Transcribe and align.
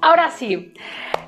Ahora 0.00 0.30
sí, 0.30 0.72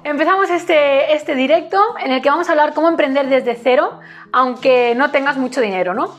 empezamos 0.05 0.51
este, 0.51 1.15
este 1.15 1.35
directo 1.35 1.81
en 1.99 2.13
el 2.13 2.23
que 2.23 2.31
vamos 2.31 2.49
a 2.49 2.53
hablar 2.53 2.75
cómo 2.75 2.89
emprender 2.89 3.29
desde 3.29 3.57
cero, 3.57 3.99
aunque 4.33 4.95
no 4.95 5.11
tengas 5.11 5.37
mucho 5.37 5.61
dinero, 5.61 5.95
¿no? 5.95 6.15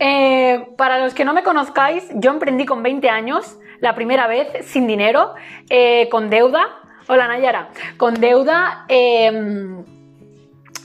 Eh, 0.00 0.66
para 0.76 0.98
los 0.98 1.14
que 1.14 1.24
no 1.24 1.32
me 1.32 1.44
conozcáis, 1.44 2.08
yo 2.14 2.32
emprendí 2.32 2.66
con 2.66 2.82
20 2.82 3.08
años, 3.08 3.58
la 3.80 3.94
primera 3.94 4.26
vez, 4.26 4.48
sin 4.66 4.88
dinero, 4.88 5.34
eh, 5.70 6.08
con 6.10 6.30
deuda. 6.30 6.66
Hola 7.06 7.28
Nayara, 7.28 7.68
con 7.96 8.14
deuda. 8.14 8.84
Em, 8.88 9.84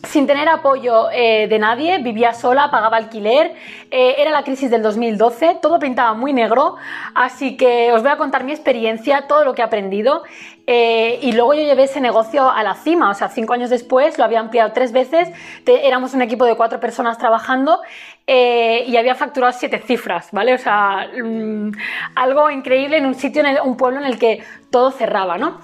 sin 0.04 0.28
tener 0.28 0.48
apoyo 0.48 1.10
eh, 1.12 1.48
de 1.50 1.60
nadie, 1.60 1.98
vivía 1.98 2.34
sola, 2.34 2.72
pagaba 2.72 2.96
alquiler, 2.96 3.56
era 3.92 4.32
la 4.32 4.44
crisis 4.44 4.72
del 4.72 4.82
2012, 4.82 5.58
todo 5.62 5.80
pintaba 5.80 6.14
muy 6.14 6.32
negro, 6.32 6.76
así 7.14 7.58
que 7.58 7.92
os 7.92 8.04
voy 8.04 8.12
a 8.12 8.18
contar 8.18 8.46
mi 8.46 8.54
experiencia, 8.54 9.28
todo 9.28 9.44
lo 9.44 9.54
que 9.54 9.62
he 9.62 9.66
aprendido 9.66 10.24
eh, 10.70 11.20
y 11.22 11.32
luego 11.32 11.54
yo 11.54 11.62
llevé 11.62 11.84
ese 11.84 12.02
negocio 12.02 12.52
a 12.52 12.62
la 12.62 12.76
cima, 12.76 13.10
o 13.10 13.14
sea, 13.14 13.30
cinco 13.30 13.54
años 13.54 13.70
después 13.70 14.18
lo 14.18 14.26
había 14.26 14.42
ampliado 14.42 14.74
tres 14.74 14.92
veces, 14.92 15.30
éramos 15.66 16.14
un 16.14 16.22
equipo 16.22 16.44
de 16.44 16.56
cuatro 16.56 16.82
personas 16.82 17.18
trabajando 17.18 17.80
eh, 18.28 18.84
y 18.86 18.98
había 18.98 19.16
facturado 19.16 19.54
siete 19.54 19.80
cifras, 19.80 20.28
¿vale? 20.34 20.54
O 20.54 20.58
sea, 20.58 21.08
mm, 21.24 21.72
algo 22.16 22.52
increíble 22.52 22.98
en 22.98 23.06
un 23.06 23.16
sitio, 23.16 23.46
en 23.46 23.58
un 23.64 23.78
pueblo 23.78 24.00
en 24.00 24.06
el 24.06 24.20
que 24.20 24.44
todo 24.70 24.92
cerraba, 24.92 25.38
¿no? 25.38 25.60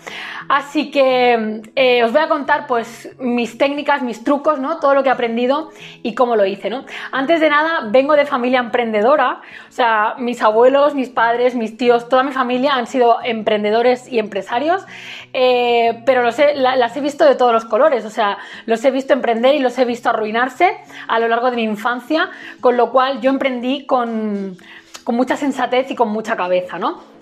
Así 0.49 0.91
que 0.91 1.61
eh, 1.75 2.03
os 2.03 2.11
voy 2.11 2.21
a 2.21 2.27
contar 2.27 2.67
pues 2.67 3.09
mis 3.20 3.57
técnicas, 3.57 4.02
mis 4.02 4.23
trucos, 4.23 4.59
¿no? 4.59 4.80
Todo 4.80 4.94
lo 4.94 5.03
que 5.03 5.09
he 5.09 5.11
aprendido 5.11 5.70
y 6.03 6.16
cómo 6.16 6.35
lo 6.35 6.45
hice, 6.45 6.70
¿no? 6.70 6.85
Antes 7.11 7.39
de 7.41 7.49
nada, 7.49 7.88
vengo 7.91 8.16
de 8.16 8.25
familia 8.25 8.59
emprendedora, 8.59 9.41
o 9.70 9.71
sea, 9.71 10.16
mis 10.17 10.41
abuelos, 10.41 10.95
mis 10.95 11.09
padres, 11.09 11.55
mis 11.55 11.77
tíos, 11.77 12.09
toda 12.09 12.23
mi 12.23 12.31
familia 12.31 12.75
han 12.75 12.88
sido 12.88 13.17
emprendedores 13.23 14.08
y 14.08 14.20
empresarios 14.20 14.85
eh, 15.33 16.03
pero 16.05 16.22
los 16.22 16.38
las 16.55 16.95
he 16.95 17.02
visto 17.02 17.25
de 17.25 17.35
todos 17.35 17.52
los 17.52 17.66
colores, 17.66 18.05
o 18.05 18.09
sea, 18.11 18.38
los 18.67 18.85
he 18.85 18.91
visto 18.91 19.13
emprender 19.13 19.56
y 19.56 19.59
los 19.59 19.78
he 19.80 19.85
visto 19.85 20.09
arruinarse 20.09 20.78
a 21.08 21.19
lo 21.19 21.28
largo 21.28 21.50
de 21.50 21.56
mi 21.56 21.63
infancia, 21.63 22.30
con 22.61 22.78
lo 22.78 22.91
cual 22.91 23.19
yo 23.19 23.31
emprendí 23.31 23.85
con, 23.85 24.56
con 25.03 25.16
mucha 25.16 25.35
sensatez 25.35 25.89
y 25.89 25.95
con 25.95 26.09
mucha 26.09 26.35
cabeza, 26.35 26.78
¿no? 26.78 27.12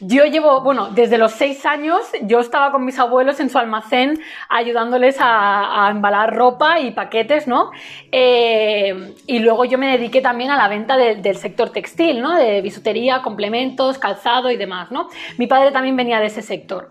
Yo 0.00 0.24
llevo, 0.24 0.62
bueno, 0.62 0.88
desde 0.88 1.18
los 1.18 1.32
seis 1.32 1.66
años 1.66 2.00
yo 2.22 2.40
estaba 2.40 2.72
con 2.72 2.86
mis 2.86 2.98
abuelos 2.98 3.38
en 3.38 3.50
su 3.50 3.58
almacén 3.58 4.18
ayudándoles 4.48 5.16
a, 5.20 5.88
embalar 5.90 6.34
ropa 6.34 6.80
y 6.80 6.92
paquetes, 6.92 7.46
¿no? 7.46 7.70
Eh, 8.10 9.14
y 9.26 9.40
luego 9.40 9.66
yo 9.66 9.76
me 9.76 9.98
dediqué 9.98 10.22
también 10.22 10.50
a 10.50 10.56
la 10.56 10.68
venta 10.68 10.96
del 10.96 11.36
sector 11.36 11.68
textil, 11.70 12.22
¿no? 12.22 12.34
De 12.34 12.62
bisutería, 12.62 13.20
complementos, 13.20 13.98
calzado 13.98 14.50
y 14.50 14.56
demás, 14.56 14.90
¿no? 14.90 15.08
Mi 15.36 15.46
padre 15.46 15.70
también 15.70 15.96
venía 15.96 16.18
de 16.18 16.26
ese 16.26 16.40
sector. 16.40 16.90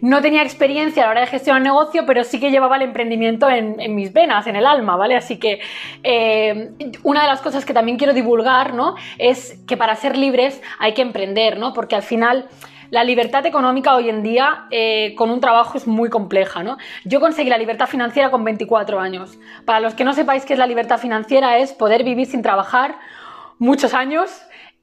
No 0.00 0.20
tenía 0.20 0.42
experiencia 0.42 1.02
a 1.02 1.06
la 1.06 1.12
hora 1.12 1.20
de 1.22 1.26
gestionar 1.28 1.62
negocio, 1.62 2.04
pero 2.06 2.24
sí 2.24 2.40
que 2.40 2.50
llevaba 2.50 2.76
el 2.76 2.82
emprendimiento 2.82 3.48
en, 3.48 3.94
mis 3.94 4.12
venas, 4.12 4.46
en 4.46 4.56
el 4.56 4.66
alma, 4.66 4.96
¿vale? 4.96 5.16
Así 5.16 5.38
que 5.38 5.60
eh, 6.02 6.70
una 7.02 7.22
de 7.22 7.28
las 7.28 7.40
cosas 7.40 7.64
que 7.64 7.74
también 7.74 7.98
quiero 7.98 8.12
divulgar, 8.12 8.74
¿no? 8.74 8.94
Es 9.18 9.58
que 9.66 9.76
para 9.76 9.94
ser 9.96 10.16
libres 10.16 10.62
hay 10.78 10.94
que 10.94 11.02
emprender, 11.02 11.58
¿no? 11.58 11.72
Porque 11.72 11.96
al 11.96 12.02
final 12.02 12.48
la 12.90 13.04
libertad 13.04 13.44
económica 13.46 13.94
hoy 13.94 14.08
en 14.08 14.22
día 14.22 14.66
eh, 14.70 15.14
con 15.16 15.30
un 15.30 15.40
trabajo 15.40 15.76
es 15.76 15.86
muy 15.86 16.08
compleja, 16.08 16.62
¿no? 16.62 16.78
Yo 17.04 17.20
conseguí 17.20 17.50
la 17.50 17.58
libertad 17.58 17.86
financiera 17.86 18.30
con 18.30 18.44
24 18.44 19.00
años. 19.00 19.38
Para 19.64 19.80
los 19.80 19.94
que 19.94 20.04
no 20.04 20.12
sepáis 20.12 20.44
qué 20.44 20.52
es 20.52 20.58
la 20.58 20.66
libertad 20.66 20.98
financiera, 20.98 21.58
es 21.58 21.72
poder 21.72 22.04
vivir 22.04 22.26
sin 22.26 22.42
trabajar 22.42 22.96
muchos 23.58 23.94
años. 23.94 24.30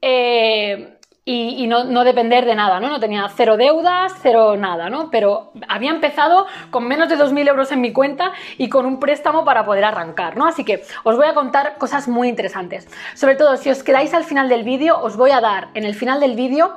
Eh, 0.02 0.98
y, 1.26 1.66
no, 1.66 2.04
depender 2.04 2.44
de 2.44 2.54
nada, 2.54 2.80
¿no? 2.80 2.90
No 2.90 3.00
tenía 3.00 3.26
cero 3.34 3.56
deudas, 3.56 4.12
cero 4.20 4.56
nada, 4.58 4.90
¿no? 4.90 5.10
Pero 5.10 5.52
había 5.68 5.90
empezado 5.90 6.46
con 6.70 6.86
menos 6.86 7.08
de 7.08 7.16
2.000 7.16 7.48
euros 7.48 7.72
en 7.72 7.80
mi 7.80 7.94
cuenta 7.94 8.32
y 8.58 8.68
con 8.68 8.84
un 8.84 9.00
préstamo 9.00 9.42
para 9.42 9.64
poder 9.64 9.84
arrancar, 9.84 10.36
¿no? 10.36 10.46
Así 10.46 10.64
que 10.64 10.82
os 11.02 11.16
voy 11.16 11.26
a 11.26 11.32
contar 11.32 11.78
cosas 11.78 12.08
muy 12.08 12.28
interesantes. 12.28 12.86
Sobre 13.14 13.36
todo, 13.36 13.56
si 13.56 13.70
os 13.70 13.82
quedáis 13.82 14.12
al 14.12 14.24
final 14.24 14.50
del 14.50 14.64
vídeo, 14.64 15.00
os 15.00 15.16
voy 15.16 15.30
a 15.30 15.40
dar 15.40 15.68
en 15.72 15.84
el 15.84 15.94
final 15.94 16.20
del 16.20 16.36
vídeo 16.36 16.76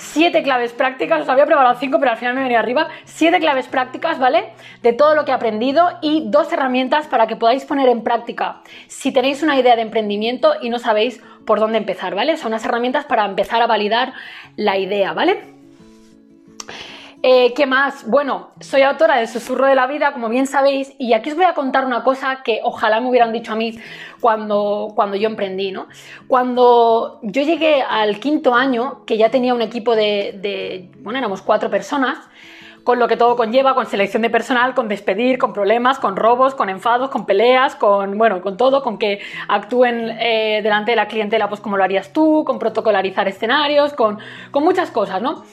siete 0.00 0.42
claves 0.42 0.72
prácticas, 0.72 1.20
os 1.22 1.28
había 1.28 1.44
preparado 1.44 1.76
cinco, 1.78 1.98
pero 1.98 2.12
al 2.12 2.16
final 2.16 2.34
me 2.34 2.42
venía 2.42 2.58
arriba, 2.58 2.88
siete 3.04 3.38
claves 3.38 3.68
prácticas, 3.68 4.18
¿vale? 4.18 4.54
De 4.82 4.94
todo 4.94 5.14
lo 5.14 5.24
que 5.24 5.30
he 5.30 5.34
aprendido 5.34 5.90
y 6.00 6.24
dos 6.26 6.50
herramientas 6.52 7.06
para 7.06 7.26
que 7.26 7.36
podáis 7.36 7.64
poner 7.64 7.88
en 7.88 8.02
práctica 8.02 8.62
si 8.88 9.12
tenéis 9.12 9.42
una 9.42 9.58
idea 9.58 9.76
de 9.76 9.82
emprendimiento 9.82 10.54
y 10.62 10.70
no 10.70 10.78
sabéis 10.78 11.22
por 11.50 11.58
dónde 11.58 11.78
empezar, 11.78 12.14
¿vale? 12.14 12.36
Son 12.36 12.52
unas 12.52 12.64
herramientas 12.64 13.06
para 13.06 13.24
empezar 13.24 13.60
a 13.60 13.66
validar 13.66 14.12
la 14.54 14.78
idea, 14.78 15.12
¿vale? 15.14 15.42
Eh, 17.24 17.52
¿Qué 17.54 17.66
más? 17.66 18.08
Bueno, 18.08 18.50
soy 18.60 18.82
autora 18.82 19.16
del 19.16 19.26
Susurro 19.26 19.66
de 19.66 19.74
la 19.74 19.88
Vida, 19.88 20.12
como 20.12 20.28
bien 20.28 20.46
sabéis, 20.46 20.92
y 20.96 21.12
aquí 21.12 21.28
os 21.28 21.34
voy 21.34 21.46
a 21.46 21.54
contar 21.54 21.84
una 21.84 22.04
cosa 22.04 22.44
que 22.44 22.60
ojalá 22.62 23.00
me 23.00 23.08
hubieran 23.08 23.32
dicho 23.32 23.50
a 23.50 23.56
mí 23.56 23.76
cuando, 24.20 24.92
cuando 24.94 25.16
yo 25.16 25.28
emprendí, 25.28 25.72
¿no? 25.72 25.88
Cuando 26.28 27.18
yo 27.22 27.42
llegué 27.42 27.82
al 27.82 28.20
quinto 28.20 28.54
año, 28.54 29.04
que 29.04 29.16
ya 29.16 29.28
tenía 29.32 29.52
un 29.52 29.62
equipo 29.62 29.96
de, 29.96 30.38
de 30.40 30.88
bueno, 31.00 31.18
éramos 31.18 31.42
cuatro 31.42 31.68
personas, 31.68 32.16
con 32.84 32.98
lo 32.98 33.08
que 33.08 33.16
todo 33.16 33.36
conlleva, 33.36 33.74
con 33.74 33.86
selección 33.86 34.22
de 34.22 34.30
personal, 34.30 34.74
con 34.74 34.88
despedir, 34.88 35.38
con 35.38 35.52
problemas, 35.52 35.98
con 35.98 36.16
robos, 36.16 36.54
con 36.54 36.68
enfados, 36.68 37.10
con 37.10 37.26
peleas, 37.26 37.74
con, 37.74 38.16
bueno, 38.18 38.40
con 38.40 38.56
todo, 38.56 38.82
con 38.82 38.98
que 38.98 39.20
actúen 39.48 40.16
eh, 40.20 40.60
delante 40.62 40.92
de 40.92 40.96
la 40.96 41.08
clientela 41.08 41.48
pues 41.48 41.60
como 41.60 41.76
lo 41.76 41.84
harías 41.84 42.12
tú, 42.12 42.44
con 42.44 42.58
protocolarizar 42.58 43.28
escenarios, 43.28 43.92
con, 43.92 44.18
con 44.50 44.64
muchas 44.64 44.90
cosas, 44.90 45.20
¿no? 45.20 45.44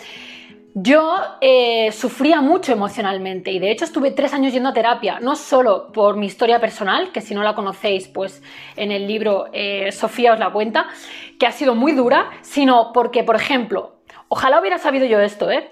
Yo 0.80 1.18
eh, 1.42 1.92
sufría 1.92 2.40
mucho 2.40 2.72
emocionalmente 2.72 3.50
y 3.52 3.58
de 3.58 3.72
hecho 3.72 3.84
estuve 3.84 4.12
tres 4.12 4.32
años 4.36 4.54
yendo 4.54 4.70
a 4.70 4.74
terapia, 4.74 5.20
no 5.20 5.36
solo 5.36 5.92
por 5.92 6.18
mi 6.18 6.28
historia 6.28 6.60
personal, 6.60 7.12
que 7.12 7.22
si 7.22 7.34
no 7.34 7.42
la 7.42 7.56
conocéis, 7.56 8.08
pues 8.08 8.44
en 8.76 8.92
el 8.92 9.08
libro 9.08 9.48
eh, 9.54 9.92
Sofía 9.92 10.34
os 10.34 10.40
la 10.40 10.52
cuenta, 10.52 10.86
que 11.40 11.48
ha 11.48 11.52
sido 11.52 11.74
muy 11.74 11.94
dura, 11.94 12.30
sino 12.42 12.92
porque, 12.94 13.24
por 13.24 13.36
ejemplo, 13.36 13.96
ojalá 14.28 14.60
hubiera 14.60 14.78
sabido 14.78 15.08
yo 15.08 15.20
esto, 15.20 15.50
¿eh? 15.50 15.72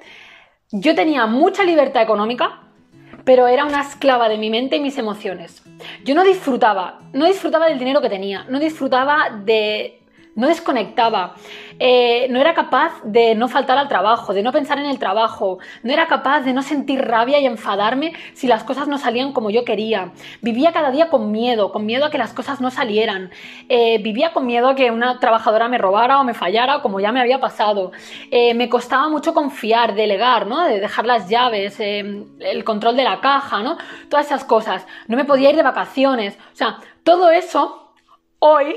Yo 0.77 0.93
tenía 0.93 1.25
mucha 1.25 1.63
libertad 1.63 2.03
económica, 2.03 2.59
pero 3.23 3.47
era 3.47 3.63
una 3.63 3.79
esclava 3.79 4.27
de 4.27 4.37
mi 4.37 4.49
mente 4.49 4.75
y 4.75 4.81
mis 4.81 4.97
emociones. 4.97 5.63
Yo 6.03 6.13
no 6.13 6.25
disfrutaba, 6.25 6.99
no 7.13 7.25
disfrutaba 7.27 7.67
del 7.67 7.79
dinero 7.79 8.01
que 8.01 8.09
tenía, 8.09 8.45
no 8.49 8.59
disfrutaba 8.59 9.29
de 9.45 10.01
no 10.35 10.47
desconectaba, 10.47 11.35
eh, 11.79 12.27
no 12.29 12.39
era 12.39 12.53
capaz 12.53 13.01
de 13.03 13.35
no 13.35 13.47
faltar 13.47 13.77
al 13.77 13.87
trabajo, 13.87 14.33
de 14.33 14.43
no 14.43 14.51
pensar 14.51 14.77
en 14.79 14.85
el 14.85 14.99
trabajo, 14.99 15.59
no 15.81 15.93
era 15.93 16.07
capaz 16.07 16.41
de 16.41 16.53
no 16.53 16.61
sentir 16.61 17.01
rabia 17.01 17.39
y 17.39 17.45
enfadarme 17.45 18.13
si 18.33 18.47
las 18.47 18.63
cosas 18.63 18.87
no 18.89 18.97
salían 18.97 19.31
como 19.31 19.49
yo 19.49 19.63
quería. 19.63 20.11
Vivía 20.41 20.73
cada 20.73 20.91
día 20.91 21.09
con 21.09 21.31
miedo, 21.31 21.71
con 21.71 21.85
miedo 21.85 22.05
a 22.05 22.11
que 22.11 22.17
las 22.17 22.33
cosas 22.33 22.59
no 22.59 22.69
salieran. 22.69 23.31
Eh, 23.69 23.99
vivía 23.99 24.33
con 24.33 24.45
miedo 24.45 24.69
a 24.69 24.75
que 24.75 24.91
una 24.91 25.19
trabajadora 25.19 25.69
me 25.69 25.77
robara 25.77 26.19
o 26.19 26.25
me 26.25 26.33
fallara, 26.33 26.81
como 26.81 26.99
ya 26.99 27.13
me 27.13 27.21
había 27.21 27.39
pasado. 27.39 27.93
Eh, 28.29 28.53
me 28.53 28.67
costaba 28.67 29.07
mucho 29.07 29.33
confiar, 29.33 29.95
delegar, 29.95 30.47
¿no? 30.47 30.65
De 30.65 30.81
dejar 30.81 31.05
las 31.05 31.29
llaves, 31.29 31.79
el 31.79 32.63
control 32.65 32.97
de 32.97 33.03
la 33.03 33.21
caja, 33.21 33.63
¿no? 33.63 33.77
Todas 34.09 34.25
esas 34.25 34.43
cosas. 34.43 34.85
No 35.07 35.15
me 35.15 35.23
podía 35.23 35.49
ir 35.49 35.55
de 35.55 35.63
vacaciones. 35.63 36.37
O 36.53 36.55
sea, 36.55 36.79
todo 37.03 37.31
eso 37.31 37.93
hoy 38.39 38.75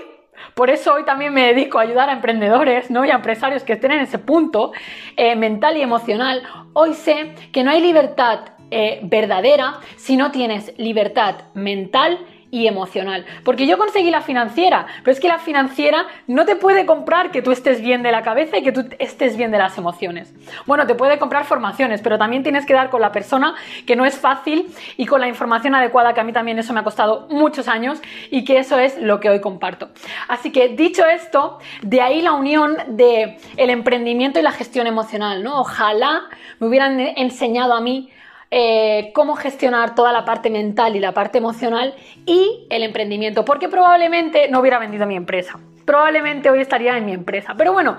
por 0.54 0.70
eso 0.70 0.94
hoy 0.94 1.04
también 1.04 1.32
me 1.32 1.46
dedico 1.46 1.78
a 1.78 1.82
ayudar 1.82 2.08
a 2.08 2.12
emprendedores 2.12 2.90
¿no? 2.90 3.04
y 3.04 3.10
a 3.10 3.14
empresarios 3.14 3.62
que 3.62 3.74
estén 3.74 3.92
en 3.92 4.00
ese 4.00 4.18
punto 4.18 4.72
eh, 5.16 5.36
mental 5.36 5.76
y 5.76 5.82
emocional. 5.82 6.42
Hoy 6.72 6.94
sé 6.94 7.34
que 7.52 7.64
no 7.64 7.70
hay 7.70 7.80
libertad 7.80 8.40
eh, 8.70 9.00
verdadera 9.02 9.80
si 9.96 10.16
no 10.16 10.30
tienes 10.30 10.74
libertad 10.76 11.36
mental 11.54 12.18
y 12.50 12.66
emocional. 12.66 13.24
Porque 13.44 13.66
yo 13.66 13.78
conseguí 13.78 14.10
la 14.10 14.20
financiera, 14.20 14.86
pero 15.02 15.12
es 15.12 15.20
que 15.20 15.28
la 15.28 15.38
financiera 15.38 16.06
no 16.26 16.44
te 16.44 16.56
puede 16.56 16.86
comprar 16.86 17.30
que 17.30 17.42
tú 17.42 17.52
estés 17.52 17.80
bien 17.80 18.02
de 18.02 18.12
la 18.12 18.22
cabeza 18.22 18.58
y 18.58 18.62
que 18.62 18.72
tú 18.72 18.88
estés 18.98 19.36
bien 19.36 19.50
de 19.50 19.58
las 19.58 19.76
emociones. 19.78 20.32
Bueno, 20.66 20.86
te 20.86 20.94
puede 20.94 21.18
comprar 21.18 21.44
formaciones, 21.44 22.00
pero 22.02 22.18
también 22.18 22.42
tienes 22.42 22.66
que 22.66 22.74
dar 22.74 22.90
con 22.90 23.00
la 23.00 23.12
persona 23.12 23.54
que 23.86 23.96
no 23.96 24.04
es 24.04 24.18
fácil 24.18 24.66
y 24.96 25.06
con 25.06 25.20
la 25.20 25.28
información 25.28 25.74
adecuada, 25.74 26.14
que 26.14 26.20
a 26.20 26.24
mí 26.24 26.32
también 26.32 26.58
eso 26.58 26.72
me 26.72 26.80
ha 26.80 26.84
costado 26.84 27.26
muchos 27.30 27.68
años 27.68 28.00
y 28.30 28.44
que 28.44 28.58
eso 28.58 28.78
es 28.78 28.98
lo 28.98 29.20
que 29.20 29.30
hoy 29.30 29.40
comparto. 29.40 29.90
Así 30.28 30.50
que 30.50 30.68
dicho 30.68 31.04
esto, 31.06 31.58
de 31.82 32.00
ahí 32.00 32.22
la 32.22 32.32
unión 32.32 32.76
de 32.88 33.38
el 33.56 33.70
emprendimiento 33.70 34.38
y 34.38 34.42
la 34.42 34.52
gestión 34.52 34.86
emocional, 34.86 35.42
¿no? 35.42 35.60
Ojalá 35.60 36.22
me 36.58 36.66
hubieran 36.66 36.98
enseñado 37.00 37.74
a 37.74 37.80
mí 37.80 38.10
eh, 38.50 39.10
cómo 39.14 39.36
gestionar 39.36 39.94
toda 39.94 40.12
la 40.12 40.24
parte 40.24 40.48
mental 40.48 40.96
y 40.96 41.00
la 41.00 41.12
parte 41.12 41.38
emocional 41.38 41.94
y 42.24 42.66
el 42.70 42.82
emprendimiento, 42.82 43.44
porque 43.44 43.68
probablemente 43.68 44.48
no 44.48 44.60
hubiera 44.60 44.78
vendido 44.78 45.06
mi 45.06 45.16
empresa. 45.16 45.58
Probablemente 45.84 46.50
hoy 46.50 46.60
estaría 46.60 46.96
en 46.96 47.06
mi 47.06 47.12
empresa. 47.12 47.54
Pero 47.56 47.72
bueno, 47.72 47.98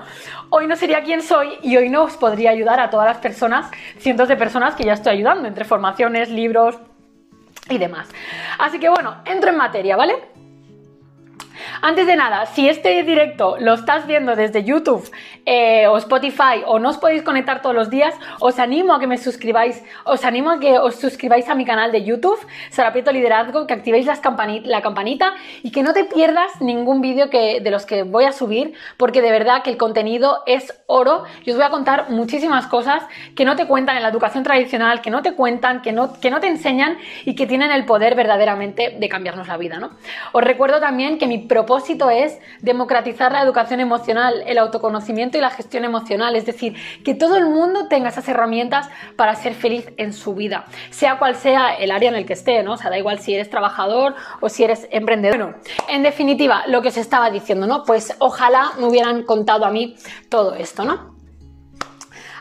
hoy 0.50 0.68
no 0.68 0.76
sería 0.76 1.04
quien 1.04 1.22
soy 1.22 1.58
y 1.64 1.76
hoy 1.78 1.90
no 1.90 2.04
os 2.04 2.18
podría 2.18 2.52
ayudar 2.52 2.80
a 2.80 2.90
todas 2.90 3.08
las 3.08 3.18
personas, 3.18 3.70
cientos 3.98 4.28
de 4.28 4.38
personas 4.38 4.76
que 4.76 4.84
ya 4.84 4.94
estoy 4.94 5.14
ayudando, 5.14 5.48
entre 5.48 5.66
formaciones, 5.66 6.30
libros 6.30 6.80
y 7.70 7.78
demás. 7.78 8.10
Así 8.60 8.80
que 8.80 8.90
bueno, 8.90 9.16
entro 9.26 9.50
en 9.50 9.58
materia, 9.58 9.96
¿vale? 9.96 10.16
Antes 11.82 12.08
de 12.08 12.18
nada, 12.18 12.46
si 12.46 12.68
este 12.68 13.04
directo 13.04 13.56
lo 13.58 13.74
estás 13.74 14.06
viendo 14.06 14.36
desde 14.36 14.66
YouTube 14.66 15.10
eh, 15.46 15.88
o 15.88 15.96
Spotify 15.98 16.62
o 16.66 16.78
no 16.78 16.90
os 16.90 16.98
podéis 16.98 17.24
conectar 17.24 17.62
todos 17.62 17.74
los 17.74 17.90
días, 17.90 18.14
os 18.42 18.60
animo 18.60 18.94
a 18.94 19.00
que 19.00 19.08
me 19.08 19.18
suscribáis, 19.18 19.82
os 20.04 20.26
animo 20.26 20.50
a 20.50 20.60
que 20.60 20.78
os 20.78 20.96
suscribáis 20.96 21.48
a 21.48 21.56
mi 21.56 21.64
canal 21.64 21.94
de 21.94 22.04
YouTube, 22.04 22.38
Sarapieto 22.70 23.14
Liderazgo, 23.14 23.66
que 23.66 23.74
activéis 23.74 24.06
las 24.06 24.20
la 24.66 24.82
campanita 24.82 25.34
y 25.64 25.72
que 25.72 25.82
no 25.82 25.94
te 25.94 26.04
pierdas 26.04 26.60
ningún 26.60 27.00
vídeo 27.00 27.28
de 27.28 27.72
los 27.72 27.86
que 27.86 28.04
voy 28.04 28.26
a 28.26 28.34
subir, 28.34 28.74
porque 28.98 29.22
de 29.22 29.32
verdad 29.32 29.64
que 29.64 29.70
el 29.70 29.78
contenido 29.78 30.44
es 30.48 30.78
oro. 30.86 31.24
Yo 31.46 31.54
os 31.54 31.58
voy 31.58 31.66
a 31.66 31.70
contar 31.70 32.10
muchísimas 32.10 32.68
cosas 32.68 33.04
que 33.36 33.46
no 33.46 33.56
te 33.56 33.68
cuentan 33.68 33.96
en 33.96 34.04
la 34.04 34.10
educación 34.10 34.44
tradicional, 34.44 35.02
que 35.02 35.12
no 35.12 35.22
te 35.22 35.34
cuentan, 35.34 35.82
que 35.82 35.94
no, 35.94 36.20
que 36.20 36.30
no 36.30 36.42
te 36.42 36.48
enseñan 36.48 36.98
y 37.24 37.36
que 37.36 37.48
tienen 37.48 37.72
el 37.72 37.86
poder 37.86 38.16
verdaderamente 38.16 38.98
de 39.00 39.10
cambiarnos 39.10 39.48
la 39.48 39.56
vida, 39.56 39.80
¿no? 39.80 39.92
Os 40.34 40.44
recuerdo 40.44 40.82
también 40.82 41.18
que 41.18 41.26
mi 41.26 41.38
propósito 41.38 41.69
es 42.10 42.40
democratizar 42.62 43.32
la 43.32 43.42
educación 43.42 43.80
emocional, 43.80 44.44
el 44.46 44.58
autoconocimiento 44.58 45.38
y 45.38 45.42
la 45.42 45.50
gestión 45.50 45.86
emocional, 45.86 46.36
es 46.36 46.46
decir, 46.46 46.76
que 47.04 47.14
todo 47.14 47.38
el 47.38 47.46
mundo 47.46 47.88
tenga 47.88 48.10
esas 48.10 48.28
herramientas 48.28 48.90
para 49.16 49.36
ser 49.36 49.54
feliz 49.54 49.90
en 49.98 50.14
su 50.14 50.34
vida, 50.34 50.66
sea 50.90 51.20
cual 51.20 51.36
sea 51.36 51.76
el 51.76 51.92
área 51.92 52.10
en 52.10 52.16
el 52.16 52.26
que 52.26 52.34
esté, 52.34 52.64
¿no? 52.64 52.74
O 52.74 52.78
sea, 52.78 52.90
da 52.90 52.98
igual 52.98 53.20
si 53.20 53.34
eres 53.34 53.50
trabajador 53.50 54.16
o 54.40 54.50
si 54.50 54.64
eres 54.64 54.88
emprendedor. 54.92 55.38
Bueno, 55.38 55.56
en 55.88 56.04
definitiva, 56.04 56.64
lo 56.68 56.82
que 56.82 56.90
os 56.90 56.98
estaba 56.98 57.30
diciendo, 57.30 57.68
¿no? 57.68 57.84
Pues 57.84 58.16
ojalá 58.20 58.72
me 58.80 58.86
hubieran 58.86 59.24
contado 59.24 59.66
a 59.66 59.72
mí 59.72 59.96
todo 60.30 60.56
esto, 60.56 60.84
¿no? 60.84 61.19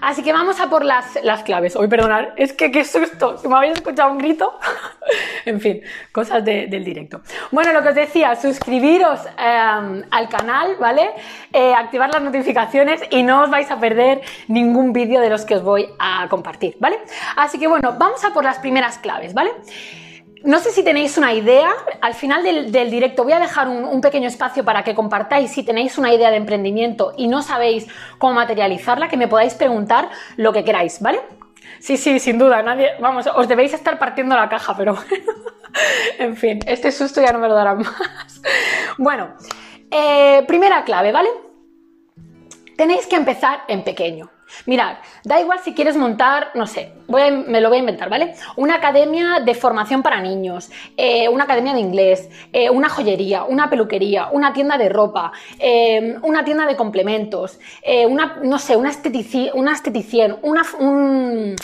Así 0.01 0.23
que 0.23 0.33
vamos 0.33 0.61
a 0.61 0.69
por 0.69 0.85
las, 0.85 1.19
las 1.23 1.43
claves. 1.43 1.77
Hoy, 1.77 1.89
perdonar, 1.89 2.35
es 2.37 2.53
que 2.53 2.71
qué 2.71 2.85
susto, 2.85 3.39
si 3.39 3.49
me 3.49 3.57
habéis 3.57 3.75
escuchado 3.75 4.11
un 4.11 4.19
grito. 4.19 4.59
en 5.45 5.61
fin, 5.61 5.83
cosas 6.13 6.45
del 6.45 6.85
directo. 6.85 7.21
Bueno, 7.51 7.73
lo 7.73 7.83
que 7.83 7.89
os 7.89 7.95
decía, 7.95 8.37
suscribiros 8.37 9.21
em, 9.39 10.03
al 10.11 10.29
canal, 10.29 10.77
¿vale? 10.79 11.11
Eh, 11.53 11.75
activar 11.75 12.11
las 12.13 12.23
notificaciones 12.23 13.01
y 13.11 13.23
no 13.23 13.43
os 13.43 13.51
vais 13.51 13.71
a 13.71 13.79
perder 13.79 14.21
ningún 14.49 14.93
vídeo 14.93 15.21
de 15.21 15.31
los 15.31 15.45
que 15.45 15.57
os 15.57 15.63
voy 15.63 15.89
a 15.99 16.27
compartir, 16.29 16.77
¿vale? 16.81 16.99
Así 17.37 17.59
que 17.59 17.67
bueno, 17.67 17.95
vamos 17.99 18.25
a 18.25 18.33
por 18.33 18.45
las 18.45 18.59
primeras 18.59 18.99
claves, 18.99 19.35
¿vale? 19.35 19.51
No 20.45 20.61
sé 20.61 20.71
si 20.71 20.85
tenéis 20.85 21.19
una 21.19 21.33
idea, 21.33 21.71
al 22.01 22.15
final 22.15 22.43
del, 22.45 22.91
directo 22.91 23.25
voy 23.25 23.33
a 23.33 23.41
dejar 23.41 23.69
un, 23.69 24.01
pequeño 24.01 24.29
espacio 24.29 24.65
para 24.65 24.85
que 24.85 24.95
compartáis 24.95 25.51
si 25.51 25.65
tenéis 25.65 25.99
una 25.99 26.13
idea 26.13 26.31
de 26.31 26.37
emprendimiento 26.37 27.13
y 27.17 27.27
no 27.27 27.43
sabéis 27.43 27.87
cómo 28.19 28.35
materializarla, 28.35 29.09
que 29.09 29.17
me 29.17 29.27
podáis 29.27 29.55
preguntar 29.55 30.11
lo 30.37 30.53
que 30.53 30.65
queráis, 30.65 31.01
¿vale? 31.01 31.21
Sí, 31.81 31.97
sí, 31.97 32.19
sin 32.21 32.39
duda, 32.39 32.63
nadie, 32.63 32.93
vamos, 33.01 33.29
os 33.35 33.49
debéis 33.49 33.75
estar 33.75 33.99
partiendo 33.99 34.37
la 34.37 34.49
caja, 34.49 34.77
pero 34.77 34.95
bueno, 34.95 35.33
en 36.19 36.37
fin, 36.37 36.61
este 36.67 36.93
susto 36.93 37.21
ya 37.21 37.33
no 37.33 37.39
me 37.41 37.49
lo 37.49 37.55
darán 37.55 37.79
más. 37.83 38.41
Bueno, 38.97 39.35
eh, 39.91 40.45
primera 40.47 40.85
clave, 40.85 41.13
¿vale? 41.13 41.31
Tenéis 42.77 43.07
que 43.07 43.17
empezar 43.17 43.63
en 43.67 43.83
pequeño. 43.83 44.31
Mirad, 44.67 44.97
da 45.25 45.41
igual 45.41 45.61
si 45.61 45.75
quieres 45.75 45.97
montar, 45.97 46.51
no 46.55 46.67
sé, 46.67 46.93
me 47.09 47.61
lo 47.61 47.69
voy 47.69 47.79
a 47.79 47.81
inventar, 47.81 48.09
¿vale? 48.09 48.35
Una 48.57 48.77
academia 48.77 49.41
de 49.45 49.55
formación 49.55 50.03
para 50.03 50.21
niños, 50.21 50.71
eh, 50.97 51.29
una 51.29 51.45
academia 51.45 51.75
de 51.75 51.81
inglés, 51.81 52.29
eh, 52.53 52.71
una 52.71 52.89
joyería, 52.89 53.45
una 53.45 53.71
peluquería, 53.71 54.29
una 54.33 54.53
tienda 54.53 54.79
de 54.79 54.89
ropa, 54.89 55.33
eh, 55.59 56.17
una 56.23 56.45
tienda 56.45 56.67
de 56.67 56.77
complementos, 56.77 57.59
una, 58.09 58.39
no 58.43 58.59
sé, 58.59 58.77
una, 58.77 58.91
una 59.55 59.73
esteticien, 59.73 60.37
un, 60.43 61.57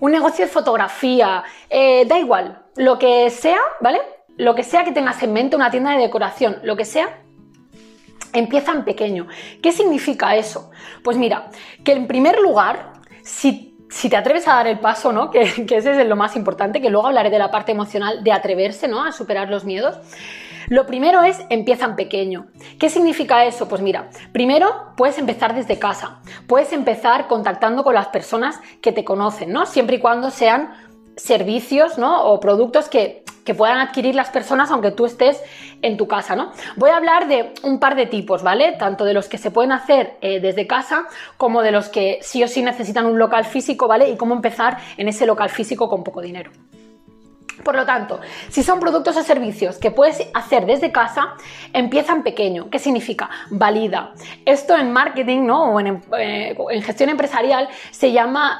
negocio 0.00 0.44
de 0.44 0.50
fotografía, 0.50 1.44
da 1.70 2.18
igual, 2.18 2.62
lo 2.76 2.98
que 2.98 3.30
sea, 3.30 3.58
¿vale? 3.80 4.00
Lo 4.36 4.54
que 4.54 4.64
sea 4.64 4.84
que 4.84 4.92
tengas 4.92 5.22
en 5.22 5.32
mente, 5.32 5.56
una 5.56 5.70
tienda 5.70 5.92
de 5.92 5.98
decoración, 5.98 6.58
lo 6.62 6.76
que 6.76 6.84
sea, 6.84 7.23
empieza 8.34 8.72
en 8.72 8.84
pequeño. 8.84 9.26
¿Qué 9.62 9.72
significa 9.72 10.36
eso? 10.36 10.70
Pues 11.02 11.16
mira, 11.16 11.48
que 11.82 11.92
en 11.92 12.06
primer 12.06 12.38
lugar, 12.40 12.92
si, 13.22 13.74
te 14.10 14.16
atreves 14.16 14.46
a 14.48 14.54
dar 14.54 14.66
el 14.66 14.80
paso, 14.80 15.12
¿no? 15.12 15.30
Que, 15.32 15.42
ese 15.42 16.00
es 16.00 16.06
lo 16.06 16.16
más 16.16 16.36
importante, 16.36 16.80
que 16.80 16.90
luego 16.90 17.06
hablaré 17.06 17.30
de 17.30 17.38
la 17.38 17.50
parte 17.50 17.72
emocional 17.72 18.22
de 18.22 18.32
atreverse, 18.32 18.88
¿no? 18.88 19.04
A 19.04 19.12
superar 19.12 19.48
los 19.48 19.64
miedos. 19.64 19.98
Lo 20.68 20.86
primero 20.86 21.22
es 21.22 21.40
empieza 21.50 21.84
en 21.84 21.94
pequeño. 21.94 22.46
¿Qué 22.78 22.88
significa 22.88 23.44
eso? 23.44 23.68
Pues 23.68 23.82
mira, 23.82 24.08
primero 24.32 24.92
puedes 24.96 25.18
empezar 25.18 25.54
desde 25.54 25.78
casa. 25.78 26.20
Puedes 26.46 26.72
empezar 26.72 27.26
contactando 27.26 27.84
con 27.84 27.94
las 27.94 28.08
personas 28.08 28.58
que 28.80 28.92
te 28.92 29.04
conocen, 29.04 29.52
¿no? 29.52 29.66
Siempre 29.66 29.96
y 29.96 30.00
cuando 30.00 30.30
sean 30.30 30.72
servicios, 31.16 31.98
¿no? 31.98 32.24
O 32.24 32.40
productos 32.40 32.88
que 32.88 33.23
que 33.44 33.54
puedan 33.54 33.78
adquirir 33.78 34.14
las 34.14 34.30
personas 34.30 34.70
aunque 34.70 34.90
tú 34.90 35.06
estés 35.06 35.42
en 35.82 35.96
tu 35.96 36.08
casa, 36.08 36.34
¿no? 36.34 36.52
Voy 36.76 36.90
a 36.90 36.96
hablar 36.96 37.28
de 37.28 37.52
un 37.62 37.78
par 37.78 37.94
de 37.94 38.06
tipos, 38.06 38.42
¿vale? 38.42 38.72
Tanto 38.78 39.04
de 39.04 39.14
los 39.14 39.28
que 39.28 39.38
se 39.38 39.50
pueden 39.50 39.72
hacer 39.72 40.16
eh, 40.20 40.40
desde 40.40 40.66
casa 40.66 41.06
como 41.36 41.62
de 41.62 41.72
los 41.72 41.88
que 41.88 42.18
sí 42.22 42.42
o 42.42 42.48
sí 42.48 42.62
necesitan 42.62 43.06
un 43.06 43.18
local 43.18 43.44
físico, 43.44 43.86
¿vale? 43.86 44.08
Y 44.08 44.16
cómo 44.16 44.34
empezar 44.34 44.78
en 44.96 45.08
ese 45.08 45.26
local 45.26 45.50
físico 45.50 45.88
con 45.88 46.02
poco 46.02 46.20
dinero. 46.20 46.50
Por 47.62 47.76
lo 47.76 47.86
tanto, 47.86 48.20
si 48.48 48.62
son 48.62 48.80
productos 48.80 49.16
o 49.16 49.22
servicios 49.22 49.78
que 49.78 49.90
puedes 49.90 50.26
hacer 50.34 50.66
desde 50.66 50.90
casa, 50.90 51.34
empieza 51.72 52.12
en 52.12 52.22
pequeño. 52.22 52.68
¿Qué 52.70 52.78
significa? 52.78 53.30
Valida. 53.50 54.12
Esto 54.44 54.76
en 54.76 54.92
marketing 54.92 55.46
¿no? 55.46 55.72
o 55.72 55.80
en, 55.80 56.02
eh, 56.18 56.56
en, 56.70 56.82
gestión 56.82 57.10
empresarial 57.10 57.68
se 57.90 58.12
llama 58.12 58.58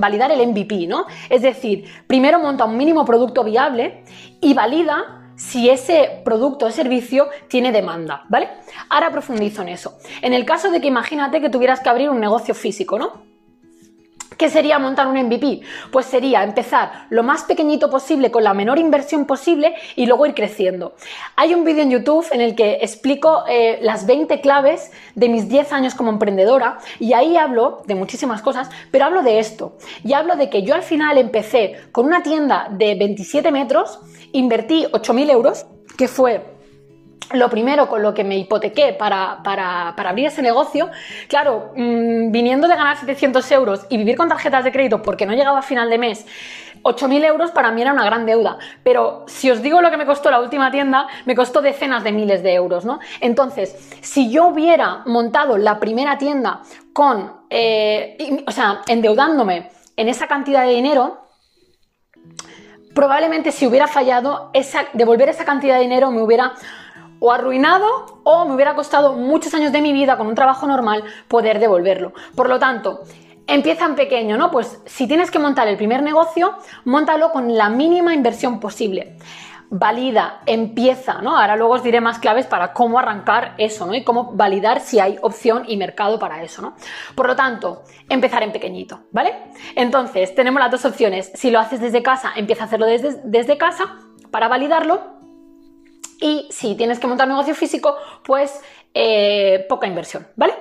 validar 0.00 0.32
el 0.32 0.46
MVP, 0.48 0.86
¿no? 0.86 1.06
Es 1.28 1.42
decir, 1.42 1.84
primero 2.06 2.38
monta 2.40 2.64
un 2.64 2.76
mínimo 2.76 3.04
producto 3.04 3.44
viable 3.44 4.02
y 4.40 4.54
valida 4.54 5.22
si 5.36 5.70
ese 5.70 6.22
producto 6.24 6.66
o 6.66 6.70
servicio 6.70 7.28
tiene 7.48 7.72
demanda, 7.72 8.24
¿vale? 8.28 8.48
Ahora 8.88 9.10
profundizo 9.10 9.62
en 9.62 9.68
eso. 9.68 9.98
En 10.20 10.34
el 10.34 10.44
caso 10.44 10.70
de 10.70 10.80
que 10.80 10.88
imagínate 10.88 11.40
que 11.40 11.48
tuvieras 11.48 11.80
que 11.80 11.88
abrir 11.88 12.10
un 12.10 12.20
negocio 12.20 12.54
físico, 12.54 12.98
¿no? 12.98 13.31
¿Qué 14.36 14.50
sería 14.50 14.78
montar 14.78 15.06
un 15.06 15.16
MVP? 15.16 15.60
Pues 15.90 16.06
sería 16.06 16.42
empezar 16.42 17.06
lo 17.10 17.22
más 17.22 17.44
pequeñito 17.44 17.90
posible 17.90 18.30
con 18.30 18.44
la 18.44 18.54
menor 18.54 18.78
inversión 18.78 19.26
posible 19.26 19.74
y 19.96 20.06
luego 20.06 20.26
ir 20.26 20.34
creciendo. 20.34 20.94
Hay 21.36 21.54
un 21.54 21.64
vídeo 21.64 21.82
en 21.82 21.90
YouTube 21.90 22.26
en 22.32 22.40
el 22.40 22.54
que 22.54 22.78
explico 22.82 23.44
eh, 23.48 23.78
las 23.82 24.06
20 24.06 24.40
claves 24.40 24.90
de 25.14 25.28
mis 25.28 25.48
10 25.48 25.72
años 25.72 25.94
como 25.94 26.10
emprendedora 26.10 26.78
y 26.98 27.12
ahí 27.12 27.36
hablo 27.36 27.82
de 27.86 27.94
muchísimas 27.94 28.42
cosas, 28.42 28.70
pero 28.90 29.06
hablo 29.06 29.22
de 29.22 29.38
esto 29.38 29.76
y 30.04 30.12
hablo 30.12 30.36
de 30.36 30.50
que 30.50 30.62
yo 30.62 30.74
al 30.74 30.82
final 30.82 31.18
empecé 31.18 31.76
con 31.92 32.06
una 32.06 32.22
tienda 32.22 32.68
de 32.70 32.94
27 32.94 33.50
metros, 33.50 34.00
invertí 34.32 34.86
8.000 34.92 35.30
euros, 35.30 35.66
que 35.96 36.08
fue 36.08 36.51
lo 37.32 37.48
primero 37.48 37.88
con 37.88 38.02
lo 38.02 38.14
que 38.14 38.24
me 38.24 38.36
hipotequé 38.36 38.92
para, 38.92 39.40
abrir 39.96 40.26
ese 40.26 40.42
negocio, 40.42 40.90
claro, 41.28 41.72
mm, 41.76 42.30
viniendo 42.30 42.68
de 42.68 42.76
ganar 42.76 42.96
700 42.96 43.50
euros 43.52 43.86
y 43.88 43.96
vivir 43.96 44.16
con 44.16 44.28
tarjetas 44.28 44.64
de 44.64 44.72
crédito 44.72 45.02
porque 45.02 45.26
no 45.26 45.32
llegaba 45.32 45.60
a 45.60 45.62
final 45.62 45.88
de 45.90 45.98
mes, 45.98 46.26
8.000 46.82 47.24
euros 47.24 47.50
para 47.52 47.70
mí 47.70 47.80
era 47.80 47.92
una 47.92 48.04
gran 48.04 48.26
deuda, 48.26 48.58
pero 48.82 49.24
si 49.28 49.50
os 49.50 49.62
digo 49.62 49.80
lo 49.80 49.90
que 49.90 49.96
me 49.96 50.06
costó 50.06 50.30
la 50.30 50.40
última 50.40 50.70
tienda, 50.70 51.06
me 51.26 51.36
costó 51.36 51.62
decenas 51.62 52.02
de 52.02 52.12
miles 52.12 52.42
de 52.42 52.54
euros, 52.54 52.84
¿no? 52.84 52.98
Entonces, 53.20 53.76
si 54.00 54.30
yo 54.30 54.48
hubiera 54.48 55.02
montado 55.06 55.56
la 55.58 55.78
primera 55.78 56.18
tienda 56.18 56.62
con, 56.92 57.32
eh, 57.50 58.44
o 58.46 58.50
sea, 58.50 58.82
endeudándome 58.88 59.70
en 59.96 60.08
esa 60.08 60.26
cantidad 60.26 60.64
de 60.64 60.74
dinero, 60.74 61.22
probablemente 62.94 63.52
si 63.52 63.66
hubiera 63.66 63.86
fallado, 63.86 64.50
devolver 64.92 65.28
esa 65.28 65.44
cantidad 65.44 65.76
de 65.76 65.82
dinero 65.82 66.10
me 66.10 66.22
hubiera 66.22 66.54
o 67.22 67.30
arruinado 67.30 68.20
o 68.24 68.44
me 68.46 68.54
hubiera 68.54 68.74
costado 68.74 69.12
muchos 69.12 69.54
años 69.54 69.70
de 69.70 69.80
mi 69.80 69.92
vida 69.92 70.18
con 70.18 70.26
un 70.26 70.34
trabajo 70.34 70.66
normal 70.66 71.04
poder 71.28 71.60
devolverlo. 71.60 72.12
Por 72.34 72.48
lo 72.48 72.58
tanto, 72.58 73.02
empieza 73.46 73.86
en 73.86 73.94
pequeño, 73.94 74.36
¿no? 74.36 74.50
Pues 74.50 74.82
si 74.86 75.06
tienes 75.06 75.30
que 75.30 75.38
montar 75.38 75.68
el 75.68 75.76
primer 75.76 76.02
negocio, 76.02 76.54
montalo 76.84 77.30
con 77.30 77.56
la 77.56 77.68
mínima 77.68 78.12
inversión 78.12 78.58
posible. 78.58 79.16
Valida, 79.70 80.40
empieza, 80.46 81.22
¿no? 81.22 81.38
Ahora 81.38 81.54
luego 81.54 81.74
os 81.74 81.84
diré 81.84 82.00
más 82.00 82.18
claves 82.18 82.46
para 82.46 82.72
cómo 82.72 82.98
arrancar 82.98 83.54
eso, 83.56 83.86
¿no? 83.86 83.94
Y 83.94 84.02
cómo 84.02 84.32
validar 84.32 84.80
si 84.80 84.98
hay 84.98 85.16
opción 85.22 85.62
y 85.68 85.76
mercado 85.76 86.18
para 86.18 86.42
eso, 86.42 86.60
¿no? 86.60 86.74
Por 87.14 87.28
lo 87.28 87.36
tanto, 87.36 87.84
empezar 88.08 88.42
en 88.42 88.50
pequeñito, 88.50 89.04
¿vale? 89.12 89.32
Entonces, 89.76 90.34
tenemos 90.34 90.60
las 90.60 90.72
dos 90.72 90.84
opciones. 90.84 91.30
Si 91.36 91.52
lo 91.52 91.60
haces 91.60 91.80
desde 91.80 92.02
casa, 92.02 92.32
empieza 92.34 92.64
a 92.64 92.66
hacerlo 92.66 92.86
desde, 92.86 93.20
desde 93.22 93.56
casa 93.56 93.94
para 94.32 94.48
validarlo 94.48 95.21
y 96.22 96.46
si 96.50 96.76
tienes 96.76 96.98
que 97.00 97.06
montar 97.08 97.26
un 97.26 97.34
negocio 97.34 97.54
físico, 97.54 97.96
pues 98.24 98.60
eh, 98.94 99.66
poca 99.68 99.88
inversión, 99.88 100.26
¿vale? 100.36 100.54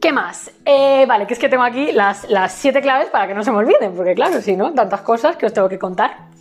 ¿Qué 0.00 0.12
más? 0.12 0.50
Eh, 0.64 1.06
vale, 1.06 1.28
que 1.28 1.34
es 1.34 1.38
que 1.38 1.48
tengo 1.48 1.62
aquí 1.62 1.92
las, 1.92 2.28
las 2.28 2.52
siete 2.52 2.80
claves 2.80 3.08
para 3.08 3.28
que 3.28 3.34
no 3.34 3.44
se 3.44 3.52
me 3.52 3.58
olviden, 3.58 3.94
porque 3.94 4.14
claro, 4.14 4.42
si 4.42 4.56
no, 4.56 4.74
tantas 4.74 5.02
cosas 5.02 5.36
que 5.36 5.46
os 5.46 5.52
tengo 5.52 5.68
que 5.68 5.78
contar. 5.78 6.32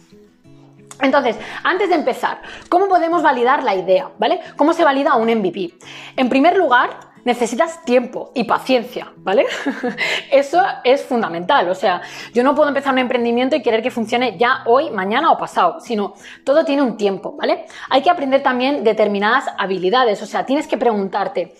Entonces, 1.00 1.38
antes 1.64 1.90
de 1.90 1.96
empezar, 1.96 2.42
¿cómo 2.70 2.88
podemos 2.88 3.22
validar 3.22 3.64
la 3.64 3.76
idea? 3.76 4.10
¿Vale? 4.18 4.40
¿Cómo 4.56 4.74
se 4.74 4.84
valida 4.84 5.16
un 5.16 5.30
MVP? 5.30 5.74
En 6.16 6.28
primer 6.28 6.58
lugar, 6.58 6.90
necesitas 7.24 7.84
tiempo 7.84 8.32
y 8.34 8.44
paciencia, 8.44 9.12
¿vale? 9.18 9.46
Eso 10.32 10.62
es 10.84 11.04
fundamental. 11.04 11.70
O 11.70 11.76
sea, 11.76 12.02
yo 12.34 12.44
no 12.44 12.56
puedo 12.56 12.70
empezar 12.70 12.94
un 12.94 13.00
emprendimiento 13.00 13.56
y 13.56 13.62
querer 13.62 13.82
que 13.82 13.92
funcione 13.92 14.38
ya 14.38 14.64
hoy, 14.66 14.92
mañana 14.92 15.32
o 15.32 15.38
pasado, 15.38 15.80
sino 15.80 16.14
todo 16.44 16.66
tiene 16.66 16.82
un 16.82 16.98
tiempo, 16.98 17.36
¿vale? 17.38 17.66
Hay 17.90 18.02
que 18.02 18.10
aprender 18.10 18.42
también 18.44 18.84
determinadas 18.84 19.46
habilidades. 19.58 20.22
O 20.22 20.26
sea, 20.26 20.46
tienes 20.46 20.68
que 20.68 20.78
preguntarte, 20.78 21.54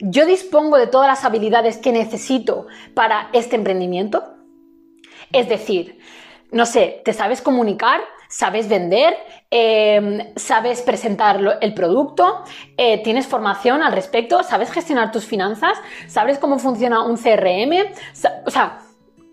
¿yo 0.00 0.26
dispongo 0.26 0.78
de 0.78 0.86
todas 0.86 1.08
las 1.08 1.24
habilidades 1.24 1.78
que 1.78 1.92
necesito 1.92 2.66
para 2.94 3.28
este 3.32 3.56
emprendimiento? 3.56 4.24
Es 5.32 5.48
decir, 5.48 5.98
no 6.50 6.66
sé, 6.66 7.00
¿te 7.04 7.12
sabes 7.12 7.40
comunicar? 7.40 8.00
¿Sabes 8.28 8.68
vender? 8.68 9.16
Em, 9.54 10.32
¿Sabes 10.34 10.80
presentar 10.80 11.38
el 11.60 11.74
producto? 11.74 12.42
Eh, 12.78 13.02
¿Tienes 13.02 13.26
formación 13.26 13.82
al 13.82 13.92
respecto? 13.92 14.42
¿Sabes 14.42 14.72
gestionar 14.72 15.12
tus 15.12 15.26
finanzas? 15.26 15.78
¿Sabes 16.06 16.38
cómo 16.38 16.58
funciona 16.58 17.04
un 17.04 17.18
CRM? 17.18 17.92
O 18.46 18.50
sea, 18.50 18.78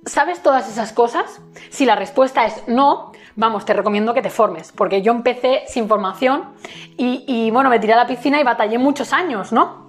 ¿sabes 0.05 0.43
todas 0.43 0.67
esas 0.67 0.91
cosas? 0.91 1.39
Si 1.69 1.85
la 1.85 1.95
respuesta 1.95 2.45
es 2.45 2.67
no, 2.67 3.13
vamos, 3.37 3.63
te 3.63 3.73
recomiendo 3.73 4.13
que 4.13 4.21
te 4.21 4.29
formes, 4.29 4.73
porque 4.73 5.01
yo 5.01 5.13
empecé 5.13 5.63
sin 5.67 5.87
formación 5.87 6.49
y, 6.97 7.23
y 7.25 7.49
bueno, 7.51 7.69
me 7.69 7.79
tiré 7.79 7.93
a 7.93 7.95
la 7.95 8.07
piscina 8.07 8.41
y 8.41 8.43
batallé 8.43 8.77
muchos 8.77 9.13
años, 9.13 9.53
¿no? 9.53 9.88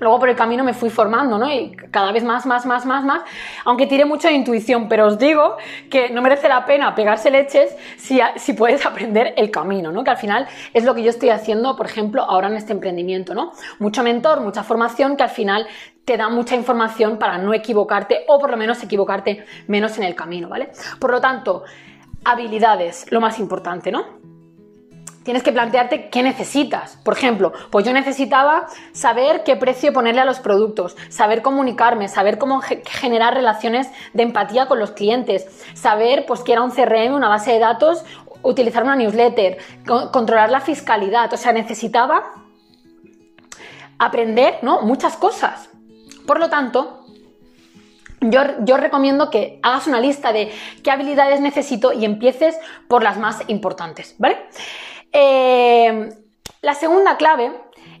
Luego 0.00 0.18
por 0.18 0.28
el 0.28 0.34
camino 0.34 0.64
me 0.64 0.72
fui 0.72 0.90
formando, 0.90 1.38
¿no? 1.38 1.50
Y 1.52 1.76
cada 1.90 2.10
vez 2.10 2.24
más, 2.24 2.46
más, 2.46 2.66
más, 2.66 2.86
más, 2.86 3.04
más, 3.04 3.20
aunque 3.64 3.86
tiré 3.86 4.04
mucho 4.04 4.28
de 4.28 4.34
intuición, 4.34 4.88
pero 4.88 5.06
os 5.06 5.18
digo 5.18 5.56
que 5.90 6.08
no 6.10 6.22
merece 6.22 6.48
la 6.48 6.64
pena 6.64 6.94
pegarse 6.94 7.30
leches 7.30 7.76
si, 7.98 8.20
si 8.36 8.54
puedes 8.54 8.84
aprender 8.86 9.34
el 9.36 9.50
camino, 9.50 9.92
¿no? 9.92 10.02
Que 10.02 10.10
al 10.10 10.16
final 10.16 10.48
es 10.72 10.84
lo 10.84 10.94
que 10.94 11.02
yo 11.02 11.10
estoy 11.10 11.28
haciendo, 11.28 11.76
por 11.76 11.86
ejemplo, 11.86 12.22
ahora 12.22 12.48
en 12.48 12.56
este 12.56 12.72
emprendimiento, 12.72 13.34
¿no? 13.34 13.52
Mucho 13.78 14.02
mentor, 14.02 14.40
mucha 14.40 14.62
formación 14.62 15.16
que 15.16 15.22
al 15.22 15.30
final 15.30 15.66
te 16.04 16.16
da 16.16 16.28
mucha 16.28 16.56
información 16.56 17.18
para 17.18 17.38
no 17.38 17.52
equivocarte 17.54 18.24
o 18.26 18.38
por 18.38 18.50
lo 18.50 18.56
menos 18.56 18.82
equivocarte 18.82 19.44
menos 19.68 19.96
en 19.98 20.04
el 20.04 20.14
camino, 20.14 20.48
¿vale? 20.48 20.70
Por 20.98 21.10
lo 21.10 21.20
tanto, 21.20 21.64
habilidades, 22.24 23.06
lo 23.10 23.20
más 23.20 23.38
importante, 23.38 23.92
¿no? 23.92 24.19
Tienes 25.24 25.42
que 25.42 25.52
plantearte 25.52 26.08
qué 26.08 26.22
necesitas. 26.22 26.98
Por 27.04 27.14
ejemplo, 27.14 27.52
pues 27.70 27.84
yo 27.84 27.92
necesitaba 27.92 28.66
saber 28.92 29.44
qué 29.44 29.56
precio 29.56 29.92
ponerle 29.92 30.20
a 30.20 30.24
los 30.24 30.40
productos, 30.40 30.96
saber 31.08 31.42
comunicarme, 31.42 32.08
saber 32.08 32.38
cómo 32.38 32.60
generar 32.60 33.34
relaciones 33.34 33.88
de 34.14 34.22
empatía 34.22 34.66
con 34.66 34.78
los 34.78 34.92
clientes, 34.92 35.46
saber 35.74 36.24
pues 36.26 36.40
que 36.40 36.52
era 36.52 36.62
un 36.62 36.70
CRM, 36.70 37.14
una 37.14 37.28
base 37.28 37.52
de 37.52 37.58
datos, 37.58 38.04
utilizar 38.42 38.82
una 38.82 38.96
newsletter, 38.96 39.58
controlar 40.12 40.50
la 40.50 40.60
fiscalidad, 40.60 41.32
o 41.32 41.36
sea, 41.36 41.52
necesitaba 41.52 42.32
aprender, 43.98 44.58
¿no? 44.62 44.80
Muchas 44.80 45.16
cosas. 45.16 45.68
Por 46.26 46.40
lo 46.40 46.48
tanto, 46.48 47.04
yo, 48.20 48.40
yo, 48.60 48.76
recomiendo 48.76 49.30
que 49.30 49.58
hagas 49.62 49.86
una 49.86 50.00
lista 50.00 50.32
de 50.32 50.52
qué 50.82 50.90
habilidades 50.90 51.40
necesito 51.40 51.92
y 51.92 52.04
empieces 52.04 52.56
por 52.88 53.02
las 53.02 53.18
más 53.18 53.42
importantes, 53.48 54.14
¿vale? 54.18 54.38
Eh, 55.12 56.08
la 56.62 56.74
segunda 56.74 57.16
clave 57.16 57.52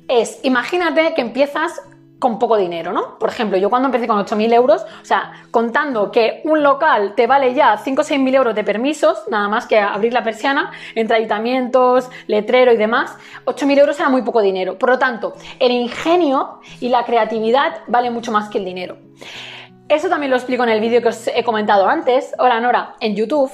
es, 0.08 0.40
imagínate 0.42 1.14
que 1.14 1.22
empiezas 1.22 1.80
con 2.20 2.38
poco 2.38 2.56
dinero, 2.56 2.92
¿no? 2.92 3.18
Por 3.18 3.30
ejemplo, 3.30 3.56
yo 3.56 3.70
cuando 3.70 3.86
empecé 3.86 4.06
con 4.06 4.18
8.000 4.18 4.52
euros, 4.52 4.82
o 4.82 5.04
sea, 5.04 5.32
contando 5.50 6.12
que 6.12 6.42
un 6.44 6.62
local 6.62 7.14
te 7.16 7.26
vale 7.26 7.54
ya 7.54 7.78
5 7.78 8.02
o 8.02 8.04
6.000 8.04 8.34
euros 8.34 8.54
de 8.54 8.62
permisos, 8.62 9.24
nada 9.30 9.48
más 9.48 9.66
que 9.66 9.78
abrir 9.78 10.12
la 10.12 10.22
persiana, 10.22 10.70
entre 10.94 11.16
ayuntamientos, 11.16 12.10
letrero 12.26 12.72
y 12.72 12.76
demás, 12.76 13.16
8.000 13.46 13.78
euros 13.78 13.98
era 13.98 14.10
muy 14.10 14.22
poco 14.22 14.42
dinero. 14.42 14.78
Por 14.78 14.90
lo 14.90 14.98
tanto, 14.98 15.32
el 15.58 15.72
ingenio 15.72 16.60
y 16.80 16.90
la 16.90 17.04
creatividad 17.04 17.80
vale 17.86 18.10
mucho 18.10 18.30
más 18.30 18.50
que 18.50 18.58
el 18.58 18.66
dinero. 18.66 18.98
Eso 19.88 20.08
también 20.08 20.30
lo 20.30 20.36
explico 20.36 20.62
en 20.62 20.68
el 20.68 20.80
vídeo 20.80 21.02
que 21.02 21.08
os 21.08 21.26
he 21.26 21.42
comentado 21.42 21.88
antes, 21.88 22.32
hola 22.38 22.60
Nora, 22.60 22.94
en 23.00 23.16
YouTube. 23.16 23.50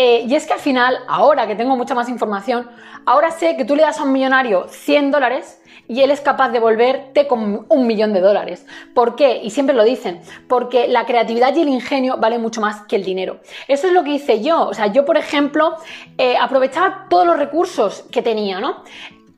Eh, 0.00 0.26
y 0.28 0.36
es 0.36 0.46
que 0.46 0.52
al 0.52 0.60
final, 0.60 0.96
ahora 1.08 1.48
que 1.48 1.56
tengo 1.56 1.76
mucha 1.76 1.92
más 1.92 2.08
información, 2.08 2.70
ahora 3.04 3.32
sé 3.32 3.56
que 3.56 3.64
tú 3.64 3.74
le 3.74 3.82
das 3.82 3.98
a 3.98 4.04
un 4.04 4.12
millonario 4.12 4.68
100 4.68 5.10
dólares 5.10 5.60
y 5.88 6.02
él 6.02 6.12
es 6.12 6.20
capaz 6.20 6.50
de 6.50 6.60
volverte 6.60 7.26
con 7.26 7.66
un 7.68 7.86
millón 7.88 8.12
de 8.12 8.20
dólares. 8.20 8.64
¿Por 8.94 9.16
qué? 9.16 9.40
Y 9.42 9.50
siempre 9.50 9.74
lo 9.74 9.82
dicen, 9.82 10.20
porque 10.46 10.86
la 10.86 11.04
creatividad 11.04 11.52
y 11.56 11.62
el 11.62 11.68
ingenio 11.68 12.16
valen 12.16 12.40
mucho 12.40 12.60
más 12.60 12.82
que 12.82 12.94
el 12.94 13.02
dinero. 13.02 13.40
Eso 13.66 13.88
es 13.88 13.92
lo 13.92 14.04
que 14.04 14.10
hice 14.10 14.40
yo. 14.40 14.68
O 14.68 14.74
sea, 14.74 14.86
yo, 14.86 15.04
por 15.04 15.16
ejemplo, 15.16 15.74
eh, 16.16 16.36
aprovechaba 16.40 17.06
todos 17.10 17.26
los 17.26 17.36
recursos 17.36 18.04
que 18.12 18.22
tenía, 18.22 18.60
¿no? 18.60 18.84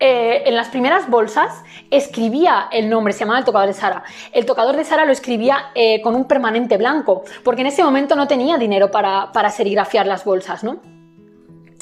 Eh, 0.02 0.44
en 0.46 0.56
las 0.56 0.68
primeras 0.68 1.10
bolsas 1.10 1.62
escribía 1.90 2.68
el 2.72 2.88
nombre, 2.88 3.12
se 3.12 3.20
llamaba 3.20 3.40
el 3.40 3.44
tocador 3.44 3.68
de 3.68 3.74
Sara. 3.74 4.02
El 4.32 4.46
tocador 4.46 4.74
de 4.74 4.84
Sara 4.84 5.04
lo 5.04 5.12
escribía 5.12 5.66
eh, 5.74 6.00
con 6.00 6.14
un 6.14 6.24
permanente 6.24 6.78
blanco, 6.78 7.22
porque 7.44 7.60
en 7.60 7.66
ese 7.66 7.84
momento 7.84 8.16
no 8.16 8.26
tenía 8.26 8.56
dinero 8.56 8.90
para, 8.90 9.30
para 9.32 9.50
serigrafiar 9.50 10.06
las 10.06 10.24
bolsas, 10.24 10.64
¿no? 10.64 10.99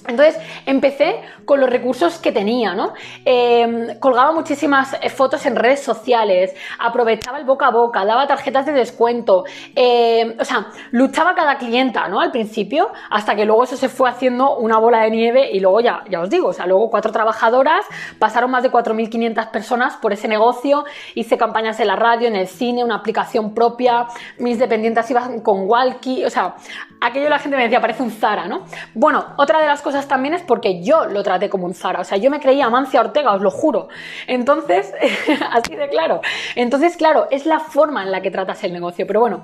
Entonces 0.07 0.39
empecé 0.65 1.21
con 1.45 1.61
los 1.61 1.69
recursos 1.69 2.19
que 2.19 2.31
tenía, 2.31 2.75
¿no? 2.75 2.93
Em, 3.25 3.99
colgaba 3.99 4.33
muchísimas 4.33 4.97
eh, 5.03 5.11
fotos 5.11 5.45
en 5.45 5.57
redes 5.57 5.83
sociales, 5.83 6.55
aprovechaba 6.79 7.39
el 7.39 7.45
boca 7.45 7.67
a 7.67 7.71
boca, 7.71 8.05
daba 8.05 8.27
tarjetas 8.27 8.65
de 8.67 8.73
descuento, 8.73 9.45
em, 9.75 10.37
o 10.39 10.45
sea, 10.45 10.69
luchaba 10.93 11.35
cada 11.35 11.59
clienta, 11.59 12.09
¿no? 12.09 12.21
Al 12.21 12.31
principio, 12.31 12.91
hasta 13.11 13.35
que 13.35 13.45
luego 13.45 13.65
eso 13.65 13.77
se 13.77 13.89
fue 13.89 14.09
haciendo 14.09 14.57
una 14.57 14.79
bola 14.79 15.01
de 15.01 15.11
nieve 15.11 15.51
y 15.53 15.59
luego 15.59 15.81
ya, 15.81 16.05
ya 16.09 16.21
os 16.21 16.31
digo, 16.31 16.49
o 16.49 16.53
sea, 16.53 16.67
luego 16.67 16.91
cuatro 16.91 17.11
trabajadoras, 17.11 17.85
pasaron 18.19 18.51
más 18.51 18.63
de 18.63 18.71
4.500 18.71 19.51
personas 19.51 19.97
por 19.97 20.13
ese 20.13 20.29
negocio, 20.29 20.85
hice 21.17 21.37
campañas 21.37 21.81
en 21.81 21.89
la 21.89 21.97
radio, 21.97 22.29
en 22.29 22.37
el 22.37 22.47
cine, 22.47 22.85
una 22.85 22.97
aplicación 22.97 23.53
propia, 23.53 24.07
mis 24.39 24.59
dependientes 24.59 25.11
iban 25.11 25.41
con 25.41 25.69
walkie, 25.69 26.25
o 26.25 26.31
sea, 26.31 26.55
aquello 27.01 27.29
la 27.29 27.39
gente 27.39 27.57
me 27.57 27.65
decía, 27.65 27.81
parece 27.81 28.03
un 28.03 28.11
Zara, 28.11 28.47
¿no? 28.47 28.65
Bueno, 28.95 29.35
otra 29.37 29.61
de 29.61 29.67
las 29.67 29.83
cosas 29.83 29.88
también 30.07 30.35
es 30.35 30.43
porque 30.43 30.83
yo 30.83 31.07
lo 31.07 31.23
traté 31.23 31.49
como 31.49 31.67
un 31.67 31.75
Zara, 31.75 32.01
o 32.01 32.05
sea, 32.05 32.19
yo 32.19 32.31
me 32.31 32.41
creía 32.41 32.67
Amancia 32.67 33.01
Ortega, 33.01 33.33
os 33.35 33.43
lo 33.43 33.51
juro. 33.51 33.89
Entonces, 34.27 34.93
así 35.53 35.75
de 35.75 35.89
claro. 35.89 36.21
Entonces, 36.55 36.97
claro, 36.97 37.27
es 37.31 37.47
la 37.47 37.61
forma 37.61 38.03
en 38.03 38.11
la 38.11 38.21
que 38.21 38.31
tratas 38.31 38.63
el 38.65 38.73
negocio. 38.73 39.07
Pero 39.07 39.21
bueno, 39.21 39.43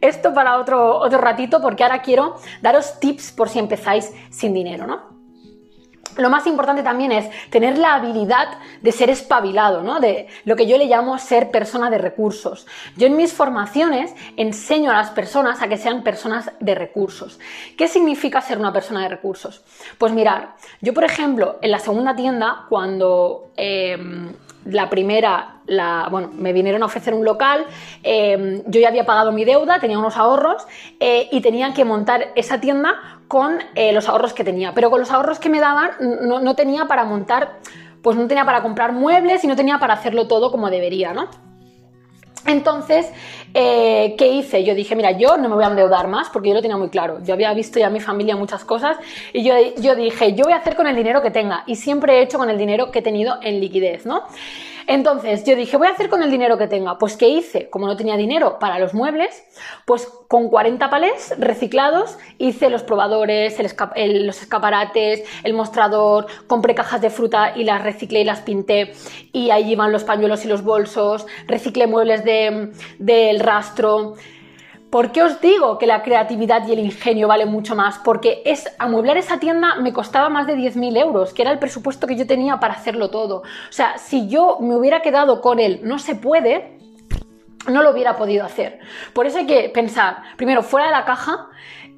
esto 0.00 0.32
para 0.34 0.58
otro, 0.58 0.98
otro 0.98 1.18
ratito 1.18 1.60
porque 1.60 1.84
ahora 1.84 2.02
quiero 2.02 2.36
daros 2.62 3.00
tips 3.00 3.32
por 3.32 3.48
si 3.48 3.58
empezáis 3.58 4.12
sin 4.30 4.52
dinero, 4.52 4.86
¿no? 4.86 5.15
Lo 6.16 6.30
más 6.30 6.46
importante 6.46 6.82
también 6.82 7.12
es 7.12 7.28
tener 7.50 7.78
la 7.78 7.94
habilidad 7.94 8.48
de 8.80 8.92
ser 8.92 9.10
espabilado, 9.10 9.82
¿no? 9.82 10.00
De 10.00 10.28
lo 10.44 10.56
que 10.56 10.66
yo 10.66 10.78
le 10.78 10.86
llamo 10.86 11.18
ser 11.18 11.50
persona 11.50 11.90
de 11.90 11.98
recursos. 11.98 12.66
Yo 12.96 13.06
en 13.06 13.16
mis 13.16 13.32
formaciones 13.32 14.14
enseño 14.36 14.90
a 14.90 14.94
las 14.94 15.10
personas 15.10 15.62
a 15.62 15.68
que 15.68 15.76
sean 15.76 16.02
personas 16.02 16.50
de 16.60 16.74
recursos. 16.74 17.38
¿Qué 17.76 17.88
significa 17.88 18.40
ser 18.40 18.58
una 18.58 18.72
persona 18.72 19.02
de 19.02 19.08
recursos? 19.08 19.62
Pues 19.98 20.12
mirar, 20.12 20.54
yo 20.80 20.94
por 20.94 21.04
ejemplo, 21.04 21.58
en 21.60 21.70
la 21.70 21.78
segunda 21.78 22.16
tienda, 22.16 22.64
cuando 22.68 23.50
em, 23.56 24.32
la 24.64 24.90
primera, 24.90 25.60
bueno, 26.10 26.30
me 26.32 26.52
vinieron 26.52 26.82
a 26.82 26.86
ofrecer 26.86 27.14
un 27.14 27.24
local, 27.24 27.66
em, 28.02 28.62
yo 28.66 28.80
ya 28.80 28.88
había 28.88 29.06
pagado 29.06 29.32
mi 29.32 29.44
deuda, 29.44 29.78
tenía 29.78 29.98
unos 29.98 30.16
ahorros 30.16 30.66
eh, 31.00 31.28
y 31.30 31.40
tenía 31.40 31.72
que 31.72 31.84
montar 31.84 32.32
esa 32.34 32.60
tienda 32.60 33.15
con 33.28 33.58
eh, 33.74 33.92
los 33.92 34.08
ahorros 34.08 34.32
que 34.32 34.44
tenía. 34.44 34.72
Pero 34.74 34.90
con 34.90 35.00
los 35.00 35.10
ahorros 35.10 35.38
que 35.38 35.48
me 35.48 35.60
daban 35.60 35.90
no, 36.00 36.40
no, 36.40 36.54
tenía 36.54 36.86
para 36.86 37.04
montar, 37.04 37.58
pues 38.02 38.16
no 38.16 38.26
tenía 38.26 38.44
para 38.44 38.62
comprar 38.62 38.92
muebles 38.92 39.44
y 39.44 39.46
no 39.46 39.56
tenía 39.56 39.78
para 39.78 39.94
hacerlo 39.94 40.28
todo 40.28 40.50
como 40.50 40.70
debería, 40.70 41.12
¿no? 41.12 41.28
Entonces, 42.46 43.10
eh, 43.54 44.14
¿qué 44.16 44.28
hice? 44.28 44.62
Yo 44.62 44.74
dije, 44.74 44.94
mira, 44.94 45.10
yo 45.12 45.36
no 45.36 45.48
me 45.48 45.56
voy 45.56 45.64
a 45.64 45.68
endeudar 45.68 46.06
más 46.06 46.28
porque 46.30 46.50
yo 46.50 46.54
lo 46.54 46.62
tenía 46.62 46.76
muy 46.76 46.90
claro. 46.90 47.18
Yo 47.24 47.34
había 47.34 47.52
visto 47.54 47.80
ya 47.80 47.88
a 47.88 47.90
mi 47.90 48.00
familia 48.00 48.36
muchas 48.36 48.64
cosas 48.64 48.96
y 49.32 49.42
yo, 49.42 49.54
yo 49.78 49.96
dije, 49.96 50.34
yo 50.34 50.44
voy 50.44 50.52
a 50.52 50.58
hacer 50.58 50.76
con 50.76 50.86
el 50.86 50.94
dinero 50.94 51.22
que 51.22 51.32
tenga 51.32 51.64
y 51.66 51.74
siempre 51.74 52.18
he 52.18 52.22
hecho 52.22 52.38
con 52.38 52.48
el 52.48 52.56
dinero 52.56 52.92
que 52.92 53.00
he 53.00 53.02
tenido 53.02 53.38
en 53.42 53.60
liquidez, 53.60 54.06
¿no? 54.06 54.22
Entonces 54.86 55.44
yo 55.44 55.56
dije, 55.56 55.76
voy 55.76 55.88
a 55.88 55.90
hacer 55.90 56.08
con 56.08 56.22
el 56.22 56.30
dinero 56.30 56.58
que 56.58 56.68
tenga. 56.68 56.98
Pues 56.98 57.16
¿qué 57.16 57.28
hice? 57.28 57.68
Como 57.70 57.86
no 57.86 57.96
tenía 57.96 58.16
dinero 58.16 58.58
para 58.58 58.78
los 58.78 58.94
muebles, 58.94 59.44
pues 59.84 60.08
con 60.28 60.48
40 60.48 60.90
palés 60.90 61.34
reciclados 61.38 62.18
hice 62.38 62.70
los 62.70 62.82
probadores, 62.82 63.58
los 63.96 64.42
escaparates, 64.42 65.24
el 65.44 65.54
mostrador, 65.54 66.26
compré 66.46 66.74
cajas 66.74 67.00
de 67.00 67.10
fruta 67.10 67.52
y 67.56 67.64
las 67.64 67.82
reciclé 67.82 68.20
y 68.20 68.24
las 68.24 68.40
pinté 68.40 68.92
y 69.32 69.50
ahí 69.50 69.72
iban 69.72 69.92
los 69.92 70.04
pañuelos 70.04 70.44
y 70.44 70.48
los 70.48 70.62
bolsos, 70.62 71.26
reciclé 71.46 71.86
muebles 71.86 72.22
del 72.24 73.40
rastro. 73.40 74.14
¿Por 74.90 75.10
qué 75.10 75.22
os 75.22 75.40
digo 75.40 75.78
que 75.78 75.86
la 75.86 76.02
creatividad 76.02 76.66
y 76.68 76.72
el 76.72 76.78
ingenio 76.78 77.26
valen 77.26 77.50
mucho 77.50 77.74
más? 77.74 77.98
Porque 77.98 78.42
es 78.44 78.64
amueblar 78.78 79.16
esa 79.16 79.40
tienda 79.40 79.74
me 79.76 79.92
costaba 79.92 80.28
más 80.28 80.46
de 80.46 80.56
10.000 80.56 80.96
euros, 81.00 81.34
que 81.34 81.42
era 81.42 81.50
el 81.50 81.58
presupuesto 81.58 82.06
que 82.06 82.14
yo 82.14 82.26
tenía 82.26 82.60
para 82.60 82.74
hacerlo 82.74 83.10
todo. 83.10 83.38
O 83.38 83.72
sea, 83.72 83.98
si 83.98 84.28
yo 84.28 84.58
me 84.60 84.76
hubiera 84.76 85.02
quedado 85.02 85.40
con 85.40 85.58
él, 85.58 85.80
no 85.82 85.98
se 85.98 86.14
puede, 86.14 86.78
no 87.68 87.82
lo 87.82 87.90
hubiera 87.90 88.16
podido 88.16 88.44
hacer. 88.44 88.78
Por 89.12 89.26
eso 89.26 89.38
hay 89.38 89.46
que 89.46 89.68
pensar, 89.70 90.22
primero, 90.36 90.62
fuera 90.62 90.86
de 90.86 90.92
la 90.92 91.04
caja 91.04 91.48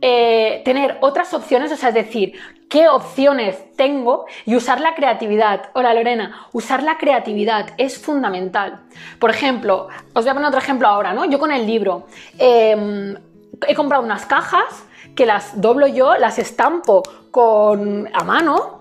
eh, 0.01 0.63
tener 0.65 0.99
otras 1.01 1.35
opciones, 1.35 1.73
o 1.73 1.77
sea, 1.77 1.89
es 1.89 1.95
decir, 1.95 2.35
qué 2.69 2.89
opciones 2.89 3.75
tengo 3.77 4.27
y 4.45 4.55
usar 4.55 4.81
la 4.81 4.95
creatividad. 4.95 5.71
Hola 5.75 5.95
Lorena, 5.95 6.47
usar 6.53 6.83
la 6.83 6.99
creatividad 6.99 7.71
es 7.79 7.99
fundamental. 7.99 8.81
Por 9.19 9.31
ejemplo, 9.31 9.89
os 10.13 10.25
voy 10.25 10.31
a 10.31 10.35
poner 10.35 10.49
otro 10.49 10.61
ejemplo 10.61 10.87
ahora, 10.87 11.13
¿no? 11.13 11.25
Yo 11.25 11.39
con 11.39 11.51
el 11.51 11.67
libro 11.67 12.07
em, 12.39 13.17
he 13.67 13.75
comprado 13.75 14.05
unas 14.05 14.27
cajas 14.27 14.87
que 15.17 15.27
las 15.27 15.61
doblo 15.61 15.87
yo, 15.87 16.17
las 16.17 16.39
estampo 16.39 17.03
con 17.31 18.09
a 18.13 18.25
mano 18.25 18.78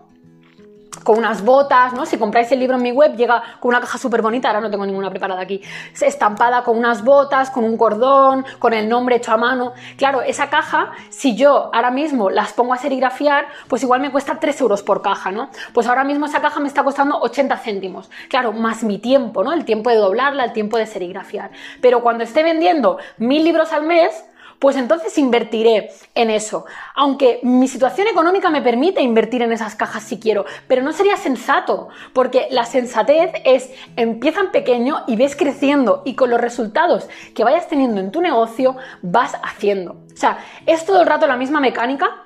con 1.03 1.17
unas 1.17 1.43
botas, 1.43 1.93
¿no? 1.93 2.05
Si 2.05 2.17
compráis 2.17 2.51
el 2.51 2.59
libro 2.59 2.77
en 2.77 2.83
mi 2.83 2.91
web, 2.91 3.15
llega 3.15 3.41
con 3.59 3.69
una 3.69 3.79
caja 3.79 3.97
súper 3.97 4.21
bonita, 4.21 4.49
ahora 4.49 4.61
no 4.61 4.69
tengo 4.69 4.85
ninguna 4.85 5.09
preparada 5.09 5.41
aquí, 5.41 5.61
estampada 5.99 6.63
con 6.63 6.77
unas 6.77 7.03
botas, 7.03 7.49
con 7.49 7.63
un 7.63 7.77
cordón, 7.77 8.45
con 8.59 8.73
el 8.73 8.87
nombre 8.87 9.17
hecho 9.17 9.31
a 9.31 9.37
mano. 9.37 9.73
Claro, 9.97 10.21
esa 10.21 10.49
caja, 10.49 10.91
si 11.09 11.35
yo 11.35 11.69
ahora 11.73 11.91
mismo 11.91 12.29
las 12.29 12.53
pongo 12.53 12.73
a 12.73 12.77
serigrafiar, 12.77 13.47
pues 13.67 13.83
igual 13.83 14.01
me 14.01 14.11
cuesta 14.11 14.39
3 14.39 14.61
euros 14.61 14.83
por 14.83 15.01
caja, 15.01 15.31
¿no? 15.31 15.49
Pues 15.73 15.87
ahora 15.87 16.03
mismo 16.03 16.25
esa 16.25 16.41
caja 16.41 16.59
me 16.59 16.67
está 16.67 16.83
costando 16.83 17.17
80 17.19 17.57
céntimos. 17.57 18.09
Claro, 18.29 18.53
más 18.53 18.83
mi 18.83 18.99
tiempo, 18.99 19.43
¿no? 19.43 19.53
El 19.53 19.65
tiempo 19.65 19.89
de 19.89 19.97
doblarla, 19.97 20.43
el 20.43 20.53
tiempo 20.53 20.77
de 20.77 20.85
serigrafiar. 20.85 21.51
Pero 21.81 22.01
cuando 22.01 22.23
esté 22.23 22.43
vendiendo 22.43 22.97
mil 23.17 23.43
libros 23.43 23.73
al 23.73 23.83
mes, 23.83 24.25
pues 24.59 24.75
entonces 24.75 25.17
invertiré 25.17 25.89
en 26.15 26.29
eso. 26.29 26.65
Aunque 26.95 27.39
mi 27.43 27.67
situación 27.67 28.07
económica 28.07 28.49
me 28.49 28.61
permite 28.61 29.01
invertir 29.01 29.41
en 29.41 29.51
esas 29.51 29.75
cajas 29.75 30.03
si 30.03 30.19
quiero, 30.19 30.45
pero 30.67 30.81
no 30.81 30.91
sería 30.93 31.17
sensato, 31.17 31.89
porque 32.13 32.47
la 32.51 32.65
sensatez 32.65 33.31
es 33.43 33.71
empieza 33.95 34.41
en 34.41 34.51
pequeño 34.51 35.03
y 35.07 35.15
ves 35.15 35.35
creciendo 35.35 36.01
y 36.05 36.15
con 36.15 36.29
los 36.29 36.41
resultados 36.41 37.07
que 37.35 37.43
vayas 37.43 37.67
teniendo 37.67 38.01
en 38.01 38.11
tu 38.11 38.21
negocio 38.21 38.75
vas 39.01 39.35
haciendo. 39.43 39.97
O 40.13 40.17
sea, 40.17 40.39
es 40.65 40.85
todo 40.85 41.01
el 41.01 41.07
rato 41.07 41.27
la 41.27 41.37
misma 41.37 41.59
mecánica, 41.59 42.23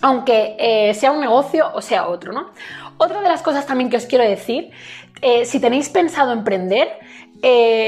aunque 0.00 0.56
eh, 0.58 0.94
sea 0.94 1.12
un 1.12 1.20
negocio 1.20 1.70
o 1.74 1.82
sea 1.82 2.08
otro, 2.08 2.32
¿no? 2.32 2.50
Otra 2.98 3.20
de 3.20 3.28
las 3.28 3.42
cosas 3.42 3.66
también 3.66 3.90
que 3.90 3.96
os 3.96 4.06
quiero 4.06 4.24
decir, 4.24 4.70
eh, 5.20 5.44
si 5.44 5.60
tenéis 5.60 5.88
pensado 5.88 6.32
emprender, 6.32 6.88
eh, 7.42 7.87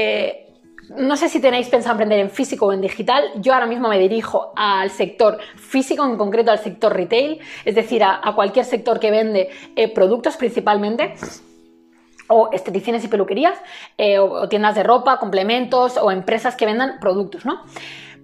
no 0.97 1.15
sé 1.17 1.29
si 1.29 1.39
tenéis 1.39 1.69
pensado 1.69 1.93
emprender 1.93 2.19
en 2.19 2.29
físico 2.29 2.67
o 2.67 2.73
en 2.73 2.81
digital. 2.81 3.23
Yo 3.35 3.53
ahora 3.53 3.65
mismo 3.65 3.87
me 3.87 3.99
dirijo 3.99 4.51
al 4.55 4.89
sector 4.89 5.37
físico, 5.55 6.05
en 6.05 6.17
concreto 6.17 6.51
al 6.51 6.59
sector 6.59 6.93
retail, 6.93 7.39
es 7.65 7.75
decir, 7.75 8.03
a, 8.03 8.21
cualquier 8.35 8.65
sector 8.65 8.99
que 8.99 9.11
vende 9.11 9.49
eh, 9.75 9.93
productos 9.93 10.37
principalmente 10.37 11.15
o 12.27 12.49
esteticiones 12.53 13.03
y 13.03 13.09
peluquerías, 13.09 13.59
eh, 13.97 14.17
o, 14.17 14.47
tiendas 14.47 14.75
de 14.75 14.83
ropa, 14.83 15.19
complementos, 15.19 15.97
o 15.97 16.11
empresas 16.11 16.55
que 16.55 16.65
vendan 16.65 16.99
productos, 16.99 17.45
¿no? 17.45 17.61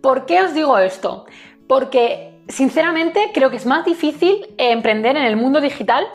¿Por 0.01 0.25
qué 0.25 0.41
os 0.41 0.53
digo 0.53 0.77
esto? 0.77 1.25
Porque, 1.67 2.36
sinceramente, 2.47 3.31
creo 3.33 3.49
que 3.49 3.57
es 3.57 3.65
más 3.65 3.85
difícil 3.85 4.47
emprender 4.57 5.17
en 5.17 5.23
el 5.23 5.35
mundo 5.35 5.61
digital 5.61 6.05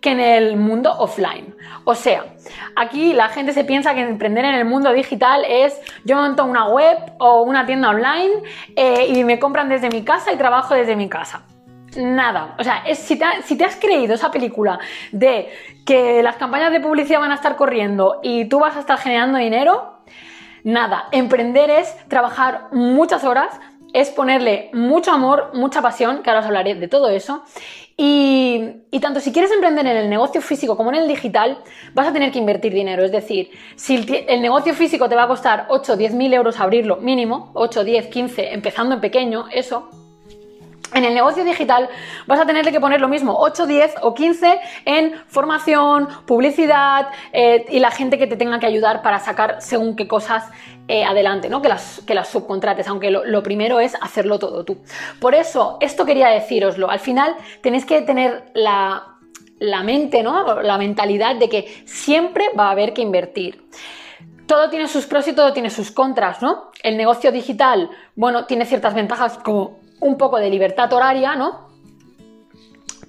que 0.00 0.10
en 0.10 0.20
el 0.20 0.56
mundo 0.56 0.92
offline. 0.98 1.54
O 1.84 1.94
sea, 1.94 2.24
aquí 2.76 3.12
la 3.12 3.28
gente 3.28 3.52
se 3.52 3.64
piensa 3.64 3.94
que 3.94 4.00
emprender 4.00 4.44
en 4.44 4.54
el 4.54 4.64
mundo 4.64 4.92
digital 4.92 5.44
es 5.46 5.78
yo 6.04 6.16
monto 6.16 6.44
una 6.44 6.68
web 6.68 6.96
o 7.18 7.42
una 7.42 7.66
tienda 7.66 7.90
online 7.90 8.42
eh, 8.76 9.06
y 9.08 9.24
me 9.24 9.38
compran 9.38 9.68
desde 9.68 9.90
mi 9.90 10.02
casa 10.02 10.32
y 10.32 10.36
trabajo 10.36 10.74
desde 10.74 10.96
mi 10.96 11.08
casa. 11.08 11.42
Nada, 11.96 12.54
o 12.56 12.62
sea, 12.62 12.84
si 12.94 13.16
te 13.16 13.64
has 13.64 13.76
creído 13.76 14.14
esa 14.14 14.30
película 14.30 14.78
de 15.10 15.50
que 15.84 16.22
las 16.22 16.36
campañas 16.36 16.70
de 16.70 16.78
publicidad 16.78 17.18
van 17.18 17.32
a 17.32 17.34
estar 17.34 17.56
corriendo 17.56 18.20
y 18.22 18.44
tú 18.44 18.60
vas 18.60 18.76
a 18.76 18.80
estar 18.80 18.96
generando 18.96 19.38
dinero, 19.38 19.98
nada, 20.62 21.08
emprender 21.10 21.68
es 21.68 21.96
trabajar 22.06 22.68
muchas 22.70 23.24
horas, 23.24 23.58
es 23.92 24.10
ponerle 24.10 24.70
mucho 24.72 25.12
amor, 25.12 25.50
mucha 25.54 25.82
pasión, 25.82 26.22
que 26.22 26.30
ahora 26.30 26.40
os 26.40 26.46
hablaré 26.46 26.74
de 26.74 26.88
todo 26.88 27.08
eso, 27.08 27.42
y, 28.02 28.76
tanto 29.02 29.20
si 29.20 29.30
quieres 29.30 29.52
emprender 29.52 29.86
en 29.86 29.94
el 29.98 30.08
negocio 30.08 30.40
físico 30.40 30.74
como 30.74 30.90
en 30.90 30.96
el 30.96 31.06
digital, 31.06 31.58
vas 31.92 32.08
a 32.08 32.12
tener 32.14 32.32
que 32.32 32.38
invertir 32.38 32.72
dinero. 32.72 33.04
Es 33.04 33.12
decir, 33.12 33.50
si 33.76 33.96
el, 34.26 34.40
negocio 34.40 34.72
físico 34.72 35.06
te 35.06 35.14
va 35.16 35.24
a 35.24 35.28
costar 35.28 35.66
8 35.68 35.92
o 35.92 35.96
10 35.96 36.14
mil 36.14 36.32
euros 36.32 36.58
abrirlo 36.60 36.96
mínimo, 36.96 37.50
8, 37.52 37.84
10, 37.84 38.06
15, 38.06 38.54
empezando 38.54 38.94
en 38.94 39.02
pequeño, 39.02 39.48
eso, 39.52 39.90
en 40.94 41.04
el 41.04 41.14
negocio 41.14 41.44
digital 41.44 41.88
vas 42.26 42.40
a 42.40 42.46
tener 42.46 42.70
que 42.70 42.80
poner 42.80 43.00
lo 43.00 43.08
mismo, 43.08 43.36
8, 43.38 43.66
10 43.66 43.94
o 44.02 44.14
15 44.14 44.60
en 44.84 45.14
formación, 45.28 46.08
publicidad 46.26 47.08
eh, 47.32 47.64
y 47.68 47.78
la 47.78 47.90
gente 47.90 48.18
que 48.18 48.26
te 48.26 48.36
tenga 48.36 48.58
que 48.58 48.66
ayudar 48.66 49.02
para 49.02 49.18
sacar 49.20 49.60
según 49.60 49.96
qué 49.96 50.08
cosas 50.08 50.50
eh, 50.88 51.04
adelante, 51.04 51.48
¿no? 51.48 51.62
Que 51.62 51.68
las, 51.68 52.02
que 52.06 52.14
las 52.14 52.28
subcontrates, 52.28 52.88
aunque 52.88 53.10
lo, 53.10 53.42
primero 53.42 53.78
es 53.78 53.94
hacerlo 54.00 54.38
todo 54.38 54.64
tú. 54.64 54.78
Por 55.20 55.34
eso, 55.34 55.78
esto 55.80 56.04
quería 56.04 56.28
deciroslo. 56.28 56.90
Al 56.90 56.98
final 56.98 57.36
tenéis 57.62 57.86
que 57.86 58.02
tener 58.02 58.50
la, 58.54 59.18
la 59.60 59.82
mente, 59.84 60.22
¿no? 60.24 60.62
La 60.62 60.78
mentalidad 60.78 61.36
de 61.36 61.48
que 61.48 61.82
siempre 61.84 62.46
va 62.58 62.68
a 62.68 62.70
haber 62.72 62.92
que 62.92 63.02
invertir 63.02 63.62
todo 64.50 64.68
tiene 64.68 64.88
sus 64.88 65.06
pros 65.06 65.28
y 65.28 65.32
todo 65.32 65.52
tiene 65.52 65.70
sus 65.70 65.92
contras, 65.92 66.42
¿no? 66.42 66.72
El 66.82 66.96
negocio 66.96 67.30
digital, 67.30 67.88
bueno, 68.16 68.46
tiene 68.46 68.66
ciertas 68.66 68.94
ventajas 68.94 69.38
como 69.38 69.78
un 70.00 70.16
poco 70.16 70.38
de 70.38 70.50
libertad 70.50 70.92
horaria, 70.92 71.36
¿no? 71.36 71.70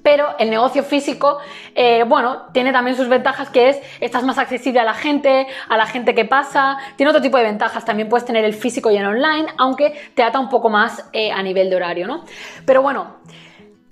Pero 0.04 0.36
el 0.40 0.50
negocio 0.50 0.84
físico, 0.84 1.38
eh, 1.76 2.04
bueno, 2.08 2.48
tiene 2.54 2.72
también 2.72 2.98
sus 2.98 3.08
ventajas 3.08 3.50
que 3.50 3.70
es, 3.70 3.80
estás 4.00 4.24
más 4.24 4.38
accesible 4.40 4.80
a 4.80 4.84
la 4.84 4.96
gente, 4.96 5.48
a 5.70 5.78
la 5.78 5.86
gente 5.86 6.16
que 6.16 6.26
pasa, 6.26 6.78
tiene 6.96 7.12
otro 7.12 7.22
tipo 7.22 7.38
de 7.38 7.44
ventajas, 7.44 7.86
también 7.86 8.10
puedes 8.10 8.26
tener 8.26 8.44
el 8.44 8.54
físico 8.54 8.90
y 8.90 8.98
el 8.98 9.06
online, 9.06 9.48
aunque 9.58 9.94
te 10.16 10.24
ata 10.24 10.40
un 10.40 10.50
poco 10.50 10.70
más 10.70 11.08
eh, 11.14 11.32
a 11.32 11.44
nivel 11.44 11.70
de 11.70 11.76
horario, 11.76 12.08
¿no? 12.08 12.26
Pero 12.66 12.82
bueno, 12.82 13.18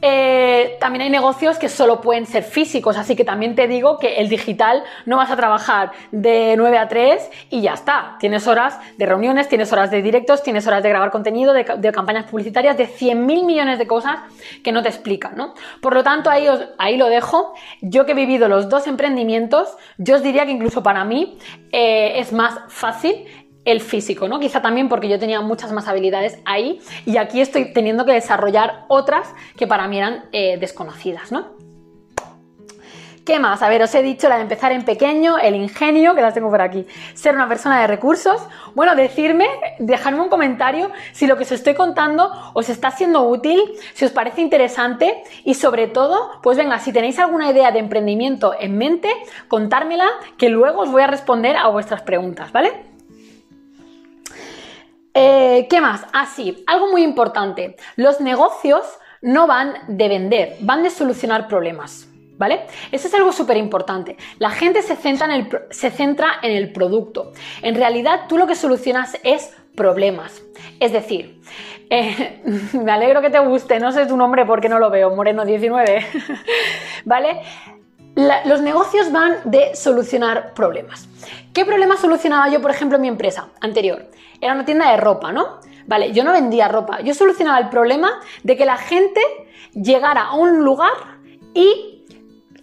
eh, 0.02 0.78
también 0.80 1.02
hay 1.02 1.10
negocios 1.10 1.58
que 1.58 1.68
solo 1.68 2.00
pueden 2.00 2.26
ser 2.26 2.44
físicos, 2.44 2.96
así 2.96 3.18
que 3.18 3.26
también 3.26 3.56
te 3.56 3.68
digo 3.68 4.00
que 4.00 4.18
el 4.18 4.30
digital 4.30 4.84
no 5.06 5.18
vas 5.18 5.30
a 5.30 5.36
trabajar 5.36 5.92
de 6.12 6.56
9 6.58 6.78
a 6.78 6.88
3 6.88 7.30
y 7.50 7.62
ya 7.62 7.74
está. 7.74 8.16
Tienes 8.20 8.48
horas 8.48 8.80
de 8.98 9.06
reuniones, 9.06 9.50
tienes 9.50 9.74
horas 9.74 9.92
de 9.92 10.02
directos, 10.02 10.42
tienes 10.42 10.66
horas 10.68 10.84
de 10.84 10.90
grabar 10.90 11.12
contenido, 11.12 11.54
de, 11.54 11.92
campañas 11.92 12.26
publicitarias, 12.26 12.78
de 12.78 12.88
100.000 12.88 13.46
millones 13.46 13.78
de 13.78 13.88
cosas 13.88 14.20
que 14.64 14.72
no 14.72 14.82
te 14.82 14.90
explican, 14.90 15.36
¿no? 15.36 15.54
Por 15.82 15.94
lo 15.94 16.04
tanto, 16.04 16.30
ahí, 16.30 16.48
ahí 16.78 16.96
lo 16.96 17.08
dejo. 17.08 17.54
Yo 17.82 18.06
que 18.06 18.14
he 18.14 18.16
vivido 18.16 18.48
los 18.48 18.70
dos 18.70 18.88
emprendimientos, 18.88 19.76
yo 19.98 20.16
os 20.16 20.24
diría 20.24 20.46
que 20.46 20.52
incluso 20.52 20.82
para 20.82 21.04
mí 21.04 21.38
eh, 21.72 22.20
es 22.20 22.32
más 22.32 22.60
fácil 22.70 23.26
el 23.66 23.82
físico, 23.82 24.28
¿no? 24.28 24.40
Quizá 24.40 24.62
también 24.62 24.90
porque 24.90 25.10
yo 25.10 25.20
tenía 25.20 25.42
muchas 25.42 25.72
más 25.72 25.88
habilidades 25.88 26.40
ahí 26.46 26.80
y 27.06 27.18
aquí 27.18 27.42
estoy 27.42 27.74
teniendo 27.74 28.06
que 28.06 28.14
desarrollar 28.14 28.86
otras 28.88 29.34
que 29.58 29.68
para 29.68 29.88
mí 29.88 29.98
eran 29.98 30.26
eh, 30.32 30.58
desconocidas, 30.58 31.32
¿no? 31.32 31.60
¿Qué 33.30 33.40
más? 33.40 33.62
A 33.62 33.70
ver, 33.70 33.84
os 33.84 33.94
he 33.94 34.02
dicho 34.02 34.28
la 34.28 34.38
de 34.38 34.42
empezar 34.42 34.72
en 34.72 34.84
pequeño, 34.84 35.38
el 35.38 35.54
ingenio, 35.54 36.16
que 36.16 36.22
las 36.22 36.34
tengo 36.34 36.50
por 36.50 36.64
aquí, 36.64 36.88
ser 37.14 37.36
una 37.36 37.48
persona 37.48 37.80
de 37.80 37.86
recursos. 37.86 38.42
Bueno, 38.74 38.96
decirme, 38.96 39.48
dejadme 39.78 40.22
un 40.22 40.30
comentario 40.30 40.90
si 41.12 41.28
lo 41.28 41.38
que 41.38 41.44
os 41.44 41.52
estoy 41.52 41.76
contando 41.76 42.32
os 42.56 42.70
está 42.70 42.90
siendo 42.90 43.22
útil, 43.28 43.62
si 43.94 44.06
os 44.06 44.12
parece 44.12 44.42
interesante 44.42 45.24
y 45.44 45.54
sobre 45.54 45.86
todo, 45.86 46.42
pues 46.42 46.58
venga, 46.58 46.80
si 46.80 46.92
tenéis 46.92 47.20
alguna 47.20 47.52
idea 47.52 47.70
de 47.70 47.78
emprendimiento 47.78 48.56
en 48.60 48.80
mente, 48.80 49.10
contármela, 49.48 50.10
que 50.40 50.50
luego 50.50 50.82
os 50.82 50.92
voy 50.92 51.04
a 51.04 51.08
responder 51.08 51.56
a 51.56 51.68
vuestras 51.68 52.02
preguntas, 52.02 52.52
¿vale? 52.52 52.89
Eh, 55.14 55.68
¿Qué 55.70 55.82
más? 55.82 56.06
Así, 56.14 56.64
ah, 56.68 56.74
algo 56.74 56.92
muy 56.92 57.04
importante. 57.04 57.76
Los 57.96 58.22
negocios 58.22 58.84
no 59.22 59.48
van 59.48 59.74
de 59.88 60.08
vender, 60.08 60.58
van 60.62 60.84
de 60.84 60.90
solucionar 60.90 61.48
problemas. 61.48 62.06
¿Vale? 62.38 62.68
Eso 62.94 63.10
es 63.10 63.14
algo 63.14 63.34
súper 63.34 63.58
importante. 63.58 64.16
La 64.38 64.50
gente 64.50 64.82
se 64.82 64.96
centra, 64.96 65.26
en 65.26 66.52
el, 66.52 66.72
producto. 66.72 67.34
En 67.62 67.76
realidad, 67.76 68.28
tú 68.30 68.38
lo 68.38 68.48
que 68.48 68.56
solucionas 68.56 69.18
es 69.24 69.54
problemas. 69.76 70.42
Es 70.80 70.94
decir, 70.94 71.42
eh, 71.90 72.42
me 72.82 72.94
alegro 72.94 73.22
que 73.22 73.30
te 73.30 73.40
guste, 73.40 73.82
no 73.82 73.92
sé 73.92 74.06
tu 74.06 74.16
nombre 74.16 74.46
porque 74.46 74.70
no 74.70 74.80
lo 74.80 74.90
veo, 74.90 75.14
Moreno19. 75.14 76.06
¿Vale? 77.04 77.42
Los 78.16 78.62
negocios 78.62 79.12
van 79.12 79.38
de 79.46 79.76
solucionar 79.76 80.54
problemas. 80.54 81.08
¿Qué 81.54 81.66
problema 81.66 81.98
solucionaba 81.98 82.50
yo, 82.50 82.62
por 82.62 82.72
ejemplo, 82.72 82.98
en 82.98 83.02
mi 83.02 83.08
empresa 83.08 83.50
anterior? 83.62 84.10
Era 84.42 84.54
una 84.54 84.66
tienda 84.66 84.92
de 84.92 84.98
ropa, 84.98 85.32
¿no? 85.32 85.60
Vale, 85.88 86.12
yo 86.14 86.24
no 86.24 86.32
vendía 86.32 86.68
ropa, 86.68 87.02
yo 87.02 87.14
solucionaba 87.14 87.58
el 87.60 87.70
problema 87.70 88.12
de 88.44 88.56
que 88.56 88.66
la 88.66 88.78
gente 88.78 89.22
llegara 89.74 90.26
a 90.26 90.36
un 90.36 90.64
lugar 90.64 90.94
y 91.54 91.89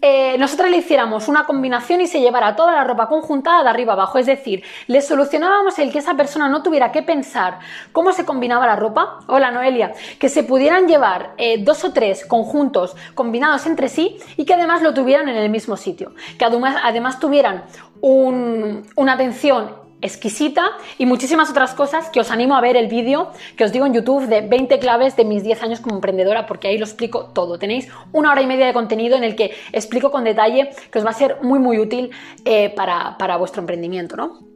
eh, 0.01 0.37
nosotros 0.39 0.71
le 0.71 0.79
hiciéramos 0.79 1.29
una 1.29 1.45
combinación 1.45 2.01
y 2.01 2.07
se 2.07 2.21
llevara 2.21 2.57
toda 2.57 2.73
la 2.73 2.85
ropa 2.85 3.09
conjuntada 3.09 3.63
de 3.63 3.71
arriba 3.71 3.95
abajo. 3.95 4.19
Es 4.19 4.27
decir, 4.27 4.63
le 4.87 5.01
solucionábamos 5.01 5.79
el 5.79 5.93
que 5.93 5.99
esa 5.99 6.15
persona 6.15 6.49
no 6.49 6.63
tuviera 6.63 6.93
que 6.93 7.03
pensar 7.03 7.59
cómo 7.93 8.13
se 8.13 8.25
combinaba 8.25 8.67
la 8.67 8.77
ropa. 8.77 9.21
Hola 9.27 9.51
Noelia, 9.51 9.93
que 10.19 10.29
se 10.29 10.43
pudieran 10.45 10.87
llevar 10.87 11.33
eh, 11.39 11.63
dos 11.63 11.85
o 11.85 11.93
tres 11.93 12.25
conjuntos 12.25 12.97
combinados 13.15 13.67
entre 13.67 13.89
sí 13.89 14.19
y 14.37 14.45
que 14.45 14.55
además 14.55 14.83
lo 14.83 14.95
tuvieran 14.95 15.29
en 15.29 15.37
el 15.37 15.51
mismo 15.51 15.77
sitio. 15.77 16.13
Que 16.39 16.45
además, 16.45 17.21
tuvieran 17.21 17.65
una 18.03 19.13
atención 19.13 19.86
exquisita 20.03 20.73
y 20.99 21.07
muchísimas 21.07 21.51
otras 21.51 21.75
cosas 21.75 22.11
que 22.11 22.21
os 22.21 22.31
animo 22.31 22.57
a 22.57 22.61
ver 22.61 22.77
el 22.77 22.89
vídeo 22.89 23.31
que 23.57 23.65
os 23.65 23.73
digo 23.73 23.87
en 23.87 23.95
YouTube 23.95 24.27
de 24.27 24.43
20 24.43 24.79
claves 24.79 25.17
de 25.17 25.25
mis 25.25 25.43
10 25.43 25.63
años 25.63 25.81
como 25.81 25.97
emprendedora 25.97 26.47
porque 26.47 26.69
ahí 26.69 26.79
lo 26.79 26.85
explico 26.85 27.27
todo. 27.27 27.59
Tenéis 27.59 27.89
una 28.13 28.33
hora 28.33 28.43
y 28.43 28.47
media 28.47 28.67
de 28.67 28.73
contenido 28.73 29.17
en 29.17 29.25
el 29.25 29.37
que 29.37 29.55
explico 29.73 30.11
con 30.11 30.25
detalle 30.25 30.71
que 30.91 30.99
os 30.99 31.05
va 31.05 31.11
a 31.11 31.15
ser 31.15 31.39
muy 31.43 31.59
muy 31.59 31.79
útil 31.79 32.11
eh, 32.45 32.71
para, 32.71 33.17
para 33.19 33.37
vuestro 33.37 33.61
emprendimiento, 33.61 34.17
¿no? 34.17 34.56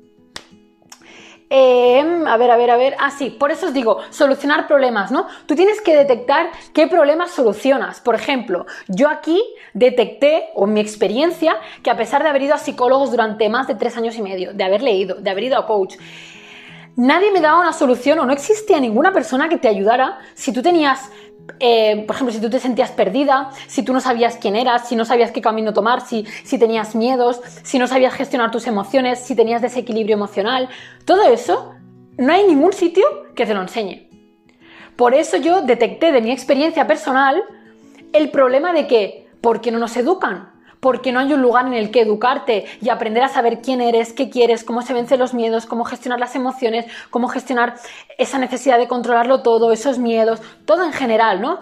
Em, 1.53 2.29
a 2.29 2.37
ver, 2.37 2.49
a 2.53 2.57
ver, 2.57 2.71
a 2.71 2.77
ver. 2.77 2.97
Ah, 3.01 3.11
sí, 3.11 3.29
por 3.29 3.51
eso 3.51 3.67
os 3.67 3.75
digo, 3.75 3.99
solucionar 4.11 4.69
problemas, 4.69 5.11
¿no? 5.11 5.27
Tú 5.47 5.57
tienes 5.57 5.81
que 5.81 5.97
detectar 5.97 6.51
qué 6.73 6.87
problemas 6.87 7.33
solucionas. 7.33 8.01
Por 8.01 8.15
ejemplo, 8.15 8.67
yo 8.87 9.09
aquí 9.09 9.43
detecté, 9.75 10.51
o 10.55 10.67
en 10.67 10.75
mi 10.75 10.81
experiencia, 10.81 11.57
que 11.83 11.91
a 11.91 11.97
pesar 11.97 12.23
de 12.23 12.29
haber 12.29 12.43
ido 12.43 12.55
a 12.55 12.59
psicólogos 12.59 13.11
durante 13.11 13.49
más 13.49 13.67
de 13.67 13.75
tres 13.75 13.97
años 13.97 14.17
y 14.17 14.23
medio, 14.23 14.53
de 14.55 14.63
haber 14.63 14.81
leído, 14.81 15.17
de 15.17 15.29
haber 15.29 15.43
ido 15.43 15.59
a 15.59 15.67
coach, 15.67 15.97
nadie 16.95 17.33
me 17.33 17.41
daba 17.41 17.59
una 17.59 17.73
solución 17.73 18.21
o 18.21 18.27
no 18.27 18.33
existía 18.33 18.79
ninguna 18.79 19.13
persona 19.13 19.49
que 19.49 19.59
te 19.59 19.67
ayudara 19.67 20.21
si 20.35 20.53
tú 20.53 20.63
tenías 20.63 21.11
eh, 21.59 22.05
por 22.07 22.17
ejemplo, 22.17 22.35
si 22.35 22.41
tú 22.41 22.51
te 22.51 22.61
sentías 22.61 22.91
perdida, 22.93 23.51
si 23.67 23.83
tú 23.83 23.93
no 23.93 24.01
sabías 24.01 24.37
quién 24.37 24.57
eras, 24.57 24.89
si 24.89 24.97
no 24.97 25.05
sabías 25.05 25.33
qué 25.33 25.41
camino 25.41 25.73
tomar, 25.73 26.01
si, 26.03 26.27
si 26.45 26.59
tenías 26.59 26.95
miedos, 26.95 27.41
si 27.63 27.79
no 27.79 27.87
sabías 27.87 28.15
gestionar 28.15 28.51
tus 28.51 28.67
emociones, 28.67 29.21
si 29.21 29.35
tenías 29.35 29.63
desequilibrio 29.63 30.15
emocional, 30.15 30.69
todo 31.05 31.25
eso 31.25 31.75
no 32.19 32.33
hay 32.33 32.47
ningún 32.47 32.73
sitio 32.73 33.05
que 33.35 33.47
te 33.47 33.55
lo 33.55 33.63
enseñe. 33.63 34.09
Por 34.97 35.15
eso 35.15 35.39
yo 35.39 35.63
detecté 35.63 36.13
de 36.13 36.21
mi 36.21 36.31
experiencia 36.31 36.87
personal 36.87 37.43
el 38.13 38.31
problema 38.31 38.73
de 38.73 38.87
que, 38.87 39.29
¿por 39.41 39.61
qué 39.61 39.71
no 39.71 39.79
nos 39.79 39.97
educan? 39.97 40.50
Porque 40.81 41.13
no 41.13 41.21
hay 41.21 41.33
un 41.33 41.43
lugar 41.43 41.67
en 41.67 41.75
el 41.75 41.91
que 41.91 42.01
educarte 42.01 42.65
y 42.81 42.89
aprender 42.89 43.23
a 43.23 43.29
saber 43.29 43.61
quién 43.61 43.81
eres, 43.81 44.13
qué 44.13 44.31
quieres, 44.31 44.65
cómo 44.65 44.83
se 44.83 44.95
vencen 44.95 45.21
los 45.21 45.35
miedos, 45.35 45.67
cómo 45.67 45.85
gestionar 45.85 46.19
las 46.19 46.35
emociones, 46.35 46.87
cómo 47.11 47.29
gestionar 47.29 47.75
esa 48.19 48.39
necesidad 48.39 48.79
de 48.79 48.89
controlarlo 48.89 49.43
todo, 49.43 49.73
esos 49.73 49.99
miedos, 49.99 50.41
todo 50.65 50.85
en 50.85 50.93
general, 50.93 51.41
¿no? 51.41 51.61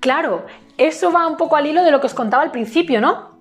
Claro, 0.00 0.46
eso 0.78 1.12
va 1.12 1.26
un 1.26 1.36
poco 1.36 1.56
al 1.56 1.66
hilo 1.66 1.84
de 1.84 1.90
lo 1.90 2.00
que 2.00 2.06
os 2.06 2.14
contaba 2.14 2.42
al 2.42 2.50
principio, 2.50 3.00
¿no? 3.00 3.38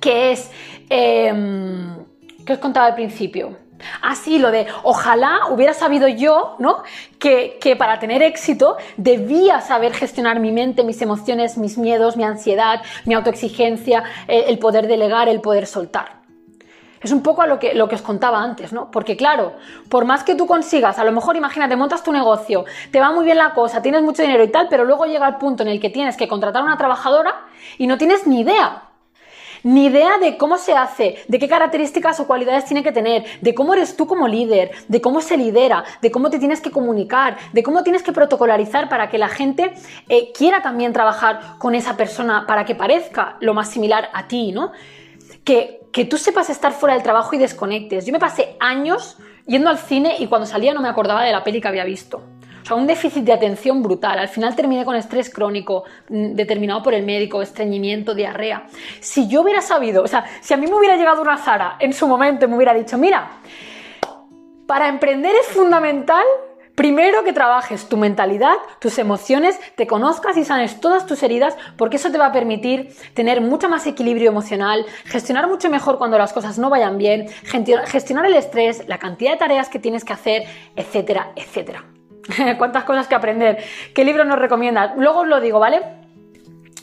Que 0.00 0.32
es... 0.32 0.50
Em, 0.90 1.96
¿Qué 2.44 2.52
os 2.54 2.58
contaba 2.60 2.86
al 2.86 2.94
principio? 2.94 3.67
Así 4.02 4.38
lo 4.38 4.50
de 4.50 4.66
ojalá 4.82 5.40
hubiera 5.50 5.74
sabido 5.74 6.08
yo, 6.08 6.56
¿no? 6.58 6.82
Que, 7.18 7.58
para 7.78 7.98
tener 7.98 8.22
éxito 8.22 8.76
debía 8.96 9.60
saber 9.60 9.92
gestionar 9.92 10.40
mi 10.40 10.52
mente, 10.52 10.82
mis 10.84 11.00
emociones, 11.02 11.58
mis 11.58 11.78
miedos, 11.78 12.16
mi 12.16 12.24
ansiedad, 12.24 12.82
mi 13.04 13.14
autoexigencia, 13.14 14.04
eh, 14.26 14.46
el 14.48 14.58
poder 14.58 14.86
delegar, 14.86 15.28
el 15.28 15.40
poder 15.40 15.66
soltar. 15.66 16.18
Es 17.00 17.12
un 17.12 17.22
poco 17.22 17.42
a 17.42 17.46
lo 17.46 17.60
que, 17.60 17.74
lo 17.74 17.88
que 17.88 17.94
os 17.94 18.02
contaba 18.02 18.42
antes, 18.42 18.72
¿no? 18.72 18.90
Porque 18.90 19.16
claro, 19.16 19.52
por 19.88 20.04
más 20.04 20.24
que 20.24 20.34
tú 20.34 20.46
consigas, 20.46 20.98
a 20.98 21.04
lo 21.04 21.12
mejor 21.12 21.36
imagínate, 21.36 21.76
montas 21.76 22.02
tu 22.02 22.12
negocio, 22.12 22.64
te 22.90 22.98
va 22.98 23.12
muy 23.12 23.24
bien 23.24 23.38
la 23.38 23.54
cosa, 23.54 23.80
tienes 23.82 24.02
mucho 24.02 24.22
dinero 24.22 24.42
y 24.42 24.48
tal, 24.48 24.66
pero 24.68 24.84
luego 24.84 25.06
llega 25.06 25.28
el 25.28 25.36
punto 25.36 25.62
en 25.62 25.68
el 25.68 25.80
que 25.80 25.90
tienes 25.90 26.16
que 26.16 26.26
contratar 26.26 26.62
a 26.62 26.64
una 26.64 26.76
trabajadora 26.76 27.34
y 27.78 27.86
no 27.86 27.98
tienes 27.98 28.26
ni 28.26 28.40
idea 28.40 28.87
ni 29.62 29.86
idea 29.86 30.18
de 30.18 30.36
cómo 30.36 30.58
se 30.58 30.72
hace, 30.74 31.16
de 31.28 31.38
qué 31.38 31.48
características 31.48 32.20
o 32.20 32.26
cualidades 32.26 32.64
tiene 32.64 32.82
que 32.82 32.92
tener, 32.92 33.24
de 33.40 33.54
cómo 33.54 33.74
eres 33.74 33.96
tú 33.96 34.06
como 34.06 34.28
líder, 34.28 34.70
de 34.88 35.00
cómo 35.00 35.20
se 35.20 35.36
lidera, 35.36 35.84
de 36.00 36.10
cómo 36.10 36.30
te 36.30 36.38
tienes 36.38 36.60
que 36.60 36.70
comunicar, 36.70 37.36
de 37.52 37.62
cómo 37.62 37.82
tienes 37.82 38.02
que 38.02 38.12
protocolarizar 38.12 38.88
para 38.88 39.08
que 39.08 39.18
la 39.18 39.28
gente 39.28 39.72
eh, 40.08 40.32
quiera 40.32 40.62
también 40.62 40.92
trabajar 40.92 41.58
con 41.58 41.74
esa 41.74 41.96
persona 41.96 42.46
para 42.46 42.64
que 42.64 42.74
parezca 42.74 43.36
lo 43.40 43.54
más 43.54 43.70
similar 43.70 44.10
a 44.12 44.28
ti, 44.28 44.52
¿no? 44.52 44.72
Que, 45.44 45.80
que 45.92 46.04
tú 46.04 46.18
sepas 46.18 46.50
estar 46.50 46.72
fuera 46.72 46.94
del 46.94 47.02
trabajo 47.02 47.34
y 47.34 47.38
desconectes. 47.38 48.06
Yo 48.06 48.12
me 48.12 48.18
pasé 48.18 48.56
años 48.60 49.16
yendo 49.46 49.70
al 49.70 49.78
cine 49.78 50.16
y 50.18 50.26
cuando 50.26 50.46
salía 50.46 50.74
no 50.74 50.80
me 50.80 50.88
acordaba 50.88 51.22
de 51.22 51.32
la 51.32 51.42
peli 51.42 51.60
que 51.60 51.68
había 51.68 51.84
visto 51.84 52.22
sea, 52.64 52.76
un 52.76 52.86
déficit 52.86 53.24
de 53.24 53.32
atención 53.32 53.82
brutal. 53.82 54.18
Al 54.18 54.28
final 54.28 54.54
terminé 54.54 54.84
con 54.84 54.96
estrés 54.96 55.30
crónico 55.30 55.84
mm, 56.08 56.34
determinado 56.34 56.82
por 56.82 56.94
el 56.94 57.04
médico, 57.04 57.42
estreñimiento, 57.42 58.14
diarrea. 58.14 58.66
Si 59.00 59.28
yo 59.28 59.42
hubiera 59.42 59.62
sabido, 59.62 60.02
o 60.02 60.08
sea, 60.08 60.24
si 60.40 60.54
a 60.54 60.56
mí 60.56 60.66
me 60.66 60.74
hubiera 60.74 60.96
llegado 60.96 61.22
una 61.22 61.38
Sara 61.38 61.76
en 61.78 61.92
su 61.92 62.06
momento 62.06 62.44
y 62.44 62.48
me 62.48 62.56
hubiera 62.56 62.74
dicho, 62.74 62.98
mira, 62.98 63.30
para 64.66 64.88
emprender 64.88 65.34
es 65.34 65.46
fundamental 65.48 66.24
Primero 66.78 67.24
que 67.24 67.32
trabajes 67.32 67.88
tu 67.88 67.96
mentalidad, 67.96 68.54
tus 68.78 68.98
emociones, 68.98 69.58
te 69.74 69.88
conozcas 69.88 70.36
y 70.36 70.44
sanes 70.44 70.78
todas 70.80 71.06
tus 71.06 71.20
heridas, 71.24 71.56
porque 71.76 71.96
eso 71.96 72.12
te 72.12 72.18
va 72.18 72.26
a 72.26 72.32
permitir 72.32 72.94
tener 73.14 73.40
mucho 73.40 73.68
más 73.68 73.84
equilibrio 73.88 74.30
emocional, 74.30 74.86
gestionar 75.04 75.48
mucho 75.48 75.70
mejor 75.70 75.98
cuando 75.98 76.18
las 76.18 76.32
cosas 76.32 76.56
no 76.56 76.70
vayan 76.70 76.96
bien, 76.96 77.26
gestionar 77.86 78.26
el 78.26 78.34
estrés, 78.34 78.86
la 78.86 78.98
cantidad 78.98 79.32
de 79.32 79.38
tareas 79.38 79.68
que 79.68 79.80
tienes 79.80 80.04
que 80.04 80.12
hacer, 80.12 80.44
etcétera, 80.76 81.32
etcétera. 81.34 81.84
cuántas 82.58 82.84
cosas 82.84 83.06
que 83.06 83.14
aprender. 83.14 83.58
¿Qué 83.94 84.04
libro 84.04 84.24
nos 84.24 84.38
recomiendas? 84.38 84.92
Luego 84.96 85.20
os 85.20 85.28
lo 85.28 85.40
digo, 85.40 85.58
¿vale? 85.58 85.80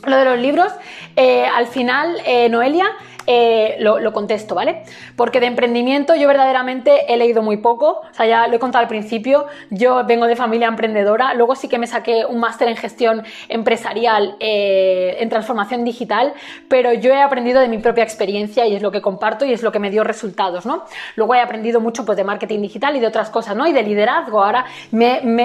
Lo 0.05 0.17
de 0.17 0.25
los 0.25 0.39
libros, 0.39 0.71
eh, 1.15 1.45
al 1.45 1.67
final, 1.67 2.21
eh, 2.25 2.49
Noelia, 2.49 2.85
eh, 3.27 3.77
lo, 3.79 4.13
contesto, 4.13 4.55
¿vale? 4.55 4.83
Porque 5.15 5.39
de 5.39 5.47
emprendimiento 5.47 6.15
yo 6.15 6.27
verdaderamente 6.27 7.13
he 7.13 7.17
leído 7.17 7.41
muy 7.41 7.57
poco, 7.57 8.01
o 8.09 8.13
sea, 8.13 8.25
ya 8.25 8.47
lo 8.47 8.55
he 8.55 8.59
contado 8.59 8.81
al 8.83 8.87
principio, 8.87 9.45
yo 9.69 10.03
vengo 10.05 10.27
de 10.27 10.35
familia 10.35 10.67
emprendedora, 10.67 11.33
luego 11.33 11.55
sí 11.55 11.67
que 11.67 11.77
me 11.77 11.87
saqué 11.87 12.25
un 12.25 12.39
máster 12.39 12.67
en 12.67 12.77
gestión 12.77 13.23
empresarial, 13.49 14.37
en 14.39 15.29
transformación 15.29 15.83
digital, 15.83 16.33
pero 16.69 16.93
yo 16.93 17.11
he 17.11 17.21
aprendido 17.21 17.61
de 17.61 17.67
mi 17.67 17.79
propia 17.79 18.03
experiencia 18.03 18.65
y 18.67 18.75
es 18.75 18.81
lo 18.81 18.91
que 18.91 19.01
comparto 19.01 19.45
y 19.45 19.53
es 19.53 19.63
lo 19.63 19.71
que 19.71 19.79
me 19.79 19.89
dio 19.89 20.03
resultados, 20.03 20.65
¿no? 20.65 20.85
Luego 21.15 21.35
he 21.35 21.41
aprendido 21.41 21.79
mucho 21.81 22.05
pues 22.05 22.17
de 22.17 22.23
marketing 22.23 22.61
digital 22.61 22.95
y 22.95 22.99
de 22.99 23.07
otras 23.07 23.29
cosas, 23.29 23.55
¿no? 23.55 23.67
Y 23.67 23.73
de 23.73 23.83
liderazgo, 23.83 24.43
ahora 24.43 24.65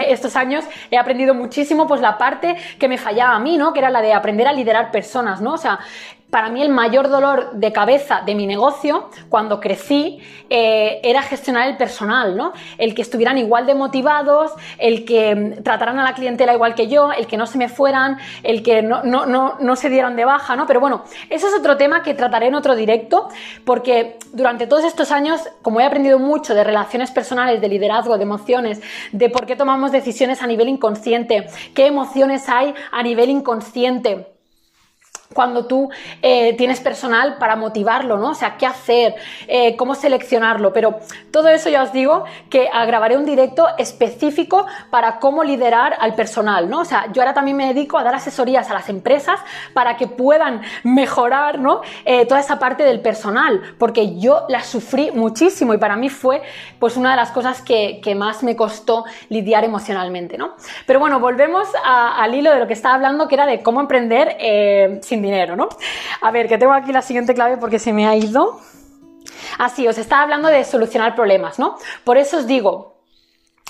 estos 0.09 0.37
años 0.37 0.64
he 0.90 0.99
aprendido 0.99 1.35
muchísimo 1.35 1.87
pues 1.87 2.01
la 2.01 2.19
parte 2.19 2.57
que 2.79 2.88
me 2.88 2.99
fallaba 2.99 3.35
a 3.35 3.38
mí, 3.38 3.57
¿no? 3.57 3.73
Que 3.73 3.81
era 3.81 3.90
la 3.90 4.03
de 4.03 4.12
aprender 4.12 4.47
a 4.47 4.53
liderar 4.53 4.90
personas, 4.90 5.40
¿no? 5.40 5.55
O 5.55 5.59
sea, 5.59 5.81
para 6.31 6.49
mí 6.49 6.62
el 6.62 6.71
mayor 6.71 7.09
dolor 7.09 7.53
de 7.53 7.73
cabeza 7.73 8.23
de 8.25 8.35
mi 8.35 8.47
negocio 8.47 9.11
cuando 9.29 9.61
crecí 9.61 10.21
eh, 10.49 11.01
era 11.03 11.23
gestionar 11.23 11.69
el 11.69 11.77
personal, 11.77 12.37
¿no? 12.37 12.53
El 12.79 12.95
que 12.95 13.03
estuvieran 13.03 13.38
igual 13.38 13.66
de 13.66 13.75
motivados, 13.75 14.53
el 14.79 15.05
que 15.05 15.35
mm, 15.35 15.62
trataran 15.62 15.99
a 15.99 16.05
la 16.05 16.14
clientela 16.14 16.55
igual 16.55 16.75
que 16.75 16.88
yo, 16.88 17.12
el 17.12 17.27
que 17.27 17.37
no 17.37 17.47
se 17.47 17.59
me 17.59 17.69
fueran, 17.69 18.19
el 18.43 18.62
que 18.62 18.83
no, 18.83 19.03
no, 19.03 19.27
no, 19.27 19.57
no 19.61 19.77
se 19.77 19.90
dieran 19.90 20.16
de 20.16 20.25
baja, 20.25 20.57
¿no? 20.57 20.66
Pero 20.66 20.81
bueno, 20.81 21.05
eso 21.29 21.49
es 21.49 21.55
otro 21.55 21.77
tema 21.77 22.03
que 22.03 22.14
trataré 22.14 22.47
en 22.47 22.55
otro 22.55 22.77
directo 22.77 23.29
porque 23.64 24.19
durante 24.33 24.66
todos 24.66 24.85
estos 24.85 25.11
años, 25.11 25.40
como 25.62 25.81
he 25.81 25.85
aprendido 25.85 26.19
mucho 26.19 26.55
de 26.55 26.64
relaciones 26.64 27.11
personales, 27.11 27.61
de 27.61 27.69
liderazgo, 27.69 28.16
de 28.16 28.23
emociones, 28.23 28.81
de 29.12 29.31
por 29.31 29.47
qué 29.47 29.57
tomamos 29.57 29.93
decisiones 29.93 30.43
a 30.43 30.47
nivel 30.47 30.69
inconsciente, 30.69 31.49
qué 31.75 31.87
emociones 31.87 32.49
hay 32.49 32.75
a 32.93 33.03
nivel 33.03 33.31
inconsciente, 33.31 34.27
cuando 35.33 35.66
tú 35.66 35.88
eh, 36.23 36.55
tienes 36.55 36.81
personal 36.81 37.37
para 37.38 37.55
motivarlo, 37.55 38.19
¿no? 38.19 38.31
O 38.31 38.35
sea, 38.35 38.57
qué 38.57 38.66
hacer, 38.66 39.14
eh, 39.47 39.77
cómo 39.77 39.95
seleccionarlo. 39.95 40.73
Pero 40.73 40.99
todo 41.31 41.49
eso 41.49 41.69
ya 41.69 41.85
os 41.85 41.93
digo 41.93 42.25
que 42.51 42.69
grabaré 42.88 43.16
un 43.16 43.25
directo 43.25 43.69
específico 43.79 44.66
para 44.90 45.21
cómo 45.21 45.45
liderar 45.45 45.95
al 46.01 46.16
personal, 46.16 46.69
¿no? 46.69 46.81
O 46.81 46.85
sea, 46.85 47.07
yo 47.12 47.23
ahora 47.23 47.33
también 47.33 47.57
me 47.57 47.73
dedico 47.73 47.97
a 47.97 48.03
dar 48.03 48.16
asesorías 48.16 48.73
a 48.73 48.75
las 48.75 48.88
empresas 48.88 49.38
para 49.73 49.97
que 49.97 50.09
puedan 50.09 50.62
mejorar, 50.83 51.61
¿no? 51.61 51.81
Eh, 52.05 52.27
toda 52.27 52.40
esa 52.40 52.59
parte 52.59 52.83
del 52.83 52.99
personal, 52.99 53.62
porque 53.79 54.19
yo 54.19 54.47
la 54.49 54.64
sufrí 54.64 55.12
muchísimo 55.12 55.75
y 55.75 55.79
para 55.79 55.95
mí 55.95 56.09
fue 56.09 56.43
pues 56.81 56.97
una 56.97 57.11
de 57.11 57.16
las 57.16 57.31
cosas 57.31 57.62
que, 57.62 58.01
más 58.16 58.43
me 58.43 58.57
costó 58.57 59.05
lidiar 59.29 59.62
emocionalmente, 59.62 60.37
¿no? 60.37 60.57
Pero 60.85 60.99
bueno, 60.99 61.21
volvemos 61.21 61.69
al 61.85 62.35
hilo 62.35 62.51
de 62.51 62.59
lo 62.59 62.66
que 62.66 62.73
estaba 62.73 62.97
hablando, 62.97 63.29
que 63.29 63.37
era 63.37 63.47
de 63.47 63.62
cómo 63.62 63.81
emprender 63.81 64.37
sin 65.01 65.20
dinero, 65.23 65.57
¿no? 65.57 65.69
A 66.21 66.31
ver, 66.31 66.49
que 66.49 66.59
tengo 66.59 66.73
aquí 66.73 66.93
la 66.93 67.03
siguiente 67.03 67.35
clave 67.35 67.57
porque 67.57 67.79
se 67.79 67.93
me 67.93 68.07
ha 68.07 68.17
ido. 68.17 68.61
Así, 69.59 69.87
os 69.87 69.99
estaba 69.99 70.23
hablando 70.23 70.49
de 70.49 70.65
solucionar 70.65 71.15
problemas, 71.15 71.59
¿no? 71.59 71.77
Por 72.05 72.17
eso 72.17 72.39
os 72.39 72.47
digo, 72.47 73.01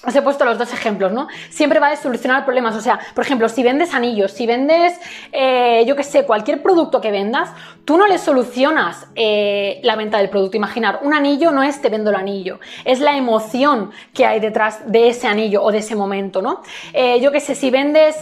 os 0.06 0.16
he 0.16 0.22
puesto 0.22 0.46
los 0.46 0.56
dos 0.56 0.72
ejemplos, 0.72 1.12
¿no? 1.12 1.28
Siempre 1.50 1.78
va 1.78 1.88
a 1.88 1.96
solucionar 1.96 2.44
problemas. 2.44 2.74
O 2.74 2.80
sea, 2.80 2.98
por 3.14 3.22
ejemplo, 3.22 3.50
si 3.50 3.62
vendes 3.62 3.92
anillos, 3.92 4.32
si 4.32 4.46
vendes, 4.46 4.98
eh, 5.30 5.84
yo 5.86 5.94
qué 5.94 6.04
sé, 6.04 6.24
cualquier 6.24 6.62
producto 6.62 7.02
que 7.02 7.10
vendas, 7.10 7.50
tú 7.84 7.98
no 7.98 8.06
le 8.06 8.16
solucionas 8.16 9.08
eh, 9.14 9.78
la 9.82 9.96
venta 9.96 10.16
del 10.16 10.30
producto. 10.30 10.56
Imaginar, 10.56 11.00
un 11.02 11.12
anillo 11.12 11.50
no 11.50 11.62
es 11.62 11.82
te 11.82 11.90
vendo 11.90 12.08
el 12.08 12.16
anillo, 12.16 12.60
es 12.86 13.00
la 13.00 13.14
emoción 13.14 13.90
que 14.14 14.24
hay 14.24 14.40
detrás 14.40 14.90
de 14.90 15.08
ese 15.08 15.26
anillo 15.26 15.62
o 15.62 15.70
de 15.70 15.78
ese 15.78 15.94
momento, 15.94 16.40
¿no? 16.40 16.62
Eh, 16.94 17.20
yo 17.20 17.30
qué 17.30 17.40
sé, 17.40 17.54
si 17.54 17.70
vendes, 17.70 18.16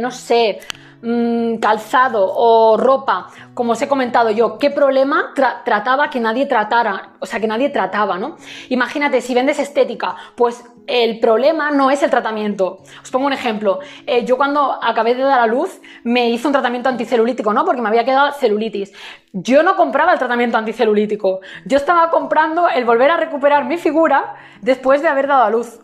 no 0.00 0.10
sé, 0.10 0.60
Mm, 1.02 1.56
calzado 1.56 2.30
o 2.30 2.76
ropa, 2.76 3.28
como 3.54 3.72
os 3.72 3.80
he 3.80 3.88
comentado 3.88 4.30
yo, 4.30 4.58
¿qué 4.58 4.70
problema 4.70 5.32
trataba 5.34 6.10
que 6.10 6.20
nadie 6.20 6.44
tratara? 6.44 7.12
O 7.20 7.26
sea, 7.26 7.40
que 7.40 7.46
nadie 7.46 7.70
trataba, 7.70 8.18
¿no? 8.18 8.36
Imagínate, 8.68 9.22
si 9.22 9.34
vendes 9.34 9.58
estética, 9.58 10.14
pues 10.34 10.62
el 10.86 11.18
problema 11.18 11.70
no 11.70 11.90
es 11.90 12.02
el 12.02 12.10
tratamiento. 12.10 12.80
Os 13.02 13.10
pongo 13.10 13.26
un 13.26 13.32
ejemplo. 13.32 13.78
Eh, 14.06 14.26
yo 14.26 14.36
cuando 14.36 14.78
acabé 14.82 15.14
de 15.14 15.22
dar 15.22 15.40
a 15.40 15.46
luz 15.46 15.80
me 16.04 16.28
hice 16.28 16.46
un 16.46 16.52
tratamiento 16.52 16.90
anticelulítico, 16.90 17.54
¿no? 17.54 17.64
Porque 17.64 17.80
me 17.80 17.88
había 17.88 18.04
quedado 18.04 18.32
celulitis. 18.32 18.92
Yo 19.32 19.62
no 19.62 19.76
compraba 19.76 20.12
el 20.12 20.18
tratamiento 20.18 20.58
anticelulítico. 20.58 21.40
Yo 21.64 21.78
estaba 21.78 22.10
comprando 22.10 22.68
el 22.68 22.84
volver 22.84 23.10
a 23.10 23.16
recuperar 23.16 23.64
mi 23.64 23.78
figura 23.78 24.34
después 24.60 25.00
de 25.00 25.08
haber 25.08 25.28
dado 25.28 25.44
a 25.44 25.50
luz. 25.50 25.80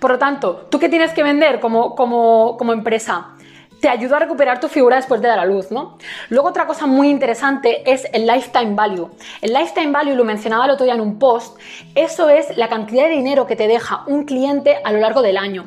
Por 0.00 0.10
lo 0.10 0.18
tanto, 0.18 0.66
¿tú 0.70 0.78
qué 0.78 0.90
tienes 0.90 1.14
que 1.14 1.22
vender 1.22 1.60
como, 1.60 1.94
como, 1.94 2.56
como 2.58 2.74
empresa? 2.74 3.34
Te 3.84 3.90
ayuda 3.90 4.16
a 4.16 4.20
recuperar 4.20 4.60
tu 4.60 4.68
figura 4.68 4.96
después 4.96 5.20
de 5.20 5.28
dar 5.28 5.38
a 5.38 5.44
luz, 5.44 5.70
¿no? 5.70 5.98
Luego 6.30 6.48
otra 6.48 6.66
cosa 6.66 6.86
muy 6.86 7.10
interesante 7.10 7.82
es 7.84 8.08
el 8.14 8.26
lifetime 8.26 8.74
value. 8.74 9.10
El 9.42 9.52
lifetime 9.52 9.92
value, 9.92 10.14
lo 10.14 10.24
mencionaba 10.24 10.64
el 10.64 10.70
otro 10.70 10.84
día 10.84 10.94
en 10.94 11.02
un 11.02 11.18
post, 11.18 11.58
eso 11.94 12.30
es 12.30 12.56
la 12.56 12.70
cantidad 12.70 13.04
de 13.04 13.10
dinero 13.10 13.46
que 13.46 13.56
te 13.56 13.68
deja 13.68 14.04
un 14.06 14.24
cliente 14.24 14.78
a 14.82 14.90
lo 14.90 15.00
largo 15.00 15.20
del 15.20 15.36
año. 15.36 15.66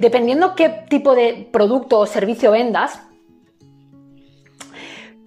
Dependiendo 0.00 0.56
qué 0.56 0.70
tipo 0.88 1.14
de 1.14 1.48
producto 1.52 2.00
o 2.00 2.06
servicio 2.06 2.50
vendas, 2.50 3.00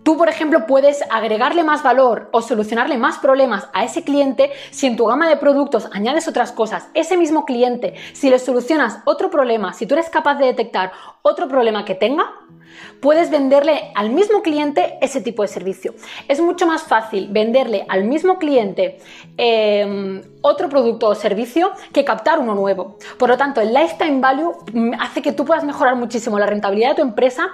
Tú, 0.05 0.17
por 0.17 0.29
ejemplo, 0.29 0.67
puedes 0.67 1.03
agregarle 1.09 1.63
más 1.63 1.81
valor 1.81 2.29
o 2.31 2.43
solucionarle 2.43 2.95
más 2.95 3.17
problemas 3.17 3.67
a 3.73 3.83
ese 3.83 4.03
cliente 4.03 4.51
si 4.69 4.85
en 4.85 4.97
tu 4.97 5.07
gama 5.07 5.27
de 5.27 5.35
productos 5.35 5.89
añades 5.93 6.27
otras 6.27 6.51
cosas. 6.51 6.89
Ese 6.93 7.17
mismo 7.17 7.43
cliente, 7.43 7.95
si 8.13 8.29
le 8.29 8.37
solucionas 8.37 8.99
otro 9.05 9.31
problema, 9.31 9.73
si 9.73 9.87
tú 9.87 9.95
eres 9.95 10.11
capaz 10.11 10.35
de 10.35 10.45
detectar 10.45 10.91
otro 11.23 11.47
problema 11.47 11.85
que 11.85 11.95
tenga, 11.95 12.31
puedes 12.99 13.29
venderle 13.29 13.91
al 13.95 14.09
mismo 14.09 14.41
cliente 14.41 14.97
ese 15.01 15.21
tipo 15.21 15.41
de 15.41 15.47
servicio. 15.47 15.93
Es 16.27 16.39
mucho 16.41 16.67
más 16.67 16.83
fácil 16.83 17.29
venderle 17.31 17.85
al 17.87 18.03
mismo 18.03 18.37
cliente 18.39 18.99
em, 19.37 20.21
otro 20.41 20.69
producto 20.69 21.07
o 21.07 21.15
servicio 21.15 21.71
que 21.93 22.03
captar 22.03 22.39
uno 22.39 22.55
nuevo. 22.55 22.97
Por 23.17 23.29
lo 23.29 23.37
tanto, 23.37 23.61
el 23.61 23.73
lifetime 23.73 24.19
value 24.19 24.53
mm, 24.73 24.93
hace 24.99 25.21
que 25.21 25.31
tú 25.31 25.45
puedas 25.45 25.63
mejorar 25.63 25.95
muchísimo 25.95 26.39
la 26.39 26.45
rentabilidad 26.45 26.89
de 26.89 26.95
tu 26.95 27.01
empresa 27.01 27.47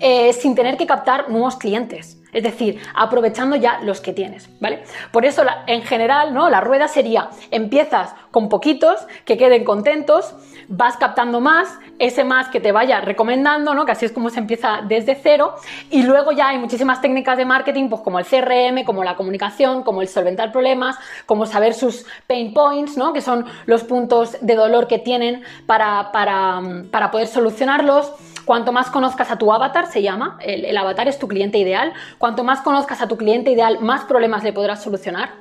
eh, 0.00 0.32
sin 0.32 0.54
tener 0.54 0.76
que 0.76 0.86
captar 0.86 1.30
nuevos 1.30 1.56
clientes. 1.56 2.18
Es 2.34 2.42
decir, 2.42 2.82
aprovechando 2.94 3.56
ya 3.56 3.80
los 3.80 4.00
que 4.00 4.12
tienes, 4.12 4.50
¿vale? 4.60 4.82
Por 5.12 5.24
eso, 5.24 5.42
en 5.66 5.82
general, 5.82 6.34
¿no? 6.34 6.50
La 6.50 6.60
rueda 6.60 6.88
sería, 6.88 7.30
empiezas 7.50 8.14
con 8.30 8.48
poquitos, 8.48 9.06
que 9.24 9.38
queden 9.38 9.64
contentos, 9.64 10.34
vas 10.68 10.96
captando 10.96 11.40
más, 11.40 11.78
ese 11.98 12.24
más 12.24 12.48
que 12.48 12.60
te 12.60 12.72
vaya 12.72 13.00
recomendando, 13.00 13.74
¿no? 13.74 13.84
Que 13.84 13.92
así 13.92 14.06
es 14.06 14.12
como 14.12 14.30
se 14.30 14.40
empieza 14.40 14.80
desde 14.86 15.14
cero. 15.14 15.54
Y 15.90 16.02
luego 16.02 16.32
ya 16.32 16.48
hay 16.48 16.58
muchísimas 16.58 17.00
técnicas 17.00 17.36
de 17.38 17.44
marketing, 17.44 17.88
pues 17.88 18.02
como 18.02 18.18
el 18.18 18.26
CRM, 18.26 18.84
como 18.84 19.04
la 19.04 19.16
comunicación, 19.16 19.82
como 19.82 20.02
el 20.02 20.08
solventar 20.08 20.52
problemas, 20.52 20.96
como 21.26 21.46
saber 21.46 21.74
sus 21.74 22.06
pain 22.26 22.52
points, 22.52 22.96
¿no? 22.96 23.12
Que 23.12 23.20
son 23.20 23.46
los 23.66 23.84
puntos 23.84 24.36
de 24.40 24.54
dolor 24.54 24.88
que 24.88 24.98
tienen 24.98 25.42
para, 25.66 26.10
para, 26.12 27.10
poder 27.10 27.28
solucionarlos. 27.28 28.12
Cuanto 28.44 28.72
más 28.72 28.90
conozcas 28.90 29.30
a 29.30 29.36
tu 29.36 29.52
avatar, 29.52 29.86
se 29.86 30.02
llama, 30.02 30.38
el, 30.40 30.76
avatar 30.76 31.08
es 31.08 31.18
tu 31.18 31.28
cliente 31.28 31.58
ideal, 31.58 31.92
cuanto 32.18 32.44
más 32.44 32.60
conozcas 32.60 33.00
a 33.00 33.08
tu 33.08 33.16
cliente 33.16 33.50
ideal, 33.50 33.78
más 33.80 34.04
problemas 34.04 34.44
le 34.44 34.52
podrás 34.52 34.82
solucionar. 34.82 35.32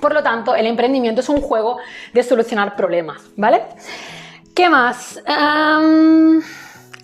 Por 0.00 0.14
lo 0.14 0.22
tanto, 0.22 0.54
el 0.54 0.66
emprendimiento 0.66 1.20
es 1.20 1.28
un 1.28 1.40
juego 1.40 1.78
de 2.12 2.22
solucionar 2.22 2.76
problemas, 2.76 3.22
¿vale? 3.36 3.62
¿Qué 4.54 4.68
más? 4.68 5.20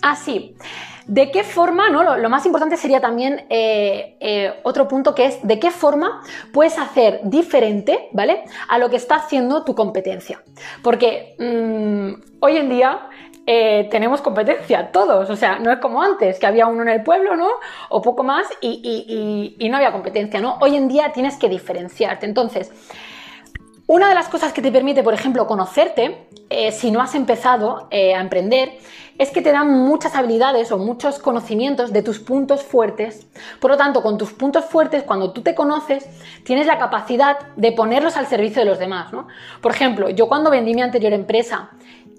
así. 0.01 0.55
Ah, 0.59 0.65
¿De 1.09 1.31
qué 1.31 1.43
forma, 1.43 1.89
no? 1.89 2.17
Lo, 2.17 2.29
más 2.29 2.45
importante 2.45 2.77
sería 2.77 3.01
también 3.01 3.47
eh, 3.49 4.15
eh, 4.19 4.53
otro 4.61 4.87
punto 4.87 5.15
que 5.15 5.25
es 5.25 5.39
de 5.41 5.59
qué 5.59 5.71
forma 5.71 6.21
puedes 6.53 6.77
hacer 6.77 7.21
diferente, 7.23 8.09
¿vale? 8.11 8.43
A 8.67 8.77
lo 8.77 8.91
que 8.91 8.97
está 8.97 9.15
haciendo 9.15 9.63
tu 9.63 9.73
competencia. 9.73 10.43
Porque 10.83 11.35
mm, 11.39 12.21
hoy 12.41 12.57
en 12.57 12.69
día 12.69 13.09
eh, 13.45 13.87
tenemos 13.89 14.21
competencia, 14.21 14.91
todos. 14.91 15.29
O 15.29 15.35
sea, 15.35 15.59
no 15.59 15.71
es 15.71 15.79
como 15.79 16.01
antes, 16.01 16.39
que 16.39 16.45
había 16.45 16.67
uno 16.67 16.83
en 16.83 16.89
el 16.89 17.03
pueblo, 17.03 17.35
¿no? 17.35 17.47
O 17.89 18.01
poco 18.01 18.23
más 18.23 18.47
y, 18.61 19.67
no 19.69 19.77
había 19.77 19.91
competencia, 19.91 20.39
¿no? 20.39 20.57
Hoy 20.61 20.75
en 20.75 20.87
día 20.87 21.11
tienes 21.11 21.37
que 21.37 21.49
diferenciarte. 21.49 22.25
Entonces, 22.25 22.71
una 23.87 24.07
de 24.07 24.13
las 24.15 24.29
cosas 24.29 24.53
que 24.53 24.61
te 24.61 24.71
permite, 24.71 25.01
por 25.01 25.15
ejemplo, 25.15 25.47
conocerte, 25.47 26.27
eh, 26.49 26.71
si 26.71 26.91
no 26.91 27.01
has 27.01 27.15
empezado 27.15 27.87
eh, 27.89 28.13
a 28.13 28.21
emprender, 28.21 28.77
es 29.19 29.31
que 29.31 29.41
te 29.41 29.51
dan 29.51 29.69
muchas 29.69 30.15
habilidades 30.15 30.71
o 30.71 30.77
muchos 30.77 31.19
conocimientos 31.19 31.91
de 31.91 32.01
tus 32.01 32.19
puntos 32.19 32.63
fuertes. 32.63 33.27
Por 33.59 33.69
lo 33.69 33.77
tanto, 33.77 34.01
con 34.01 34.17
tus 34.17 34.31
puntos 34.31 34.65
fuertes, 34.65 35.03
cuando 35.03 35.33
tú 35.33 35.41
te 35.41 35.55
conoces, 35.55 36.07
tienes 36.43 36.67
la 36.67 36.77
capacidad 36.77 37.37
de 37.57 37.73
ponerlos 37.73 38.15
al 38.15 38.27
servicio 38.27 38.61
de 38.61 38.69
los 38.69 38.79
demás. 38.79 39.11
¿no? 39.11 39.27
Por 39.59 39.73
ejemplo, 39.73 40.09
yo 40.09 40.29
cuando 40.29 40.49
vendí 40.49 40.73
mi 40.73 40.81
anterior 40.81 41.11
empresa 41.11 41.71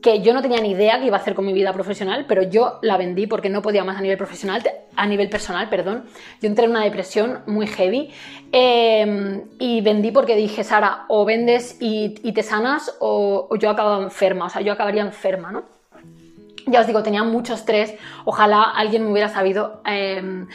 que 0.03 0.23
yo 0.23 0.33
no 0.33 0.43
tenía 0.43 0.61
ni 0.61 0.71
idea 0.71 0.99
que 0.99 1.07
iba 1.07 1.17
a 1.17 1.21
hacer 1.21 1.35
con 1.35 1.45
mi 1.45 1.53
vida 1.53 1.73
profesional, 1.73 2.25
pero 2.27 2.43
yo 2.43 2.79
la 2.83 2.97
vendí 2.97 3.27
porque 3.27 3.49
no 3.49 3.63
podía 3.63 3.85
más 3.85 3.99
a 3.99 4.01
nivel 4.01 4.17
profesional, 4.17 4.63
a 4.97 5.07
nivel 5.07 5.29
personal, 5.29 5.69
perdón. 5.69 6.05
Yo 6.41 6.49
entré 6.49 6.65
en 6.65 6.71
una 6.71 6.85
depresión 6.85 7.41
muy 7.47 7.67
heavy 7.67 8.11
em, 8.53 9.43
y 9.59 9.81
vendí 9.81 10.11
porque 10.11 10.37
dije, 10.37 10.65
Sara, 10.65 11.05
o 11.09 11.25
vendes 11.25 11.77
y, 11.81 12.11
te 12.33 12.43
sanas 12.43 12.97
o, 13.01 13.49
o 13.51 13.57
yo 13.57 13.71
acabo 13.71 14.03
enferma, 14.03 14.47
o 14.47 14.49
sea, 14.49 14.63
yo 14.63 14.73
acabaría 14.73 15.03
enferma, 15.03 15.53
¿no? 15.53 15.80
Ya 16.71 16.81
os 16.81 16.87
digo, 16.87 17.03
tenía 17.03 17.23
mucho 17.23 17.55
estrés. 17.55 17.95
Ojalá 18.25 18.63
alguien 18.63 19.05
me 19.05 19.13
hubiera 19.13 19.29
sabido, 19.29 19.81
em, 19.85 20.47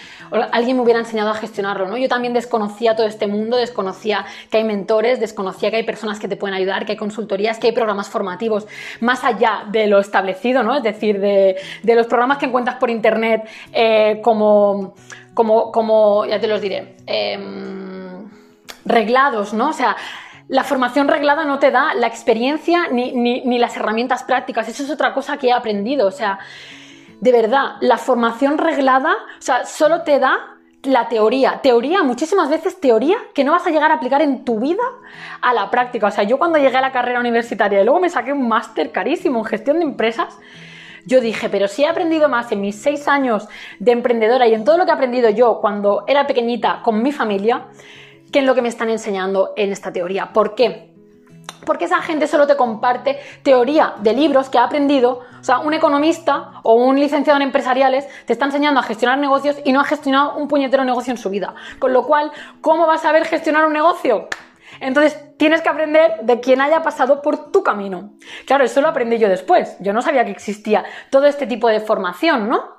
alguien 0.51 0.77
me 0.77 0.83
hubiera 0.83 0.99
enseñado 0.99 1.29
a 1.29 1.35
gestionarlo, 1.35 1.87
¿no? 1.87 1.97
Yo 1.97 2.07
también 2.07 2.33
desconocía 2.33 2.95
todo 2.95 3.07
este 3.07 3.27
mundo, 3.27 3.57
desconocía 3.57 4.25
que 4.49 4.57
hay 4.57 4.63
mentores, 4.63 5.19
desconocía 5.19 5.69
que 5.69 5.77
hay 5.77 5.83
personas 5.83 6.19
que 6.19 6.27
te 6.27 6.35
pueden 6.35 6.55
ayudar, 6.55 6.85
que 6.85 6.93
hay 6.93 6.97
consultorías, 6.97 7.59
que 7.59 7.67
hay 7.67 7.73
programas 7.73 8.09
formativos 8.09 8.67
más 8.99 9.23
allá 9.23 9.65
de 9.69 9.87
lo 9.87 9.99
establecido, 9.99 10.63
¿no? 10.63 10.75
Es 10.75 10.83
decir, 10.83 11.19
de, 11.19 11.57
los 11.83 12.07
programas 12.07 12.37
que 12.37 12.45
encuentras 12.45 12.75
por 12.77 12.89
internet 12.89 13.47
eh, 13.71 14.19
como, 14.23 14.95
como, 15.33 15.71
como, 15.71 16.25
ya 16.25 16.39
te 16.39 16.47
los 16.47 16.61
diré, 16.61 16.95
em, 17.05 18.29
reglados, 18.85 19.53
¿no? 19.53 19.69
O 19.69 19.73
sea, 19.73 19.95
la 20.47 20.63
formación 20.63 21.07
reglada 21.07 21.45
no 21.45 21.59
te 21.59 21.71
da 21.71 21.93
la 21.95 22.07
experiencia 22.07 22.87
ni, 22.91 23.57
las 23.57 23.75
herramientas 23.77 24.23
prácticas. 24.23 24.67
Eso 24.67 24.83
es 24.83 24.89
otra 24.89 25.13
cosa 25.13 25.37
que 25.37 25.47
he 25.47 25.53
aprendido. 25.53 26.07
O 26.07 26.11
sea, 26.11 26.39
de 27.19 27.31
verdad, 27.31 27.75
la 27.81 27.97
formación 27.97 28.57
reglada, 28.57 29.13
o 29.13 29.41
sea, 29.41 29.65
solo 29.65 30.03
te 30.03 30.19
da 30.19 30.37
la 30.83 31.09
teoría. 31.09 31.61
Teoría, 31.63 32.03
muchísimas 32.03 32.49
veces 32.49 32.79
teoría 32.79 33.17
que 33.33 33.43
no 33.43 33.53
vas 33.53 33.65
a 33.65 33.71
llegar 33.71 33.91
a 33.91 33.95
aplicar 33.95 34.21
en 34.21 34.45
tu 34.45 34.59
vida 34.59 34.83
a 35.41 35.53
la 35.53 35.71
práctica. 35.71 36.07
O 36.07 36.11
sea, 36.11 36.23
yo 36.23 36.37
cuando 36.37 36.59
llegué 36.59 36.77
a 36.77 36.81
la 36.81 36.91
carrera 36.91 37.19
universitaria 37.19 37.81
y 37.81 37.83
luego 37.83 37.99
me 37.99 38.09
saqué 38.09 38.31
un 38.31 38.47
máster 38.47 38.91
carísimo 38.91 39.39
en 39.39 39.45
gestión 39.45 39.77
de 39.79 39.85
empresas, 39.85 40.37
yo 41.07 41.21
dije, 41.21 41.49
pero 41.49 41.67
si 41.67 41.83
he 41.83 41.87
aprendido 41.87 42.29
más 42.29 42.51
en 42.51 42.61
mis 42.61 42.75
seis 42.75 43.07
años 43.07 43.47
de 43.79 43.91
emprendedora 43.91 44.47
y 44.47 44.53
en 44.53 44.63
todo 44.63 44.77
lo 44.77 44.85
que 44.85 44.91
he 44.91 44.93
aprendido 44.93 45.29
yo 45.29 45.59
cuando 45.61 46.03
era 46.07 46.25
pequeñita 46.27 46.81
con 46.83 47.01
mi 47.01 47.11
familia, 47.11 47.65
que 48.31 48.39
en 48.39 48.45
lo 48.45 48.55
que 48.55 48.61
me 48.61 48.69
están 48.69 48.89
enseñando 48.89 49.53
en 49.55 49.71
esta 49.71 49.91
teoría. 49.91 50.33
¿Por 50.33 50.55
qué? 50.55 50.93
Porque 51.65 51.85
esa 51.85 52.01
gente 52.01 52.27
solo 52.27 52.47
te 52.47 52.55
comparte 52.55 53.19
teoría 53.43 53.95
de 53.99 54.13
libros 54.13 54.49
que 54.49 54.57
ha 54.57 54.63
aprendido. 54.63 55.21
O 55.39 55.43
sea, 55.43 55.59
un 55.59 55.73
economista 55.73 56.51
o 56.63 56.75
un 56.75 56.99
licenciado 56.99 57.37
en 57.37 57.43
empresariales 57.43 58.07
te 58.25 58.33
está 58.33 58.45
enseñando 58.45 58.79
a 58.79 58.83
gestionar 58.83 59.17
negocios 59.17 59.57
y 59.63 59.71
no 59.71 59.81
ha 59.81 59.85
gestionado 59.85 60.35
un 60.35 60.47
puñetero 60.47 60.83
negocio 60.83 61.11
en 61.11 61.17
su 61.17 61.29
vida. 61.29 61.55
Con 61.79 61.93
lo 61.93 62.05
cual, 62.05 62.31
¿cómo 62.61 62.85
vas 62.85 63.01
a 63.01 63.03
saber 63.03 63.25
gestionar 63.25 63.65
un 63.65 63.73
negocio? 63.73 64.27
Entonces, 64.79 65.19
tienes 65.37 65.61
que 65.61 65.69
aprender 65.69 66.21
de 66.23 66.39
quien 66.39 66.61
haya 66.61 66.81
pasado 66.81 67.21
por 67.21 67.51
tu 67.51 67.63
camino. 67.63 68.13
Claro, 68.45 68.63
eso 68.63 68.81
lo 68.81 68.89
aprendí 68.89 69.17
yo 69.17 69.29
después. 69.29 69.77
Yo 69.79 69.93
no 69.93 70.01
sabía 70.01 70.25
que 70.25 70.31
existía 70.31 70.83
todo 71.09 71.25
este 71.25 71.47
tipo 71.47 71.67
de 71.69 71.79
formación, 71.79 72.49
¿no? 72.49 72.74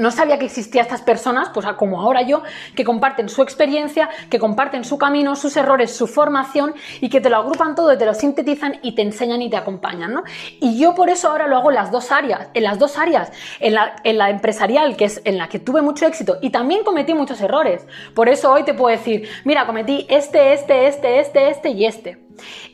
No 0.00 0.10
sabía 0.10 0.38
que 0.38 0.46
existían 0.46 0.84
estas 0.84 1.02
personas, 1.02 1.50
pues 1.52 1.66
como 1.76 2.00
ahora 2.00 2.22
yo, 2.22 2.42
que 2.74 2.84
comparten 2.84 3.28
su 3.28 3.42
experiencia, 3.42 4.08
que 4.30 4.38
comparten 4.38 4.84
su 4.84 4.98
camino, 4.98 5.36
sus 5.36 5.56
errores, 5.56 5.94
su 5.94 6.06
formación 6.06 6.74
y 7.00 7.08
que 7.08 7.20
te 7.20 7.30
lo 7.30 7.36
agrupan 7.36 7.74
todo 7.74 7.92
y 7.92 7.98
te 7.98 8.06
lo 8.06 8.14
sintetizan 8.14 8.78
y 8.82 8.94
te 8.94 9.02
enseñan 9.02 9.42
y 9.42 9.50
te 9.50 9.56
acompañan, 9.56 10.12
¿no? 10.12 10.22
Y 10.60 10.78
yo 10.78 10.94
por 10.94 11.08
eso 11.10 11.28
ahora 11.28 11.46
lo 11.46 11.56
hago 11.56 11.70
en 11.70 11.76
las 11.76 11.90
dos 11.90 12.12
áreas, 12.12 12.48
en 12.54 12.62
las 12.64 12.78
dos 12.78 12.98
áreas, 12.98 13.32
en 13.60 13.74
la, 13.74 13.96
en 14.04 14.18
la 14.18 14.30
empresarial, 14.30 14.96
que 14.96 15.06
es 15.06 15.20
en 15.24 15.38
la 15.38 15.48
que 15.48 15.58
tuve 15.58 15.82
mucho 15.82 16.06
éxito 16.06 16.38
y 16.40 16.50
también 16.50 16.84
cometí 16.84 17.14
muchos 17.14 17.40
errores. 17.40 17.86
Por 18.14 18.28
eso 18.28 18.52
hoy 18.52 18.64
te 18.64 18.74
puedo 18.74 18.96
decir, 18.96 19.28
mira, 19.44 19.66
cometí 19.66 20.06
este, 20.08 20.52
este, 20.52 20.86
este, 20.86 21.20
este, 21.20 21.50
este 21.50 21.70
y 21.70 21.84
este. 21.86 22.23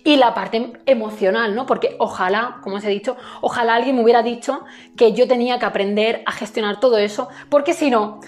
Y 0.04 0.16
la 0.16 0.34
parte 0.34 0.72
emocional, 0.86 1.54
¿no? 1.54 1.66
Porque 1.66 1.96
ojalá, 1.98 2.58
como 2.62 2.76
os 2.76 2.84
he 2.84 2.88
dicho, 2.88 3.16
ojalá 3.40 3.74
alguien 3.74 3.96
me 3.96 4.02
hubiera 4.02 4.22
dicho 4.22 4.64
que 4.96 5.12
yo 5.12 5.28
tenía 5.28 5.58
que 5.58 5.66
aprender 5.66 6.22
a 6.26 6.32
gestionar 6.32 6.80
todo 6.80 6.98
eso, 6.98 7.28
porque 7.48 7.74
si 7.74 7.90
no, 7.90 8.20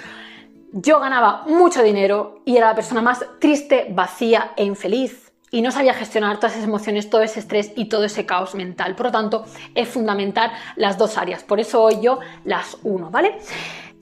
yo 0.72 1.00
ganaba 1.00 1.44
mucho 1.46 1.82
dinero 1.82 2.40
y 2.44 2.56
era 2.56 2.68
la 2.68 2.74
persona 2.74 3.02
más 3.02 3.24
triste, 3.38 3.86
vacía 3.90 4.52
e 4.56 4.64
infeliz. 4.64 5.32
Y 5.50 5.60
no 5.60 5.70
sabía 5.70 5.92
gestionar 5.92 6.38
todas 6.38 6.52
esas 6.52 6.64
emociones, 6.64 7.10
todo 7.10 7.20
ese 7.20 7.40
estrés 7.40 7.72
y 7.76 7.84
todo 7.84 8.04
ese 8.04 8.24
caos 8.24 8.54
mental. 8.54 8.94
Por 8.94 9.06
lo 9.06 9.12
tanto, 9.12 9.44
es 9.74 9.86
fundamental 9.86 10.50
las 10.76 10.96
dos 10.96 11.18
áreas. 11.18 11.44
Por 11.44 11.60
eso 11.60 11.82
hoy 11.82 12.00
yo 12.00 12.20
las 12.44 12.78
uno, 12.84 13.10
¿vale? 13.10 13.36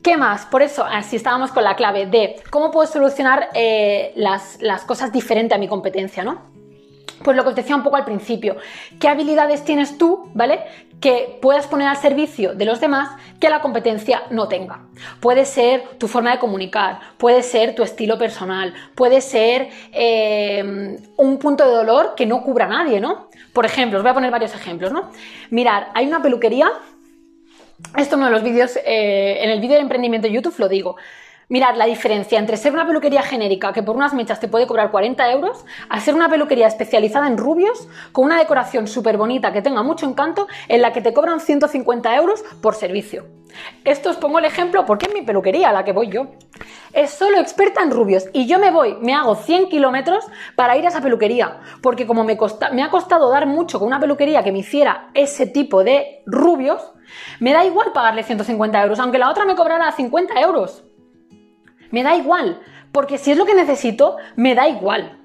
¿Qué 0.00 0.16
más? 0.16 0.46
Por 0.46 0.62
eso, 0.62 0.84
así 0.84 1.16
estábamos 1.16 1.50
con 1.50 1.64
la 1.64 1.74
clave 1.74 2.06
de 2.06 2.36
cómo 2.50 2.70
puedo 2.70 2.86
solucionar 2.86 3.50
eh, 3.54 4.12
las, 4.14 4.62
las 4.62 4.84
cosas 4.84 5.12
diferentes 5.12 5.56
a 5.56 5.58
mi 5.58 5.66
competencia, 5.66 6.22
¿no? 6.22 6.59
Pues 7.22 7.36
lo 7.36 7.42
que 7.42 7.50
os 7.50 7.54
decía 7.54 7.76
un 7.76 7.82
poco 7.82 7.96
al 7.96 8.04
principio, 8.04 8.56
¿qué 8.98 9.08
habilidades 9.08 9.62
tienes 9.64 9.98
tú, 9.98 10.30
¿vale? 10.32 10.60
Que 11.00 11.38
puedas 11.40 11.66
poner 11.66 11.88
al 11.88 11.96
servicio 11.96 12.54
de 12.54 12.64
los 12.64 12.80
demás 12.80 13.10
que 13.38 13.50
la 13.50 13.60
competencia 13.60 14.22
no 14.30 14.48
tenga. 14.48 14.86
Puede 15.20 15.44
ser 15.44 15.82
tu 15.98 16.08
forma 16.08 16.32
de 16.32 16.38
comunicar, 16.38 16.98
puede 17.18 17.42
ser 17.42 17.74
tu 17.74 17.82
estilo 17.82 18.18
personal, 18.18 18.72
puede 18.94 19.20
ser 19.20 19.68
eh, 19.92 20.98
un 21.16 21.38
punto 21.38 21.66
de 21.66 21.74
dolor 21.74 22.14
que 22.16 22.24
no 22.24 22.42
cubra 22.42 22.64
a 22.64 22.68
nadie, 22.68 23.00
¿no? 23.00 23.28
Por 23.52 23.66
ejemplo, 23.66 23.98
os 23.98 24.02
voy 24.02 24.12
a 24.12 24.14
poner 24.14 24.30
varios 24.30 24.54
ejemplos, 24.54 24.92
¿no? 24.92 25.10
Mirad, 25.50 25.88
hay 25.94 26.06
una 26.06 26.22
peluquería, 26.22 26.70
esto 27.96 28.16
uno 28.16 28.26
de 28.26 28.32
los 28.32 28.42
vídeos, 28.42 28.76
eh, 28.76 29.38
en 29.42 29.50
el 29.50 29.60
vídeo 29.60 29.76
de 29.76 29.82
emprendimiento 29.82 30.28
de 30.28 30.34
YouTube 30.34 30.58
lo 30.58 30.68
digo, 30.68 30.96
Mirad 31.50 31.74
la 31.74 31.86
diferencia 31.86 32.38
entre 32.38 32.56
ser 32.56 32.72
una 32.72 32.86
peluquería 32.86 33.22
genérica 33.22 33.72
que 33.72 33.82
por 33.82 33.96
unas 33.96 34.14
mechas 34.14 34.38
te 34.38 34.46
puede 34.46 34.68
cobrar 34.68 34.92
40 34.92 35.32
euros 35.32 35.64
a 35.88 35.98
ser 35.98 36.14
una 36.14 36.28
peluquería 36.28 36.68
especializada 36.68 37.26
en 37.26 37.36
rubios 37.36 37.88
con 38.12 38.26
una 38.26 38.38
decoración 38.38 38.86
súper 38.86 39.16
bonita 39.16 39.52
que 39.52 39.60
tenga 39.60 39.82
mucho 39.82 40.06
encanto 40.06 40.46
en 40.68 40.80
la 40.80 40.92
que 40.92 41.00
te 41.00 41.12
cobran 41.12 41.40
150 41.40 42.14
euros 42.14 42.44
por 42.62 42.76
servicio. 42.76 43.26
Esto 43.84 44.10
os 44.10 44.16
pongo 44.16 44.38
el 44.38 44.44
ejemplo 44.44 44.86
porque 44.86 45.06
es 45.06 45.12
mi 45.12 45.22
peluquería 45.22 45.70
a 45.70 45.72
la 45.72 45.82
que 45.82 45.90
voy 45.90 46.08
yo. 46.08 46.28
Es 46.92 47.10
solo 47.10 47.40
experta 47.40 47.82
en 47.82 47.90
rubios 47.90 48.26
y 48.32 48.46
yo 48.46 48.60
me 48.60 48.70
voy, 48.70 48.94
me 49.00 49.12
hago 49.12 49.34
100 49.34 49.70
kilómetros 49.70 50.24
para 50.54 50.76
ir 50.76 50.84
a 50.84 50.90
esa 50.90 51.00
peluquería 51.00 51.58
porque 51.82 52.06
como 52.06 52.22
me, 52.22 52.38
me 52.70 52.82
ha 52.84 52.90
costado 52.90 53.28
dar 53.28 53.48
mucho 53.48 53.80
con 53.80 53.88
una 53.88 53.98
peluquería 53.98 54.44
que 54.44 54.52
me 54.52 54.60
hiciera 54.60 55.10
ese 55.14 55.46
tipo 55.46 55.82
de 55.82 56.22
rubios, 56.26 56.92
me 57.40 57.52
da 57.52 57.64
igual 57.64 57.90
pagarle 57.92 58.22
150 58.22 58.80
euros, 58.84 59.00
aunque 59.00 59.18
la 59.18 59.28
otra 59.28 59.44
me 59.44 59.56
cobrara 59.56 59.90
50 59.90 60.40
euros. 60.42 60.84
Me 61.90 62.02
da 62.02 62.16
igual, 62.16 62.60
porque 62.92 63.18
si 63.18 63.32
es 63.32 63.36
lo 63.36 63.46
que 63.46 63.54
necesito, 63.54 64.16
me 64.36 64.54
da 64.54 64.68
igual. 64.68 65.18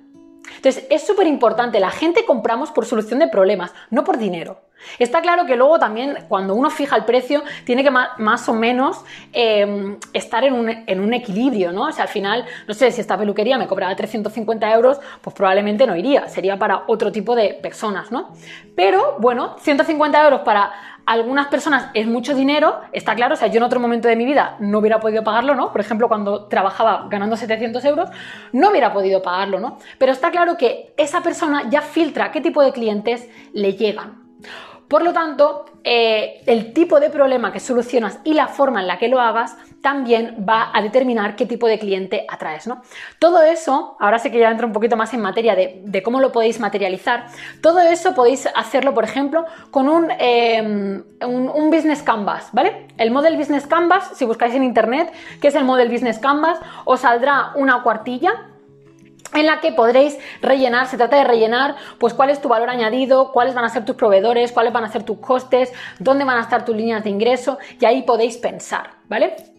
Entonces, 0.55 0.85
es 0.89 1.05
súper 1.05 1.27
importante, 1.27 1.79
la 1.79 1.91
gente 1.91 2.25
compramos 2.25 2.71
por 2.71 2.85
solución 2.85 3.19
de 3.19 3.27
problemas, 3.27 3.73
no 3.89 4.03
por 4.03 4.17
dinero. 4.17 4.61
Está 4.99 5.21
claro 5.21 5.45
que 5.45 5.55
luego 5.55 5.79
también 5.79 6.17
cuando 6.27 6.53
uno 6.53 6.69
fija 6.69 6.95
el 6.95 7.05
precio 7.05 7.43
tiene 7.65 7.83
que 7.83 7.91
más, 7.91 8.49
o 8.49 8.53
menos 8.53 9.03
em, 9.33 9.97
estar 10.13 10.43
en 10.43 10.53
un, 10.53 11.13
equilibrio, 11.13 11.71
¿no? 11.71 11.87
O 11.87 11.91
sea, 11.91 12.03
al 12.03 12.09
final, 12.09 12.45
no 12.67 12.73
sé, 12.73 12.91
si 12.91 13.01
esta 13.01 13.17
peluquería 13.17 13.57
me 13.57 13.67
cobraba 13.67 13.95
350 13.95 14.73
euros, 14.73 14.99
pues 15.21 15.35
probablemente 15.35 15.87
no 15.87 15.95
iría, 15.95 16.27
sería 16.27 16.59
para 16.59 16.83
otro 16.87 17.11
tipo 17.11 17.35
de 17.35 17.55
personas, 17.55 18.11
¿no? 18.11 18.33
Pero 18.75 19.15
bueno, 19.19 19.55
150 19.59 20.23
euros 20.23 20.41
para 20.41 20.71
algunas 21.05 21.47
personas 21.47 21.91
es 21.93 22.07
mucho 22.07 22.33
dinero, 22.33 22.81
está 22.91 23.15
claro, 23.15 23.35
o 23.35 23.37
sea, 23.37 23.47
yo 23.47 23.57
en 23.57 23.63
otro 23.63 23.79
momento 23.79 24.07
de 24.07 24.15
mi 24.15 24.25
vida 24.25 24.55
no 24.59 24.79
hubiera 24.79 24.99
podido 24.99 25.23
pagarlo, 25.23 25.55
¿no? 25.55 25.71
Por 25.71 25.81
ejemplo, 25.81 26.07
cuando 26.07 26.45
trabajaba 26.45 27.07
ganando 27.09 27.37
700 27.37 27.83
euros, 27.85 28.09
no 28.51 28.71
hubiera 28.71 28.91
podido 28.93 29.21
pagarlo, 29.21 29.59
¿no? 29.59 29.77
Pero 29.97 30.11
está 30.11 30.31
claro 30.31 30.57
que 30.57 30.93
esa 30.97 31.21
persona 31.21 31.69
ya 31.69 31.81
filtra 31.81 32.31
qué 32.31 32.41
tipo 32.41 32.63
de 32.63 32.71
clientes 32.71 33.29
le 33.53 33.73
llegan. 33.73 34.23
Por 34.87 35.03
lo 35.03 35.13
tanto, 35.13 35.65
eh, 35.83 36.41
el 36.45 36.73
tipo 36.73 36.99
de 36.99 37.09
problema 37.09 37.51
que 37.51 37.59
solucionas 37.59 38.19
y 38.23 38.33
la 38.33 38.47
forma 38.47 38.81
en 38.81 38.87
la 38.87 38.97
que 38.97 39.07
lo 39.07 39.19
hagas 39.19 39.55
también 39.81 40.45
va 40.47 40.71
a 40.73 40.81
determinar 40.81 41.35
qué 41.35 41.45
tipo 41.45 41.67
de 41.67 41.77
cliente 41.77 42.25
atraes. 42.27 42.65
¿no? 42.65 42.81
Todo 43.19 43.41
eso, 43.43 43.95
ahora 43.99 44.17
sé 44.17 44.31
que 44.31 44.39
ya 44.39 44.49
entro 44.49 44.65
un 44.65 44.73
poquito 44.73 44.95
más 44.97 45.13
en 45.13 45.21
materia 45.21 45.55
de, 45.55 46.01
cómo 46.03 46.19
lo 46.19 46.31
podéis 46.31 46.59
materializar, 46.59 47.27
todo 47.61 47.79
eso 47.81 48.15
podéis 48.15 48.47
hacerlo, 48.55 48.93
por 48.93 49.03
ejemplo, 49.03 49.45
con 49.69 49.89
un, 49.89 50.09
em, 50.19 51.03
un, 51.21 51.49
un, 51.49 51.69
Business 51.69 52.01
Canvas, 52.01 52.49
¿vale? 52.51 52.87
El 52.97 53.11
Model 53.11 53.37
Business 53.37 53.67
Canvas, 53.67 54.11
si 54.15 54.25
buscáis 54.25 54.55
en 54.55 54.63
internet, 54.63 55.13
que 55.41 55.49
es 55.49 55.55
el 55.55 55.65
Model 55.65 55.89
Business 55.89 56.19
Canvas, 56.19 56.59
os 56.85 57.01
saldrá 57.01 57.51
una 57.55 57.83
cuartilla 57.83 58.54
en 59.33 59.45
la 59.45 59.59
que 59.59 59.71
podréis 59.71 60.17
rellenar, 60.41 60.87
se 60.87 60.97
trata 60.97 61.17
de 61.17 61.23
rellenar, 61.23 61.75
pues 61.99 62.13
cuál 62.13 62.29
es 62.29 62.41
tu 62.41 62.47
valor 62.47 62.69
añadido, 62.69 63.31
cuáles 63.31 63.53
van 63.53 63.65
a 63.65 63.69
ser 63.69 63.85
tus 63.85 63.95
proveedores, 63.95 64.51
cuáles 64.51 64.73
van 64.73 64.83
a 64.83 64.91
ser 64.91 65.03
tus 65.03 65.17
costes, 65.17 65.73
dónde 65.99 66.25
van 66.25 66.37
a 66.37 66.41
estar 66.41 66.65
tus 66.65 66.75
líneas 66.75 67.03
de 67.03 67.09
ingreso 67.09 67.57
y 67.79 67.85
ahí 67.85 68.03
podéis 68.03 68.37
pensar, 68.37 68.91
¿vale? 69.07 69.54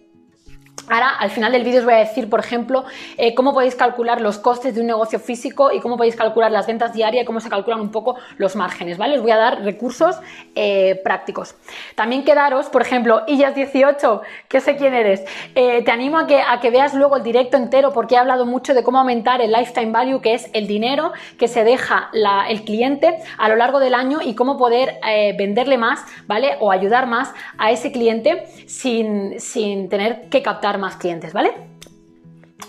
Ahora, 0.89 1.09
al 1.19 1.31
final 1.31 1.51
del 1.51 1.65
vídeo 1.65 1.81
os 1.81 1.85
voy 1.85 1.95
a 1.95 1.99
decir, 1.99 2.31
por 2.31 2.39
ejemplo, 2.39 2.85
eh, 3.17 3.35
cómo 3.35 3.53
podéis 3.53 3.75
calcular 3.75 4.21
los 4.21 4.39
costes 4.39 4.73
de 4.73 4.81
un 4.81 4.87
negocio 4.87 5.19
físico 5.19 5.73
y 5.73 5.81
cómo 5.81 5.97
podéis 5.97 6.15
calcular 6.15 6.53
las 6.53 6.69
ventas 6.69 6.93
diarias 6.93 7.25
y 7.25 7.27
cómo 7.27 7.41
se 7.41 7.49
calculan 7.49 7.81
un 7.81 7.91
poco 7.91 8.17
los 8.39 8.55
márgenes, 8.55 8.97
¿vale? 8.97 9.17
Os 9.17 9.23
voy 9.23 9.33
a 9.33 9.37
dar 9.37 9.63
recursos 9.63 10.17
eh, 10.55 11.01
prácticos. 11.03 11.57
También 11.97 12.25
quedaros, 12.25 12.67
por 12.67 12.83
ejemplo, 12.83 13.27
Illas18, 13.27 14.21
que 14.49 14.61
sé 14.61 14.77
quién 14.77 14.95
eres, 14.95 15.25
eh, 15.57 15.83
te 15.83 15.91
animo 15.91 16.19
a 16.19 16.29
que, 16.29 16.41
a 16.41 16.61
que 16.61 16.71
veas 16.71 16.95
luego 16.95 17.17
el 17.17 17.25
directo 17.25 17.57
entero 17.57 17.93
porque 17.93 18.15
he 18.15 18.19
hablado 18.19 18.47
mucho 18.47 18.73
de 18.73 18.85
cómo 18.85 19.01
aumentar 19.01 19.41
el 19.41 19.51
lifetime 19.51 19.91
value, 19.91 20.21
que 20.21 20.35
es 20.35 20.49
el 20.53 20.69
dinero 20.69 21.13
que 21.37 21.49
se 21.49 21.65
deja 21.65 22.11
el 22.49 22.63
cliente 22.63 23.19
a 23.39 23.49
lo 23.49 23.57
largo 23.57 23.81
del 23.81 23.95
año 23.95 24.21
y 24.23 24.35
cómo 24.35 24.57
poder 24.57 25.01
venderle 25.37 25.79
más, 25.79 26.05
¿vale? 26.27 26.57
O 26.61 26.71
ayudar 26.71 27.07
más 27.07 27.33
a 27.59 27.71
ese 27.71 27.91
cliente 27.91 28.47
sin, 28.67 29.41
sin 29.41 29.89
tener 29.89 30.29
que 30.29 30.43
captar 30.43 30.76
más 30.79 30.97
clientes, 30.97 31.33
¿vale? 31.33 31.53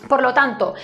Por 0.07 0.21
lo 0.21 0.33
tanto, 0.33 0.75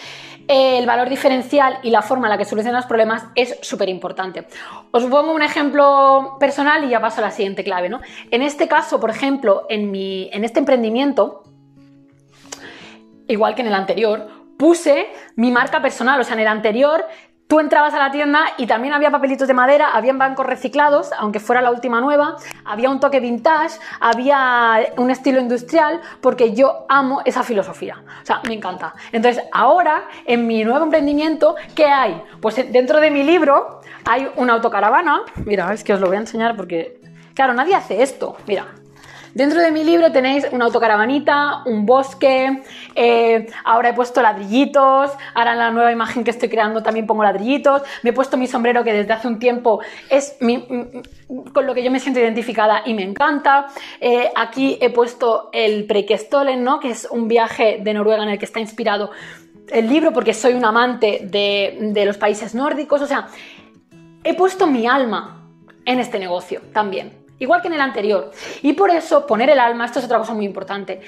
el 0.47 0.85
valor 0.85 1.09
diferencial 1.09 1.79
y 1.83 1.89
la 1.89 2.01
forma 2.01 2.27
en 2.27 2.31
la 2.31 2.37
que 2.37 2.45
solucionan 2.45 2.79
los 2.79 2.85
problemas 2.85 3.25
es 3.35 3.57
súper 3.61 3.89
importante. 3.89 4.45
Os 4.91 5.03
pongo 5.05 5.33
un 5.33 5.41
ejemplo 5.41 6.37
personal 6.39 6.83
y 6.83 6.89
ya 6.89 6.99
paso 6.99 7.21
a 7.21 7.25
la 7.25 7.31
siguiente 7.31 7.63
clave, 7.63 7.89
¿no? 7.89 8.01
En 8.29 8.41
este 8.41 8.67
caso, 8.67 8.99
por 8.99 9.09
ejemplo, 9.09 9.65
en, 9.69 9.91
mi, 9.91 10.29
en 10.33 10.43
este 10.43 10.59
emprendimiento, 10.59 11.43
igual 13.27 13.55
que 13.55 13.61
en 13.61 13.67
el 13.67 13.75
anterior, 13.75 14.27
puse 14.57 15.07
mi 15.35 15.51
marca 15.51 15.81
personal, 15.81 16.19
o 16.19 16.23
sea, 16.23 16.33
en 16.33 16.41
el 16.41 16.47
anterior 16.47 17.05
Tú 17.53 17.59
entrabas 17.59 17.93
a 17.93 17.99
la 17.99 18.09
tienda 18.09 18.45
y 18.57 18.65
también 18.65 18.95
había 18.95 19.11
papelitos 19.11 19.47
de 19.47 19.53
madera, 19.53 19.91
habían 19.93 20.17
bancos 20.17 20.43
reciclados, 20.43 21.11
aunque 21.19 21.39
fuera 21.39 21.61
la 21.61 21.69
última 21.69 22.01
nueva, 22.01 22.35
había 22.65 22.89
un 22.89 22.99
toque 22.99 23.19
vintage, 23.19 23.77
había 23.99 24.79
un 24.97 25.11
estilo 25.11 25.39
industrial, 25.39 26.01
porque 26.19 26.55
yo 26.55 26.87
amo 26.89 27.21
esa 27.25 27.43
filosofía. 27.43 28.01
O 28.23 28.25
sea, 28.25 28.41
me 28.47 28.55
encanta. 28.55 28.95
Entonces, 29.11 29.43
ahora, 29.51 30.05
en 30.25 30.47
mi 30.47 30.63
nuevo 30.63 30.83
emprendimiento, 30.83 31.55
¿qué 31.75 31.85
hay? 31.85 32.23
Pues 32.41 32.55
dentro 32.73 32.99
de 32.99 33.11
mi 33.11 33.21
libro 33.21 33.81
hay 34.03 34.31
una 34.35 34.53
autocaravana. 34.53 35.21
Mira, 35.45 35.71
es 35.73 35.83
que 35.83 35.93
os 35.93 35.99
lo 35.99 36.07
voy 36.07 36.15
a 36.15 36.21
enseñar 36.21 36.55
porque, 36.55 36.99
claro, 37.35 37.53
nadie 37.53 37.75
hace 37.75 38.01
esto. 38.01 38.35
Mira, 38.47 38.65
Dentro 39.33 39.59
de 39.61 39.71
mi 39.71 39.83
libro 39.83 40.11
tenéis 40.11 40.47
una 40.51 40.65
autocaravanita, 40.65 41.63
un 41.65 41.87
bosque, 41.87 42.61
eh, 42.93 43.47
ahora 43.63 43.89
he 43.89 43.93
puesto 43.93 44.21
ladrillitos, 44.21 45.09
ahora 45.33 45.53
en 45.53 45.57
la 45.57 45.71
nueva 45.71 45.91
imagen 45.91 46.23
que 46.23 46.29
estoy 46.29 46.49
creando 46.49 46.83
también 46.83 47.07
pongo 47.07 47.23
ladrillitos, 47.23 47.81
me 48.03 48.11
he 48.11 48.13
puesto 48.13 48.37
mi 48.37 48.45
sombrero 48.45 48.83
que 48.83 48.93
desde 48.93 49.11
hace 49.11 49.27
un 49.27 49.39
tiempo 49.39 49.79
es 50.11 50.37
con 51.51 51.65
lo 51.65 51.73
que 51.73 51.83
yo 51.83 51.89
me 51.89 51.99
siento 51.99 52.19
identificada 52.19 52.83
y 52.85 52.93
me 52.93 53.01
encanta. 53.01 53.67
Eh, 53.99 54.29
aquí 54.35 54.77
he 54.79 54.91
puesto 54.91 55.49
el 55.51 55.85
Preikestolen, 55.85 56.63
¿no? 56.63 56.79
que 56.79 56.91
es 56.91 57.07
un 57.09 57.27
viaje 57.27 57.79
de 57.81 57.93
Noruega 57.95 58.21
en 58.21 58.29
el 58.29 58.37
que 58.37 58.45
está 58.45 58.59
inspirado 58.59 59.09
el 59.69 59.89
libro 59.89 60.13
porque 60.13 60.35
soy 60.35 60.53
un 60.53 60.63
amante 60.63 61.21
de 61.23 62.03
los 62.05 62.17
países 62.17 62.53
nórdicos, 62.53 63.01
o 63.01 63.07
sea, 63.07 63.29
he 64.23 64.35
puesto 64.35 64.67
mi 64.67 64.85
alma 64.85 65.49
en 65.85 65.99
este 65.99 66.19
negocio 66.19 66.61
también 66.71 67.22
igual 67.39 67.61
que 67.61 67.67
en 67.67 67.73
el 67.73 67.81
anterior. 67.81 68.31
Y 68.61 68.73
por 68.73 68.89
eso 68.89 69.25
poner 69.27 69.49
el 69.49 69.59
alma, 69.59 69.85
esto 69.85 69.99
es 69.99 70.05
otra 70.05 70.19
cosa 70.19 70.33
muy 70.33 70.45
importante, 70.45 71.01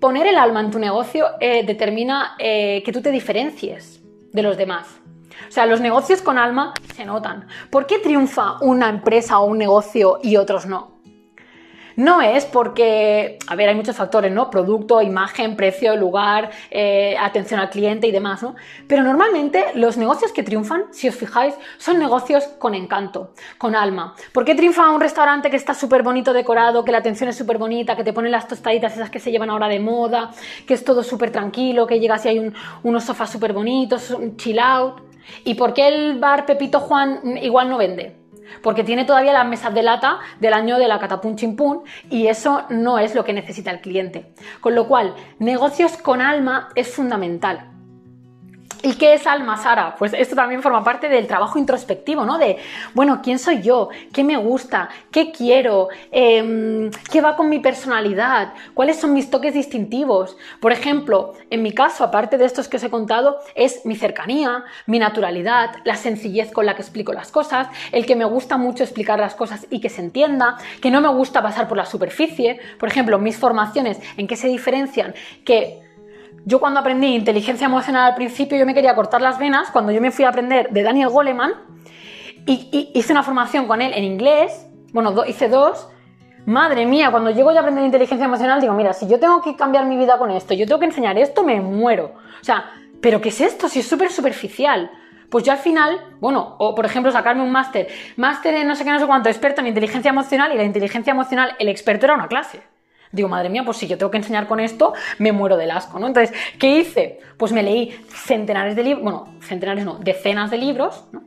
poner 0.00 0.26
el 0.26 0.36
alma 0.36 0.60
en 0.60 0.70
tu 0.70 0.78
negocio 0.78 1.26
eh, 1.40 1.64
determina 1.64 2.34
eh, 2.38 2.82
que 2.84 2.92
tú 2.92 3.02
te 3.02 3.10
diferencies 3.10 4.00
de 4.32 4.42
los 4.42 4.56
demás. 4.56 4.86
O 5.48 5.50
sea, 5.50 5.66
los 5.66 5.80
negocios 5.80 6.20
con 6.20 6.36
alma 6.36 6.74
se 6.94 7.04
notan. 7.04 7.46
¿Por 7.70 7.86
qué 7.86 7.98
triunfa 7.98 8.58
una 8.60 8.88
empresa 8.88 9.38
o 9.38 9.46
un 9.46 9.58
negocio 9.58 10.18
y 10.22 10.36
otros 10.36 10.66
no? 10.66 10.97
No 11.98 12.20
es 12.20 12.44
porque, 12.44 13.40
a 13.48 13.56
ver, 13.56 13.70
hay 13.70 13.74
muchos 13.74 13.96
factores, 13.96 14.30
¿no? 14.30 14.50
Producto, 14.50 15.02
imagen, 15.02 15.56
precio, 15.56 15.96
lugar, 15.96 16.48
eh, 16.70 17.16
atención 17.18 17.58
al 17.58 17.70
cliente 17.70 18.06
y 18.06 18.12
demás, 18.12 18.40
¿no? 18.40 18.54
Pero 18.86 19.02
normalmente 19.02 19.64
los 19.74 19.96
negocios 19.96 20.30
que 20.30 20.44
triunfan, 20.44 20.84
si 20.92 21.08
os 21.08 21.16
fijáis, 21.16 21.54
son 21.76 21.98
negocios 21.98 22.44
con 22.60 22.76
encanto, 22.76 23.32
con 23.58 23.74
alma. 23.74 24.14
¿Por 24.30 24.44
qué 24.44 24.54
triunfa 24.54 24.88
un 24.90 25.00
restaurante 25.00 25.50
que 25.50 25.56
está 25.56 25.74
súper 25.74 26.04
bonito 26.04 26.32
decorado, 26.32 26.84
que 26.84 26.92
la 26.92 26.98
atención 26.98 27.30
es 27.30 27.36
súper 27.36 27.58
bonita, 27.58 27.96
que 27.96 28.04
te 28.04 28.12
ponen 28.12 28.30
las 28.30 28.46
tostaditas 28.46 28.94
esas 28.94 29.10
que 29.10 29.18
se 29.18 29.32
llevan 29.32 29.50
ahora 29.50 29.66
de 29.66 29.80
moda, 29.80 30.30
que 30.68 30.74
es 30.74 30.84
todo 30.84 31.02
súper 31.02 31.32
tranquilo, 31.32 31.88
que 31.88 31.98
llegas 31.98 32.24
y 32.26 32.28
hay 32.28 32.52
unos 32.84 33.02
sofás 33.02 33.28
súper 33.28 33.52
bonitos, 33.52 34.12
un 34.12 34.36
chill 34.36 34.60
out? 34.60 35.02
¿Y 35.42 35.54
por 35.54 35.74
qué 35.74 35.88
el 35.88 36.20
bar 36.20 36.46
Pepito 36.46 36.78
Juan 36.78 37.38
igual 37.38 37.68
no 37.68 37.76
vende? 37.76 38.17
Porque 38.62 38.84
tiene 38.84 39.04
todavía 39.04 39.32
las 39.32 39.46
mesas 39.46 39.74
de 39.74 39.82
lata 39.82 40.18
del 40.40 40.52
año 40.52 40.78
de 40.78 40.88
la 40.88 40.98
catapum 40.98 41.36
chimpún 41.36 41.82
y 42.10 42.26
eso 42.26 42.64
no 42.70 42.98
es 42.98 43.14
lo 43.14 43.24
que 43.24 43.32
necesita 43.32 43.70
el 43.70 43.80
cliente. 43.80 44.32
Con 44.60 44.74
lo 44.74 44.88
cual, 44.88 45.14
negocios 45.38 45.96
con 45.96 46.20
alma 46.20 46.68
es 46.74 46.94
fundamental. 46.94 47.77
¿Y 48.82 48.94
qué 48.94 49.14
es 49.14 49.26
alma, 49.26 49.56
Sara? 49.56 49.96
Pues 49.96 50.12
esto 50.14 50.36
también 50.36 50.62
forma 50.62 50.84
parte 50.84 51.08
del 51.08 51.26
trabajo 51.26 51.58
introspectivo, 51.58 52.24
¿no? 52.24 52.38
De, 52.38 52.58
bueno, 52.94 53.20
¿quién 53.22 53.40
soy 53.40 53.60
yo? 53.60 53.88
¿Qué 54.12 54.22
me 54.22 54.36
gusta? 54.36 54.88
¿Qué 55.10 55.32
quiero? 55.32 55.88
Em, 56.12 56.90
¿Qué 57.10 57.20
va 57.20 57.34
con 57.34 57.48
mi 57.48 57.58
personalidad? 57.58 58.52
¿Cuáles 58.74 59.00
son 59.00 59.14
mis 59.14 59.30
toques 59.30 59.52
distintivos? 59.52 60.36
Por 60.60 60.70
ejemplo, 60.70 61.32
en 61.50 61.62
mi 61.62 61.72
caso, 61.72 62.04
aparte 62.04 62.38
de 62.38 62.44
estos 62.44 62.68
que 62.68 62.76
os 62.76 62.84
he 62.84 62.90
contado, 62.90 63.38
es 63.56 63.84
mi 63.84 63.96
cercanía, 63.96 64.64
mi 64.86 65.00
naturalidad, 65.00 65.70
la 65.84 65.96
sencillez 65.96 66.52
con 66.52 66.64
la 66.64 66.76
que 66.76 66.82
explico 66.82 67.12
las 67.12 67.32
cosas, 67.32 67.66
el 67.90 68.06
que 68.06 68.14
me 68.14 68.26
gusta 68.26 68.58
mucho 68.58 68.84
explicar 68.84 69.18
las 69.18 69.34
cosas 69.34 69.66
y 69.70 69.80
que 69.80 69.88
se 69.88 70.02
entienda, 70.02 70.56
que 70.80 70.92
no 70.92 71.00
me 71.00 71.08
gusta 71.08 71.42
pasar 71.42 71.66
por 71.66 71.76
la 71.76 71.86
superficie. 71.86 72.60
Por 72.78 72.88
ejemplo, 72.88 73.18
mis 73.18 73.38
formaciones, 73.38 73.98
¿en 74.16 74.28
qué 74.28 74.36
se 74.36 74.46
diferencian? 74.46 75.14
Que 75.44 75.87
yo 76.44 76.60
cuando 76.60 76.80
aprendí 76.80 77.14
inteligencia 77.14 77.66
emocional 77.66 78.10
al 78.10 78.14
principio, 78.14 78.58
yo 78.58 78.66
me 78.66 78.74
quería 78.74 78.94
cortar 78.94 79.20
las 79.20 79.38
venas 79.38 79.70
cuando 79.70 79.92
yo 79.92 80.00
me 80.00 80.10
fui 80.10 80.24
a 80.24 80.30
aprender 80.30 80.70
de 80.70 80.82
Daniel 80.82 81.08
Goleman 81.08 81.52
y, 82.46 82.90
hice 82.94 83.12
una 83.12 83.22
formación 83.22 83.66
con 83.66 83.82
él 83.82 83.92
en 83.94 84.04
inglés, 84.04 84.66
bueno, 84.92 85.14
hice 85.26 85.48
dos. 85.48 85.88
Madre 86.46 86.86
mía, 86.86 87.10
cuando 87.10 87.30
llego 87.30 87.50
yo 87.50 87.58
a 87.58 87.60
aprender 87.60 87.84
inteligencia 87.84 88.24
emocional, 88.24 88.58
digo, 88.60 88.72
mira, 88.72 88.94
si 88.94 89.06
yo 89.06 89.20
tengo 89.20 89.42
que 89.42 89.54
cambiar 89.54 89.84
mi 89.84 89.98
vida 89.98 90.16
con 90.16 90.30
esto, 90.30 90.54
yo 90.54 90.64
tengo 90.64 90.78
que 90.78 90.86
enseñar 90.86 91.18
esto, 91.18 91.44
me 91.44 91.60
muero. 91.60 92.14
O 92.40 92.44
sea, 92.44 92.70
¿pero 93.02 93.20
qué 93.20 93.28
es 93.28 93.40
esto? 93.42 93.68
Si 93.68 93.80
es 93.80 93.86
súper 93.86 94.10
superficial. 94.10 94.90
Pues 95.28 95.44
yo 95.44 95.52
al 95.52 95.58
final, 95.58 96.00
bueno, 96.20 96.56
o 96.58 96.74
por 96.74 96.86
ejemplo 96.86 97.12
sacarme 97.12 97.42
un 97.42 97.52
máster, 97.52 97.88
máster 98.16 98.54
en 98.54 98.66
no 98.66 98.74
sé 98.74 98.84
qué, 98.84 98.90
no 98.90 98.98
sé 98.98 99.06
cuánto, 99.06 99.28
experto 99.28 99.60
en 99.60 99.66
inteligencia 99.66 100.08
emocional 100.08 100.50
y 100.54 100.56
la 100.56 100.64
inteligencia 100.64 101.10
emocional, 101.10 101.54
el 101.58 101.68
experto 101.68 102.06
era 102.06 102.14
una 102.14 102.28
clase. 102.28 102.62
Digo, 103.12 103.28
madre 103.28 103.48
mía, 103.48 103.62
pues 103.64 103.76
si 103.78 103.86
yo 103.86 103.96
tengo 103.98 104.10
que 104.10 104.18
enseñar 104.18 104.46
con 104.46 104.60
esto, 104.60 104.94
me 105.18 105.32
muero 105.32 105.56
del 105.56 105.70
asco, 105.70 105.98
¿no? 105.98 106.06
Entonces, 106.06 106.36
¿qué 106.58 106.78
hice? 106.78 107.20
Pues 107.36 107.52
me 107.52 107.62
leí 107.62 107.90
centenares 108.08 108.76
de 108.76 108.82
libros, 108.84 109.02
bueno, 109.02 109.28
centenares 109.40 109.84
no, 109.84 109.94
decenas 109.98 110.50
de 110.50 110.58
libros, 110.58 111.04
¿no? 111.12 111.22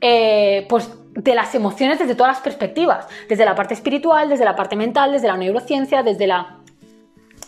Eh, 0.00 0.66
pues 0.68 0.90
de 1.14 1.34
las 1.34 1.54
emociones 1.54 1.98
desde 1.98 2.14
todas 2.14 2.36
las 2.36 2.42
perspectivas, 2.42 3.06
desde 3.28 3.44
la 3.44 3.54
parte 3.54 3.74
espiritual, 3.74 4.28
desde 4.28 4.44
la 4.44 4.56
parte 4.56 4.74
mental, 4.74 5.12
desde 5.12 5.28
la 5.28 5.36
neurociencia, 5.36 6.02
desde 6.02 6.26
la 6.26 6.58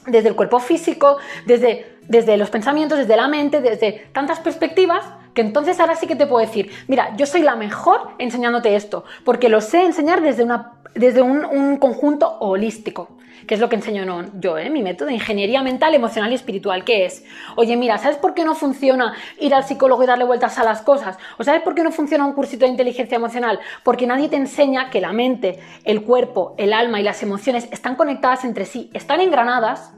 desde 0.07 0.29
el 0.29 0.37
cuerpo 0.37 0.59
físico, 0.59 1.17
desde, 1.47 1.97
desde 2.09 2.37
los 2.37 2.51
pensamientos, 2.51 2.99
desde 2.99 3.17
la 3.17 3.27
mente, 3.27 3.61
desde 3.61 4.07
tantas 4.13 4.39
perspectivas, 4.41 5.05
que 5.33 5.41
entonces 5.41 5.81
ahora 5.81 5.97
sí 5.97 6.07
que 6.07 6.15
te 6.15 6.27
puedo 6.27 6.45
decir, 6.45 6.71
mira, 6.89 7.17
yo 7.17 7.27
soy 7.27 7.43
la 7.43 7.57
mejor 7.57 8.11
enseñándote 8.19 8.77
esto, 8.77 9.05
porque 9.25 9.49
lo 9.49 9.61
sé 9.61 9.83
enseñar 9.83 10.21
desde, 10.21 10.45
una, 10.45 10.75
desde 10.95 11.23
un, 11.23 11.45
un 11.45 11.79
conjunto 11.79 12.37
holístico 12.41 13.09
que 13.47 13.55
es 13.55 13.61
lo 13.61 13.69
que 13.69 13.77
enseño 13.77 14.05
yo, 14.41 14.59
¿eh? 14.59 14.71
mi 14.71 14.83
método 14.83 15.09
de 15.09 15.15
ingeniería 15.15 15.63
mental, 15.63 15.95
emocional 15.95 16.33
y 16.33 16.35
espiritual, 16.35 16.85
que 16.85 17.05
es, 17.05 17.25
oye, 17.57 17.77
mira, 17.77 17.99
¿sabes 17.99 18.17
por 18.17 18.35
qué 18.35 18.45
no 18.45 18.55
funciona 18.55 19.15
ir 19.39 19.55
al 19.55 19.65
psicólogo 19.65 20.03
y 20.03 20.07
darle 20.07 20.25
vueltas 20.25 20.59
a 20.59 20.65
las 20.65 20.83
cosas? 20.83 21.19
¿O 21.39 21.45
sabes 21.45 21.63
por 21.63 21.75
qué 21.75 21.83
no 21.83 21.93
funciona 21.93 22.25
un 22.25 22.33
cursito 22.33 22.65
de 22.65 22.71
inteligencia 22.71 23.17
emocional? 23.17 23.61
Porque 23.83 24.07
nadie 24.07 24.29
te 24.29 24.37
enseña 24.37 24.91
que 24.91 25.01
la 25.01 25.13
mente, 25.13 25.61
el 25.85 26.03
cuerpo, 26.03 26.55
el 26.59 26.73
alma 26.73 27.01
y 27.01 27.03
las 27.03 27.23
emociones 27.23 27.69
están 27.71 27.97
conectadas 27.97 28.45
entre 28.45 28.65
sí, 28.65 28.91
están 28.93 29.21
engranadas 29.21 29.93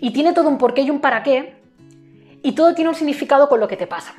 y 0.00 0.12
tiene 0.12 0.32
todo 0.32 0.48
un 0.48 0.58
porqué 0.58 0.82
y 0.82 0.90
un 0.90 1.00
para 1.00 1.22
qué 1.22 1.56
y 2.42 2.52
todo 2.52 2.74
tiene 2.74 2.90
un 2.90 2.94
significado 2.94 3.48
con 3.48 3.60
lo 3.60 3.68
que 3.68 3.76
te 3.76 3.86
pasa. 3.86 4.14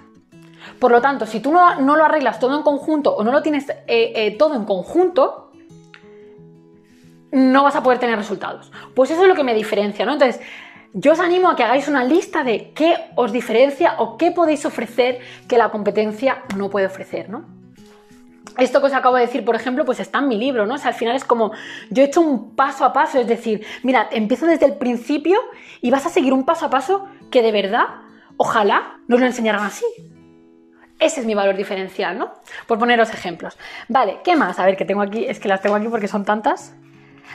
Por 0.80 0.92
lo 0.92 1.02
tanto, 1.02 1.26
si 1.26 1.40
tú 1.40 1.52
no, 1.52 1.96
lo 1.96 2.04
arreglas 2.04 2.40
todo 2.40 2.56
en 2.56 2.64
conjunto 2.64 3.16
o 3.16 3.24
no 3.24 3.32
lo 3.32 3.42
tienes 3.42 3.70
eh, 3.70 3.78
eh, 3.88 4.36
todo 4.38 4.56
en 4.56 4.66
conjunto, 4.66 5.49
no 7.32 7.64
vas 7.64 7.76
a 7.76 7.84
poder 7.84 8.00
tener 8.00 8.18
resultados. 8.18 8.72
Pues 8.96 9.12
eso 9.12 9.22
es 9.24 9.28
lo 9.28 9.36
que 9.36 9.44
me 9.44 9.54
diferencia, 9.54 10.06
¿no? 10.06 10.14
Entonces, 10.14 10.42
yo 10.94 11.12
os 11.12 11.20
animo 11.20 11.50
a 11.50 11.56
que 11.56 11.64
hagáis 11.64 11.88
una 11.88 12.04
lista 12.04 12.44
de 12.44 12.72
qué 12.74 12.96
os 13.16 13.32
diferencia 13.32 13.96
o 14.00 14.18
qué 14.18 14.32
podéis 14.32 14.66
ofrecer 14.66 15.20
que 15.48 15.58
la 15.58 15.70
competencia 15.70 16.44
no 16.58 16.70
puede 16.70 16.88
ofrecer, 16.88 17.30
¿no? 17.30 17.46
Esto 18.58 18.82
que 18.82 18.88
os 18.88 18.94
acabo 18.94 19.16
de 19.16 19.22
decir, 19.22 19.46
por 19.46 19.56
ejemplo, 19.56 19.86
pues 19.86 20.00
está 20.00 20.20
en 20.20 20.28
mi 20.28 20.38
libro, 20.38 20.66
¿no? 20.66 20.74
O 20.74 20.78
sea, 20.78 20.90
al 20.90 20.96
final 20.96 21.16
es 21.16 21.24
como 21.24 21.52
yo 21.92 22.04
he 22.04 22.08
hecho 22.08 22.22
un 22.22 22.56
paso 22.56 22.84
a 22.84 22.92
paso, 22.92 23.20
es 23.20 23.28
decir, 23.28 23.66
mira, 23.84 24.10
empiezo 24.12 24.48
desde 24.48 24.66
el 24.66 24.74
principio 24.74 25.40
y 25.80 25.92
vas 25.92 26.06
a 26.06 26.10
seguir 26.10 26.34
un 26.34 26.44
paso 26.44 26.66
a 26.66 26.70
paso 26.70 27.08
que 27.30 27.42
de 27.42 27.52
verdad, 27.52 27.86
ojalá 28.38 28.98
nos 29.08 29.20
lo 29.20 29.28
enseñaran 29.28 29.64
así. 29.64 29.86
Ese 31.00 31.22
es 31.22 31.26
mi 31.26 31.36
valor 31.36 31.56
diferencial, 31.56 32.18
¿no? 32.18 32.34
Por 32.68 32.78
poneros 32.80 33.14
ejemplos. 33.14 33.58
Vale, 33.88 34.18
¿qué 34.24 34.36
más? 34.36 34.60
A 34.60 34.66
ver, 34.66 34.76
que 34.76 34.84
tengo 34.84 35.02
aquí, 35.02 35.26
es 35.26 35.40
que 35.40 35.48
las 35.48 35.62
tengo 35.62 35.76
aquí 35.76 35.88
porque 35.88 36.10
son 36.10 36.26
tantas. 36.26 36.76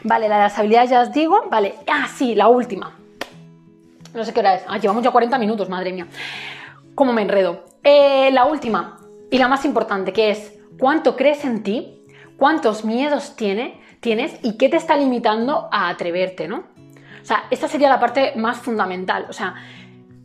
Vale, 0.03 0.29
la 0.29 0.37
de 0.37 0.43
las 0.43 0.59
habilidades 0.59 0.91
ya 0.91 1.01
os 1.01 1.13
digo. 1.13 1.45
Vale, 1.51 1.77
ah, 1.87 2.09
sí, 2.15 2.35
la 2.35 2.49
última. 2.49 2.97
No 4.15 4.25
sé 4.25 4.33
qué 4.33 4.41
hora 4.41 4.55
es. 4.55 4.65
Ah, 4.69 4.79
llevamos 4.79 5.03
ya 5.03 5.11
40 5.11 5.39
minutos, 5.39 5.69
madre 5.69 5.93
mía. 5.93 6.07
¿Cómo 6.95 7.13
me 7.13 7.23
enredo? 7.23 7.65
Eh, 7.83 8.31
la 8.33 8.45
última 8.45 8.99
y 9.31 9.39
la 9.39 9.49
más 9.49 9.65
importante, 9.65 10.13
que 10.13 10.31
es 10.31 10.55
cuánto 10.79 11.17
crees 11.17 11.45
en 11.45 11.63
ti, 11.63 12.05
cuántos 12.37 12.85
miedos 12.85 13.37
tiene, 13.37 13.81
tienes 14.01 14.39
y 14.43 14.57
qué 14.57 14.69
te 14.69 14.77
está 14.77 14.97
limitando 14.97 15.69
a 15.73 15.89
atreverte, 15.89 16.47
¿no? 16.47 16.59
O 17.23 17.27
sea, 17.27 17.45
esta 17.51 17.69
sería 17.69 17.89
la 17.89 17.99
parte 17.99 18.35
más 18.37 18.59
fundamental. 18.59 19.27
O 19.29 19.33
sea, 19.33 19.55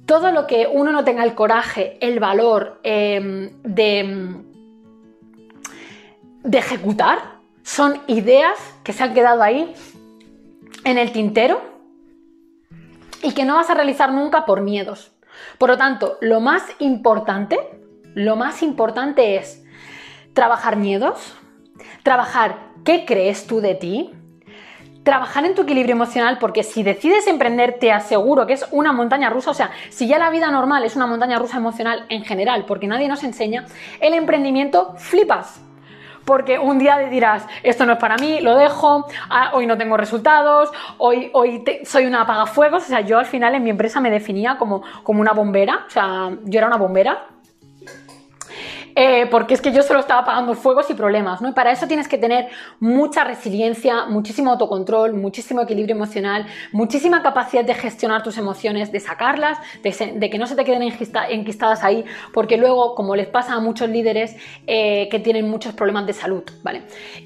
todo 0.05 0.31
lo 0.31 0.47
que 0.47 0.67
uno 0.71 0.91
no 0.91 1.03
tenga 1.03 1.23
el 1.23 1.33
coraje, 1.33 1.97
el 2.01 2.19
valor 2.19 2.79
em, 2.83 3.51
de, 3.63 4.35
de 6.43 6.57
ejecutar, 6.57 7.38
son 7.69 8.01
ideas 8.07 8.57
que 8.83 8.93
se 8.93 9.03
han 9.03 9.13
quedado 9.13 9.43
ahí 9.43 9.71
en 10.85 10.97
el 10.97 11.11
tintero 11.11 11.61
y 13.21 13.33
que 13.35 13.45
no 13.45 13.57
vas 13.57 13.69
a 13.69 13.75
realizar 13.75 14.11
nunca 14.11 14.47
por 14.47 14.61
miedos. 14.61 15.11
Por 15.59 15.69
lo 15.69 15.77
tanto, 15.77 16.17
lo 16.19 16.39
más 16.39 16.63
importante, 16.79 17.59
lo 18.15 18.35
más 18.35 18.63
importante 18.63 19.35
es 19.35 19.63
trabajar 20.33 20.77
miedos, 20.77 21.35
trabajar 22.01 22.57
qué 22.83 23.05
crees 23.05 23.45
tú 23.45 23.61
de 23.61 23.75
ti, 23.75 24.09
trabajar 25.03 25.45
en 25.45 25.53
tu 25.53 25.61
equilibrio 25.61 25.93
emocional, 25.93 26.39
porque 26.39 26.63
si 26.63 26.81
decides 26.81 27.27
emprender, 27.27 27.77
te 27.77 27.91
aseguro 27.91 28.47
que 28.47 28.53
es 28.53 28.65
una 28.71 28.93
montaña 28.93 29.29
rusa. 29.29 29.51
O 29.51 29.53
sea, 29.53 29.69
si 29.89 30.07
ya 30.07 30.17
la 30.17 30.31
vida 30.31 30.49
normal 30.49 30.85
es 30.85 30.95
una 30.95 31.05
montaña 31.05 31.37
rusa 31.37 31.57
emocional 31.57 32.07
en 32.09 32.25
general, 32.25 32.65
porque 32.65 32.87
nadie 32.87 33.07
nos 33.07 33.23
enseña, 33.23 33.67
el 34.01 34.15
emprendimiento 34.15 34.95
flipas 34.97 35.61
porque 36.29 36.59
un 36.59 36.77
día 36.77 36.99
dirás, 37.09 37.43
esto 37.63 37.87
no 37.87 37.93
es 37.93 37.97
para 37.97 38.15
mí, 38.17 38.39
lo 38.39 38.55
dejo, 38.55 39.07
ah, 39.31 39.49
hoy 39.55 39.65
no 39.65 39.79
tengo 39.79 39.97
resultados, 39.97 40.69
hoy, 40.99 41.31
hoy 41.33 41.63
soy 41.83 42.05
una 42.05 42.21
apagafuegos, 42.21 42.83
o 42.83 42.85
sea, 42.85 43.01
yo 43.01 43.17
al 43.17 43.25
final 43.25 43.55
en 43.55 43.63
mi 43.63 43.71
empresa 43.71 43.99
me 43.99 44.11
definía 44.11 44.55
como, 44.59 44.83
como 45.01 45.21
una 45.21 45.33
bombera, 45.33 45.85
o 45.87 45.89
sea, 45.89 46.29
yo 46.43 46.59
era 46.59 46.67
una 46.67 46.77
bombera, 46.77 47.25
eh, 49.01 49.27
porque 49.31 49.53
es 49.53 49.61
que 49.61 49.71
yo 49.71 49.81
solo 49.81 50.01
estaba 50.01 50.23
apagando 50.23 50.53
fuegos 50.55 50.89
y 50.89 50.93
problemas, 50.93 51.41
¿no? 51.41 51.47
Y 51.47 51.51
para 51.53 51.71
eso 51.71 51.87
tienes 51.87 52.09
que 52.09 52.17
tener 52.17 52.49
mucha 52.81 53.23
resiliencia, 53.23 54.07
muchísimo 54.07 54.51
autocontrol, 54.51 55.13
muchísimo 55.13 55.61
equilibrio 55.61 55.95
emocional, 55.95 56.45
muchísima 56.73 57.21
capacidad 57.21 57.63
de 57.63 57.75
gestionar 57.75 58.23
tus 58.23 58.37
emociones, 58.37 58.91
de 58.91 58.99
sacarlas, 58.99 59.57
de, 59.81 60.29
que 60.29 60.37
no 60.37 60.47
se 60.47 60.57
te 60.57 60.65
queden 60.65 60.81
enquistadas 60.81 61.81
ahí, 61.85 62.03
porque 62.33 62.57
luego, 62.57 62.93
como 62.93 63.15
les 63.15 63.27
pasa 63.27 63.53
a 63.53 63.61
muchos 63.61 63.87
líderes 63.87 64.35
eh, 64.67 65.07
que 65.09 65.19
tienen 65.19 65.49
muchos 65.49 65.73
problemas 65.73 66.05
de 66.05 66.11
salud, 66.11 66.43
¿vale? 66.61 66.81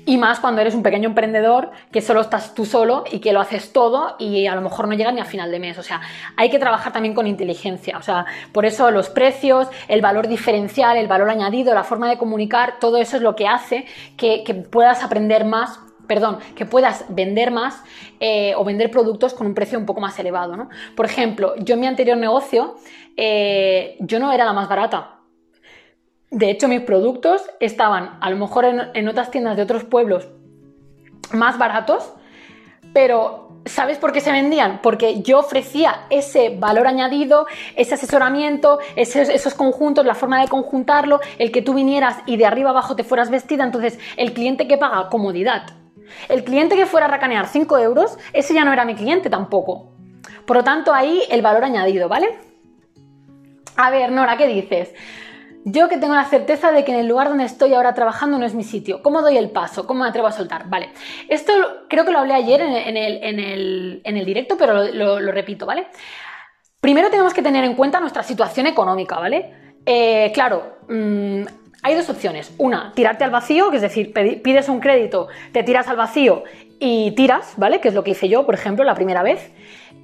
Y 0.06 0.18
más 0.18 0.40
cuando 0.40 0.62
eres 0.62 0.76
un 0.76 0.84
pequeño 0.84 1.10
emprendedor 1.10 1.72
que 1.92 2.02
solo 2.02 2.22
estás 2.22 2.54
tú 2.54 2.68
solo 2.68 3.04
y 3.12 3.18
que 3.18 3.34
lo 3.34 3.42
haces 3.42 3.74
todo 3.74 4.16
y 4.20 4.46
a 4.46 4.54
lo 4.54 4.62
mejor 4.62 4.88
no 4.88 4.94
llegas 4.94 5.16
ni 5.16 5.22
a 5.22 5.26
final 5.26 5.50
de 5.50 5.60
mes. 5.60 5.80
O 5.80 5.84
sea, 5.84 6.02
hay 6.38 6.52
que 6.52 6.60
trabajar 6.60 6.94
también 6.94 7.16
con 7.16 7.26
inteligencia. 7.26 7.98
O 7.98 8.04
sea, 8.04 8.28
por 8.52 8.68
eso 8.68 8.92
los 8.92 9.10
precios, 9.10 9.70
el 9.88 10.02
valor 10.02 10.28
diferencial, 10.28 10.98
el 10.98 11.08
valor 11.08 11.32
añadido, 11.32 11.63
la 11.64 11.84
forma 11.84 12.10
de 12.10 12.18
comunicar, 12.18 12.80
todo 12.80 12.98
eso 12.98 13.18
es 13.18 13.24
lo 13.24 13.36
que 13.36 13.48
hace 13.48 13.86
que, 14.18 14.44
puedas 14.70 15.04
aprender 15.04 15.46
más 15.46 15.80
perdón, 16.08 16.40
que 16.56 16.66
puedas 16.66 17.06
vender 17.08 17.50
más 17.50 17.82
eh, 18.20 18.54
o 18.56 18.66
vender 18.66 18.92
productos 18.92 19.34
con 19.34 19.48
un 19.48 19.54
precio 19.54 19.80
un 19.80 19.86
poco 19.86 20.02
más 20.02 20.20
elevado. 20.20 20.58
¿no? 20.58 20.70
Por 20.98 21.06
ejemplo, 21.06 21.56
yo 21.58 21.76
en 21.76 21.80
mi 21.80 21.88
anterior 21.88 22.18
negocio, 22.18 22.76
eh, 23.16 23.96
yo 24.00 24.20
no 24.20 24.34
era 24.34 24.44
la 24.44 24.52
más 24.52 24.68
barata. 24.68 25.20
De 26.30 26.50
hecho, 26.50 26.68
mis 26.68 26.82
productos 26.82 27.42
estaban 27.62 28.18
a 28.20 28.30
lo 28.30 28.36
mejor 28.36 28.66
en 28.66 29.08
otras 29.08 29.32
tiendas 29.32 29.56
de 29.56 29.64
otros 29.64 29.86
pueblos 29.86 30.28
más 31.32 31.58
baratos, 31.58 32.14
pero 32.94 33.43
¿Sabes 33.66 33.98
por 33.98 34.12
qué 34.12 34.20
se 34.20 34.32
vendían? 34.32 34.82
Porque 34.82 35.22
yo 35.22 35.40
ofrecía 35.40 36.06
ese 36.10 36.58
valor 36.58 36.86
añadido, 36.86 37.48
ese 37.76 37.94
asesoramiento, 37.94 38.80
esos, 38.98 39.54
conjuntos, 39.54 40.06
la 40.06 40.16
forma 40.16 40.42
de 40.42 40.50
conjuntarlo, 40.50 41.22
el 41.38 41.52
que 41.52 41.62
tú 41.62 41.74
vinieras 41.74 42.18
y 42.26 42.36
de 42.36 42.46
arriba 42.46 42.72
abajo 42.72 42.96
te 42.96 43.06
fueras 43.06 43.30
vestida. 43.30 43.64
Entonces, 43.64 44.00
el 44.18 44.34
cliente 44.34 44.68
que 44.68 44.78
paga 44.78 45.08
comodidad. 45.10 45.64
El 46.28 46.44
cliente 46.44 46.76
que 46.76 46.86
fuera 46.86 47.06
a 47.06 47.10
racanear 47.10 47.48
5 47.48 47.78
euros, 47.78 48.18
ese 48.34 48.54
ya 48.54 48.66
no 48.66 48.74
era 48.74 48.84
mi 48.84 48.96
cliente 48.96 49.30
tampoco. 49.30 49.94
Por 50.46 50.58
lo 50.58 50.64
tanto, 50.64 50.94
ahí 50.94 51.24
el 51.30 51.42
valor 51.42 51.64
añadido, 51.64 52.10
¿vale? 52.10 52.38
A 53.78 53.90
ver, 53.90 54.12
Nora, 54.12 54.36
¿qué 54.36 54.48
dices? 54.48 54.94
Yo 55.66 55.88
que 55.88 55.98
tengo 55.98 56.14
la 56.14 56.26
certeza 56.26 56.72
de 56.72 56.84
que 56.84 56.92
en 56.92 57.00
el 57.00 57.08
lugar 57.08 57.30
donde 57.30 57.46
estoy 57.46 57.74
ahora 57.74 57.94
trabajando 57.94 58.38
no 58.38 58.46
es 58.46 58.54
mi 58.54 58.64
sitio. 58.64 59.02
¿Cómo 59.02 59.22
doy 59.22 59.38
el 59.38 59.50
paso? 59.50 59.88
¿Cómo 59.88 60.04
me 60.04 60.10
atrevo 60.10 60.28
a 60.28 60.32
soltar? 60.32 60.70
Vale, 60.70 60.90
esto 61.30 61.54
creo 61.88 62.04
que 62.06 62.12
lo 62.12 62.20
hablé 62.20 62.34
ayer 62.34 62.62
en, 62.62 62.98
el, 62.98 64.26
directo, 64.26 64.58
pero 64.58 64.92
lo, 64.92 65.32
repito, 65.32 65.66
¿vale? 65.66 65.88
Primero 66.82 67.10
tenemos 67.10 67.34
que 67.34 67.42
tener 67.42 67.64
en 67.64 67.76
cuenta 67.76 68.02
nuestra 68.02 68.24
situación 68.24 68.68
económica, 68.68 69.18
¿vale? 69.18 69.64
eh, 69.86 70.32
claro, 70.34 70.78
mm, 70.90 71.44
hay 71.82 71.96
dos 71.96 72.10
opciones. 72.10 72.54
Una, 72.58 72.94
tirarte 72.96 73.24
al 73.24 73.32
vacío, 73.32 73.70
que 73.70 73.76
es 73.76 73.82
decir, 73.82 74.14
pides 74.14 74.70
un 74.70 74.80
crédito, 74.80 75.28
te 75.52 75.64
tiras 75.64 75.88
al 75.90 75.98
vacío 75.98 76.44
y 76.80 77.12
tiras, 77.12 77.54
¿vale? 77.58 77.82
Que 77.82 77.90
es 77.90 77.94
lo 77.94 78.04
que 78.04 78.12
hice 78.12 78.30
yo, 78.30 78.46
por 78.46 78.56
ejemplo, 78.56 78.86
la 78.86 78.96
primera 78.96 79.22
vez. 79.22 79.52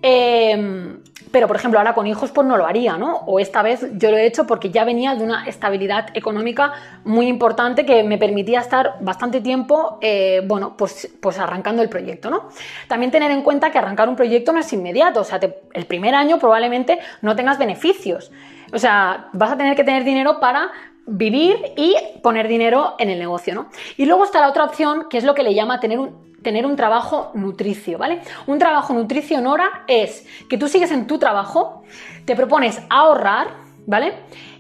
Em, 0.02 1.02
pero, 1.32 1.48
por 1.48 1.56
ejemplo, 1.56 1.80
ahora 1.80 1.94
con 1.94 2.08
hijos, 2.08 2.32
pues 2.32 2.48
no 2.48 2.58
lo 2.58 2.66
haría, 2.66 2.98
¿no? 2.98 3.18
O 3.28 3.40
esta 3.40 3.62
vez 3.62 3.86
yo 3.94 4.10
lo 4.10 4.18
he 4.18 4.26
hecho 4.26 4.48
porque 4.48 4.72
ya 4.72 4.84
venía 4.84 5.16
de 5.16 5.24
una 5.24 5.46
estabilidad 5.46 6.08
económica 6.16 6.74
muy 7.04 7.28
importante 7.28 7.86
que 7.86 8.04
me 8.04 8.18
permitía 8.18 8.60
estar 8.60 8.96
bastante 9.02 9.42
tiempo, 9.42 10.00
eh, 10.02 10.42
bueno, 10.46 10.76
pues, 10.78 11.10
pues 11.22 11.38
arrancando 11.38 11.82
el 11.82 11.90
proyecto, 11.90 12.30
¿no? 12.30 12.50
También 12.88 13.12
tener 13.12 13.32
en 13.32 13.44
cuenta 13.44 13.72
que 13.72 13.78
arrancar 13.78 14.10
un 14.10 14.16
proyecto 14.16 14.52
no 14.52 14.60
es 14.60 14.74
inmediato, 14.74 15.22
o 15.22 15.24
sea, 15.24 15.40
el 15.74 15.86
primer 15.86 16.16
año 16.16 16.40
probablemente 16.40 17.00
no 17.22 17.36
tengas 17.36 17.58
beneficios. 17.58 18.32
O 18.72 18.80
sea, 18.80 19.30
vas 19.34 19.52
a 19.52 19.58
tener 19.58 19.76
que 19.76 19.84
tener 19.84 20.04
dinero 20.04 20.40
para 20.40 20.72
vivir 21.06 21.58
y 21.76 21.96
poner 22.22 22.48
dinero 22.48 22.96
en 23.00 23.10
el 23.10 23.20
negocio, 23.20 23.56
¿no? 23.56 23.70
Y 23.98 24.06
luego 24.06 24.24
está 24.24 24.40
la 24.40 24.50
otra 24.50 24.64
opción, 24.64 25.08
que 25.10 25.18
es 25.18 25.24
lo 25.24 25.34
que 25.34 25.44
le 25.44 25.54
llama 25.56 25.80
tener 25.80 26.00
un, 26.00 26.29
tener 26.42 26.66
un 26.66 26.76
trabajo 26.76 27.32
nutricio, 27.34 27.98
¿vale? 27.98 28.22
Un 28.48 28.60
trabajo 28.60 28.94
nutricio 28.94 29.40
hora 29.50 29.84
es 29.88 30.26
que 30.50 30.58
tú 30.58 30.68
sigues 30.68 30.92
en 30.92 31.08
tu 31.08 31.18
trabajo, 31.18 31.84
te 32.26 32.36
propones 32.36 32.82
ahorrar, 32.90 33.48
¿vale? 33.86 34.14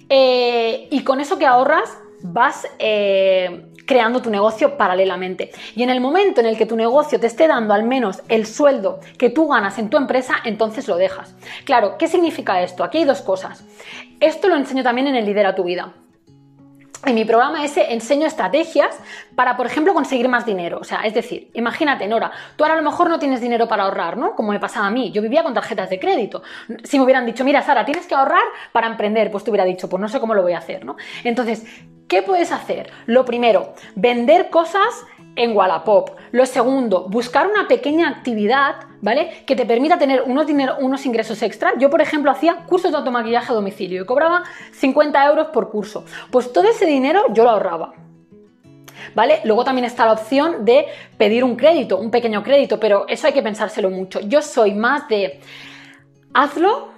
Eh, 0.09 0.87
y 0.91 1.03
con 1.03 1.21
eso 1.21 1.37
que 1.37 1.45
ahorras 1.45 1.97
vas 2.21 2.67
eh, 2.79 3.67
creando 3.85 4.21
tu 4.21 4.29
negocio 4.29 4.77
paralelamente. 4.77 5.51
Y 5.75 5.83
en 5.83 5.89
el 5.89 6.01
momento 6.01 6.41
en 6.41 6.47
el 6.47 6.57
que 6.57 6.65
tu 6.65 6.75
negocio 6.75 7.19
te 7.19 7.27
esté 7.27 7.47
dando 7.47 7.73
al 7.73 7.83
menos 7.83 8.21
el 8.27 8.45
sueldo 8.45 8.99
que 9.17 9.29
tú 9.29 9.47
ganas 9.47 9.77
en 9.79 9.89
tu 9.89 9.97
empresa, 9.97 10.35
entonces 10.43 10.87
lo 10.87 10.97
dejas. 10.97 11.35
Claro, 11.65 11.97
¿qué 11.97 12.07
significa 12.07 12.61
esto? 12.61 12.83
Aquí 12.83 12.99
hay 12.99 13.05
dos 13.05 13.21
cosas. 13.21 13.63
Esto 14.19 14.47
lo 14.47 14.55
enseño 14.55 14.83
también 14.83 15.07
en 15.07 15.15
el 15.15 15.25
Lidera 15.25 15.55
tu 15.55 15.63
vida 15.63 15.93
en 17.05 17.15
mi 17.15 17.23
programa 17.23 17.63
ese 17.63 17.93
enseño 17.93 18.27
estrategias 18.27 18.97
para, 19.35 19.55
por 19.55 19.65
ejemplo, 19.65 19.93
conseguir 19.93 20.27
más 20.27 20.45
dinero. 20.45 20.79
O 20.81 20.83
sea, 20.83 21.01
es 21.01 21.13
decir, 21.13 21.49
imagínate, 21.53 22.07
Nora, 22.07 22.31
tú 22.55 22.63
ahora 22.63 22.73
a 22.73 22.77
lo 22.77 22.83
mejor 22.83 23.09
no 23.09 23.19
tienes 23.19 23.41
dinero 23.41 23.67
para 23.67 23.83
ahorrar, 23.83 24.17
¿no? 24.17 24.35
Como 24.35 24.51
me 24.51 24.59
pasaba 24.59 24.87
a 24.87 24.91
mí. 24.91 25.11
Yo 25.11 25.21
vivía 25.21 25.43
con 25.43 25.53
tarjetas 25.53 25.89
de 25.89 25.99
crédito. 25.99 26.43
Si 26.83 26.97
me 26.97 27.05
hubieran 27.05 27.25
dicho, 27.25 27.43
mira, 27.43 27.61
Sara, 27.61 27.85
tienes 27.85 28.05
que 28.05 28.15
ahorrar 28.15 28.43
para 28.71 28.87
emprender, 28.87 29.31
pues 29.31 29.43
te 29.43 29.49
hubiera 29.49 29.65
dicho, 29.65 29.87
pues 29.89 30.01
no 30.01 30.09
sé 30.09 30.19
cómo 30.19 30.33
lo 30.33 30.41
voy 30.41 30.53
a 30.53 30.57
hacer, 30.57 30.83
¿no? 30.83 30.97
Entonces, 31.23 31.65
¿qué 32.07 32.21
puedes 32.21 32.51
hacer? 32.51 32.91
Lo 33.05 33.23
primero, 33.23 33.73
vender 33.95 34.49
cosas 34.49 35.05
en 35.39 35.55
Wallapop. 35.55 36.11
Lo 36.31 36.45
segundo, 36.45 37.07
buscar 37.07 37.47
una 37.47 37.67
pequeña 37.67 38.09
actividad, 38.09 38.75
¿vale? 39.01 39.43
Que 39.47 39.55
te 39.55 39.65
permita 39.65 39.97
tener 39.97 40.23
unos, 40.25 40.45
dinero, 40.45 40.75
unos 40.81 41.05
ingresos 41.05 41.41
extra. 41.41 41.71
Yo, 41.79 41.89
por 41.89 42.01
ejemplo, 42.01 42.29
hacía 42.29 42.65
cursos 42.67 42.91
de 42.91 42.97
automaquillaje 42.97 43.51
a 43.51 43.55
domicilio 43.55 44.03
y 44.03 44.05
cobraba 44.05 44.43
50 44.73 45.25
euros 45.25 45.47
por 45.47 45.71
curso. 45.71 46.03
Pues 46.29 46.51
todo 46.51 46.69
ese 46.69 46.85
dinero 46.85 47.23
yo 47.31 47.45
lo 47.45 47.51
ahorraba. 47.51 47.93
¿Vale? 49.15 49.39
Luego 49.45 49.63
también 49.63 49.85
está 49.85 50.05
la 50.05 50.11
opción 50.11 50.65
de 50.65 50.85
pedir 51.17 51.45
un 51.45 51.55
crédito, 51.55 51.97
un 51.97 52.11
pequeño 52.11 52.43
crédito, 52.43 52.79
pero 52.79 53.07
eso 53.07 53.27
hay 53.27 53.33
que 53.33 53.41
pensárselo 53.41 53.89
mucho. 53.89 54.19
Yo 54.19 54.41
soy 54.41 54.73
más 54.73 55.07
de 55.07 55.39
hazlo 56.33 56.89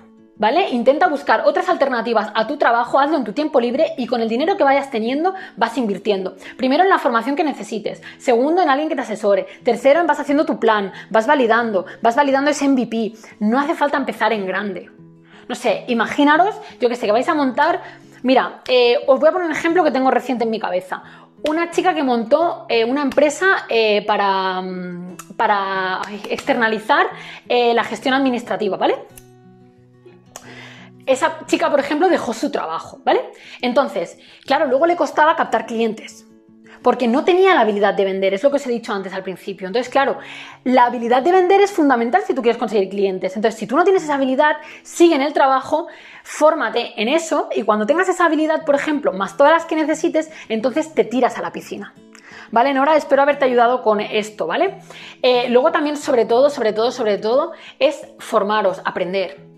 ¿vale? 0.42 0.70
Intenta 0.72 1.08
buscar 1.08 1.44
otras 1.46 1.70
alternativas 1.70 2.32
a 2.34 2.48
tu 2.48 2.58
trabajo, 2.58 3.00
hazlo 3.00 3.16
en 3.16 3.24
tu 3.24 3.32
tiempo 3.32 3.62
libre 3.62 3.94
y 3.96 4.08
con 4.08 4.22
el 4.22 4.28
dinero 4.28 4.58
que 4.58 4.64
vayas 4.64 4.90
teniendo 4.90 5.36
vas 5.56 5.78
invirtiendo. 5.78 6.36
Primero 6.58 6.82
en 6.82 6.90
la 6.90 6.98
formación 6.98 7.36
que 7.36 7.44
necesites, 7.44 8.02
segundo 8.18 8.64
en 8.64 8.70
alguien 8.72 8.90
que 8.90 8.96
te 8.96 9.02
asesore, 9.02 9.46
tercero 9.64 10.02
en 10.02 10.08
vas 10.08 10.20
haciendo 10.20 10.44
tu 10.44 10.60
plan, 10.60 10.94
vas 11.12 11.28
validando, 11.28 11.86
vas 12.02 12.16
validando 12.16 12.50
ese 12.50 12.68
MVP. 12.68 13.14
No 13.40 13.60
hace 13.60 13.76
falta 13.76 13.98
empezar 13.98 14.34
en 14.34 14.48
grande. 14.48 14.90
No 15.48 15.54
sé, 15.54 15.86
imaginaros, 15.90 16.56
yo 16.80 16.90
que 16.90 16.96
sé, 16.96 17.06
que 17.06 17.12
vais 17.12 17.30
a 17.30 17.36
montar... 17.36 17.80
Mira, 18.24 18.62
eh, 18.68 18.98
os 19.06 19.20
voy 19.20 19.30
a 19.30 19.32
poner 19.32 19.46
un 19.46 19.54
ejemplo 19.54 19.84
que 19.84 19.92
tengo 19.92 20.10
reciente 20.10 20.46
en 20.46 20.50
mi 20.50 20.60
cabeza 20.60 21.04
una 21.50 21.72
chica 21.72 21.96
que 21.96 22.04
montó 22.04 22.68
eh, 22.70 22.86
una 22.86 23.02
empresa 23.02 23.66
eh, 23.68 24.04
para, 24.06 24.62
mm, 24.62 25.18
para, 25.36 26.02
externalizar 26.30 27.08
la 27.48 27.84
gestión 27.84 28.14
administrativa, 28.14 28.78
¿vale? 28.78 28.96
Esa 31.12 31.46
chica, 31.46 31.70
por 31.70 31.80
ejemplo, 31.80 32.10
dejó 32.10 32.34
su 32.34 32.52
trabajo, 32.52 33.02
¿vale? 33.06 33.22
Entonces, 33.62 34.18
claro, 34.46 34.68
luego 34.68 34.86
le 34.86 34.96
costaba 34.96 35.36
captar 35.36 35.66
clientes. 35.66 36.26
Porque 36.82 37.08
no 37.08 37.24
tenía 37.24 37.54
la 37.54 37.62
habilidad 37.62 37.94
de 37.94 38.06
vender, 38.06 38.34
es 38.34 38.42
lo 38.42 38.50
que 38.50 38.56
os 38.56 38.66
he 38.66 38.72
dicho 38.72 38.92
antes 38.92 39.14
al 39.14 39.22
principio. 39.22 39.68
Entonces, 39.68 39.92
claro, 39.92 40.18
la 40.64 40.86
habilidad 40.86 41.22
de 41.22 41.32
vender 41.32 41.62
es 41.62 41.72
fundamental 41.72 42.24
si 42.26 42.34
tú 42.34 42.42
quieres 42.42 42.58
conseguir 42.58 42.90
clientes. 42.90 43.36
Entonces, 43.36 43.60
si 43.60 43.68
tú 43.68 43.76
no 43.76 43.84
tienes 43.84 44.04
esa 44.04 44.16
habilidad, 44.16 44.58
sigue 44.82 45.14
en 45.14 45.22
el 45.22 45.32
trabajo, 45.32 45.88
fórmate 46.24 47.00
en 47.00 47.08
eso 47.08 47.50
y 47.56 47.62
cuando 47.62 47.86
tengas 47.86 48.10
esa 48.10 48.26
habilidad, 48.26 48.66
por 48.66 48.74
ejemplo, 48.74 49.14
más 49.14 49.38
todas 49.38 49.54
las 49.54 49.66
que 49.66 49.76
necesites, 49.76 50.32
entonces 50.50 50.94
te 50.96 51.04
tiras 51.04 51.38
a 51.38 51.44
la 51.44 51.52
piscina. 51.52 51.94
¿Vale, 52.50 52.74
Nora? 52.74 52.96
Espero 52.96 53.22
haberte 53.22 53.46
ayudado 53.46 53.84
con 53.84 54.02
esto, 54.02 54.48
¿vale? 54.48 54.80
Eh, 55.22 55.50
luego 55.50 55.72
también, 55.72 55.98
sobre 55.98 56.26
todo, 56.26 56.50
sobre 56.50 56.74
todo, 56.74 56.92
sobre 56.92 57.18
todo, 57.18 57.54
es 57.80 58.08
formaros, 58.20 58.82
aprender. 58.86 59.51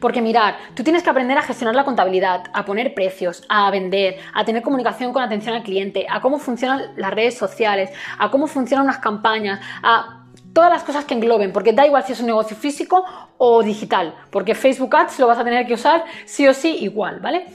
Porque 0.00 0.22
mirar, 0.22 0.56
tú 0.74 0.82
tienes 0.82 1.02
que 1.02 1.10
aprender 1.10 1.38
a 1.38 1.42
gestionar 1.42 1.74
la 1.74 1.84
contabilidad, 1.84 2.44
a 2.52 2.64
poner 2.64 2.94
precios, 2.94 3.44
a 3.48 3.70
vender, 3.70 4.18
a 4.34 4.44
tener 4.44 4.62
comunicación 4.62 5.12
con 5.12 5.22
atención 5.22 5.54
al 5.54 5.62
cliente, 5.62 6.06
a 6.08 6.20
cómo 6.20 6.38
funcionan 6.38 6.92
las 6.96 7.12
redes 7.12 7.36
sociales, 7.36 7.90
a 8.18 8.30
cómo 8.30 8.46
funcionan 8.46 8.84
unas 8.84 8.98
campañas, 8.98 9.60
a 9.82 10.24
todas 10.52 10.70
las 10.70 10.82
cosas 10.82 11.04
que 11.04 11.14
engloben, 11.14 11.52
porque 11.52 11.72
da 11.72 11.86
igual 11.86 12.02
si 12.04 12.12
es 12.12 12.20
un 12.20 12.26
negocio 12.26 12.56
físico 12.56 13.04
o 13.36 13.62
digital, 13.62 14.14
porque 14.30 14.54
Facebook 14.54 14.94
Ads 14.96 15.18
lo 15.20 15.26
vas 15.26 15.38
a 15.38 15.44
tener 15.44 15.66
que 15.66 15.74
usar 15.74 16.04
sí 16.24 16.46
o 16.48 16.54
sí 16.54 16.78
igual, 16.80 17.20
¿vale? 17.20 17.46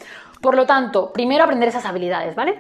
Por 0.42 0.56
lo 0.56 0.66
tanto, 0.66 1.12
primero 1.12 1.44
aprender 1.44 1.70
esas 1.70 1.86
habilidades, 1.86 2.36
¿vale? 2.36 2.60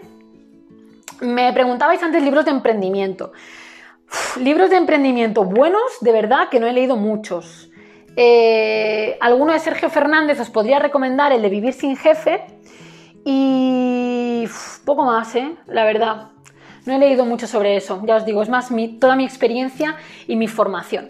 Me 1.21 1.51
preguntabais 1.53 2.01
antes 2.03 2.23
libros 2.23 2.45
de 2.45 2.51
emprendimiento. 2.51 3.31
libros 4.39 4.69
de 4.69 4.77
emprendimiento 4.77 5.43
buenos, 5.43 5.83
de 6.01 6.11
verdad 6.11 6.49
que 6.49 6.59
no 6.59 6.67
he 6.67 6.73
leído 6.73 6.95
muchos. 6.95 7.69
Eh, 8.15 9.17
alguno 9.21 9.53
de 9.53 9.59
Sergio 9.59 9.89
Fernández 9.89 10.39
os 10.39 10.49
podría 10.49 10.79
recomendar 10.79 11.31
el 11.31 11.41
de 11.41 11.49
Vivir 11.49 11.73
sin 11.73 11.97
jefe 11.97 12.41
y 13.25 14.47
poco 14.85 15.05
más, 15.05 15.35
¿eh? 15.35 15.55
la 15.67 15.83
verdad. 15.83 16.27
No 16.85 16.93
he 16.93 16.99
leído 16.99 17.25
mucho 17.25 17.47
sobre 17.47 17.77
eso, 17.77 18.01
ya 18.05 18.17
os 18.17 18.25
digo, 18.25 18.41
es 18.41 18.49
más 18.49 18.69
toda 18.99 19.15
mi 19.15 19.23
experiencia 19.23 19.95
y 20.27 20.35
mi 20.35 20.49
formación. 20.49 21.09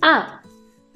Ah, 0.00 0.40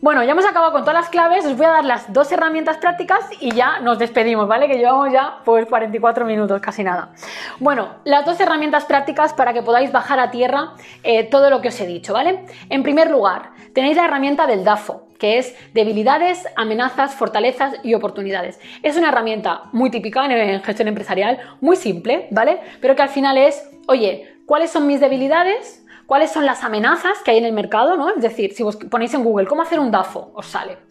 bueno, 0.02 0.22
ya 0.24 0.32
hemos 0.32 0.46
acabado 0.46 0.72
con 0.72 0.82
todas 0.82 0.94
las 0.94 1.08
claves, 1.10 1.44
os 1.44 1.56
voy 1.56 1.66
a 1.66 1.70
dar 1.70 1.84
las 1.84 2.10
dos 2.10 2.32
herramientas 2.32 2.78
prácticas 2.78 3.28
y 3.38 3.50
ya 3.50 3.80
nos 3.80 3.98
despedimos, 3.98 4.48
¿vale? 4.48 4.66
Que 4.66 4.78
llevamos 4.78 5.12
ya 5.12 5.40
pues 5.44 5.66
44 5.66 6.24
minutos, 6.24 6.60
casi 6.60 6.82
nada. 6.82 7.10
Bueno, 7.58 7.96
las 8.04 8.24
dos 8.24 8.40
herramientas 8.40 8.86
prácticas 8.86 9.34
para 9.34 9.52
que 9.52 9.62
podáis 9.62 9.92
bajar 9.92 10.18
a 10.20 10.30
tierra 10.30 10.74
eh, 11.02 11.24
todo 11.24 11.50
lo 11.50 11.60
que 11.60 11.68
os 11.68 11.80
he 11.80 11.86
dicho, 11.86 12.14
¿vale? 12.14 12.46
En 12.70 12.82
primer 12.82 13.10
lugar, 13.10 13.50
tenéis 13.74 13.96
la 13.96 14.06
herramienta 14.06 14.46
del 14.46 14.64
DAFO, 14.64 15.09
que 15.20 15.38
es 15.38 15.54
debilidades, 15.72 16.44
amenazas, 16.56 17.14
fortalezas 17.14 17.74
y 17.84 17.94
oportunidades. 17.94 18.58
Es 18.82 18.96
una 18.96 19.10
herramienta 19.10 19.62
muy 19.72 19.90
típica 19.90 20.26
en 20.26 20.62
gestión 20.62 20.88
empresarial, 20.88 21.38
muy 21.60 21.76
simple, 21.76 22.26
¿vale? 22.32 22.58
Pero 22.80 22.96
que 22.96 23.02
al 23.02 23.10
final 23.10 23.38
es, 23.38 23.62
oye, 23.86 24.38
¿cuáles 24.46 24.70
son 24.70 24.88
mis 24.88 24.98
debilidades? 24.98 25.76
cuáles 26.06 26.32
son 26.32 26.44
las 26.44 26.64
amenazas 26.64 27.18
que 27.24 27.30
hay 27.30 27.38
en 27.38 27.44
el 27.44 27.52
mercado, 27.52 27.96
¿no? 27.96 28.08
Es 28.10 28.20
decir, 28.20 28.52
si 28.52 28.64
vos 28.64 28.74
ponéis 28.74 29.14
en 29.14 29.22
Google 29.22 29.46
cómo 29.46 29.62
hacer 29.62 29.78
un 29.78 29.92
DAFO, 29.92 30.32
os 30.34 30.44
sale. 30.44 30.89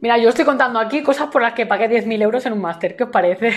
Mira, 0.00 0.16
yo 0.16 0.28
estoy 0.28 0.44
contando 0.44 0.78
aquí 0.78 1.02
cosas 1.02 1.28
por 1.28 1.42
las 1.42 1.54
que 1.54 1.66
pagué 1.66 1.88
10.000 1.88 2.22
euros 2.22 2.46
en 2.46 2.52
un 2.52 2.60
máster. 2.60 2.94
¿Qué 2.94 3.04
os 3.04 3.10
parece? 3.10 3.52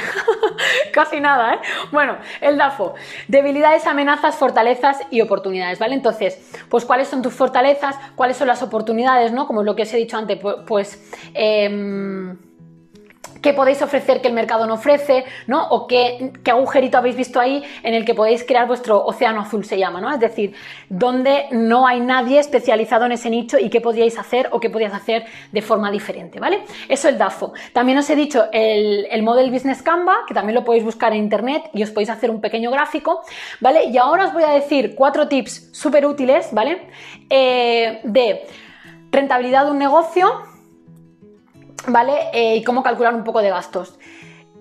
Casi 0.91 1.19
nada, 1.19 1.53
¿eh? 1.53 1.59
Bueno, 1.91 2.17
el 2.41 2.57
DAFO. 2.57 2.95
Debilidades, 3.27 3.85
amenazas, 3.85 4.35
fortalezas 4.37 4.99
y 5.11 5.21
oportunidades, 5.21 5.77
¿vale? 5.77 5.93
Entonces, 5.93 6.51
pues 6.67 6.83
cuáles 6.85 7.07
son 7.07 7.21
tus 7.21 7.33
fortalezas, 7.33 7.95
cuáles 8.15 8.37
son 8.37 8.47
las 8.47 8.63
oportunidades, 8.63 9.31
¿no? 9.31 9.45
Como 9.45 9.61
lo 9.61 9.75
que 9.75 9.83
os 9.83 9.93
he 9.93 9.97
dicho 9.97 10.17
antes, 10.17 10.39
pues... 10.65 11.13
em, 11.33 12.37
qué 13.41 13.53
podéis 13.53 13.81
ofrecer 13.81 14.21
que 14.21 14.27
el 14.27 14.33
mercado 14.33 14.65
no 14.67 14.75
ofrece, 14.75 15.25
¿no? 15.47 15.67
O 15.69 15.87
qué, 15.87 16.31
agujerito 16.45 16.97
habéis 16.97 17.15
visto 17.15 17.39
ahí 17.39 17.63
en 17.83 17.93
el 17.93 18.05
que 18.05 18.13
podéis 18.13 18.43
crear 18.43 18.67
vuestro 18.67 19.03
océano 19.03 19.41
azul, 19.41 19.65
se 19.65 19.77
llama, 19.77 19.99
¿no? 19.99 20.11
Es 20.11 20.19
decir, 20.19 20.53
donde 20.89 21.45
no 21.51 21.87
hay 21.87 21.99
nadie 21.99 22.39
especializado 22.39 23.05
en 23.05 23.13
ese 23.13 23.29
nicho 23.29 23.57
y 23.57 23.69
qué 23.69 23.81
podríais 23.81 24.17
hacer 24.19 24.49
o 24.51 24.59
qué 24.59 24.69
podíais 24.69 24.93
hacer 24.93 25.25
de 25.51 25.61
forma 25.61 25.91
diferente, 25.91 26.39
¿vale? 26.39 26.63
Eso 26.87 27.07
es 27.07 27.13
el 27.13 27.17
DAFO. 27.17 27.53
También 27.73 27.97
os 27.97 28.09
he 28.09 28.15
dicho 28.15 28.45
el, 28.51 29.07
el 29.09 29.23
Model 29.23 29.51
Business 29.51 29.81
Canva, 29.81 30.19
que 30.27 30.33
también 30.33 30.55
lo 30.55 30.63
podéis 30.63 30.83
buscar 30.83 31.13
en 31.13 31.19
internet 31.19 31.69
y 31.73 31.83
os 31.83 31.91
podéis 31.91 32.09
hacer 32.09 32.29
un 32.29 32.41
pequeño 32.41 32.71
gráfico, 32.71 33.21
¿vale? 33.59 33.85
Y 33.85 33.97
ahora 33.97 34.25
os 34.25 34.33
voy 34.33 34.43
a 34.43 34.51
decir 34.51 34.95
cuatro 34.95 35.27
tips 35.27 35.69
súper 35.71 36.05
útiles, 36.05 36.49
¿vale? 36.51 36.87
Eh, 37.29 38.01
de 38.03 38.45
rentabilidad 39.11 39.65
de 39.65 39.71
un 39.71 39.77
negocio, 39.77 40.50
¿vale? 41.87 42.13
Eh, 42.33 42.57
y 42.57 42.63
cómo 42.63 42.83
calcular 42.83 43.13
un 43.13 43.23
poco 43.23 43.41
de 43.41 43.49
gastos. 43.49 43.97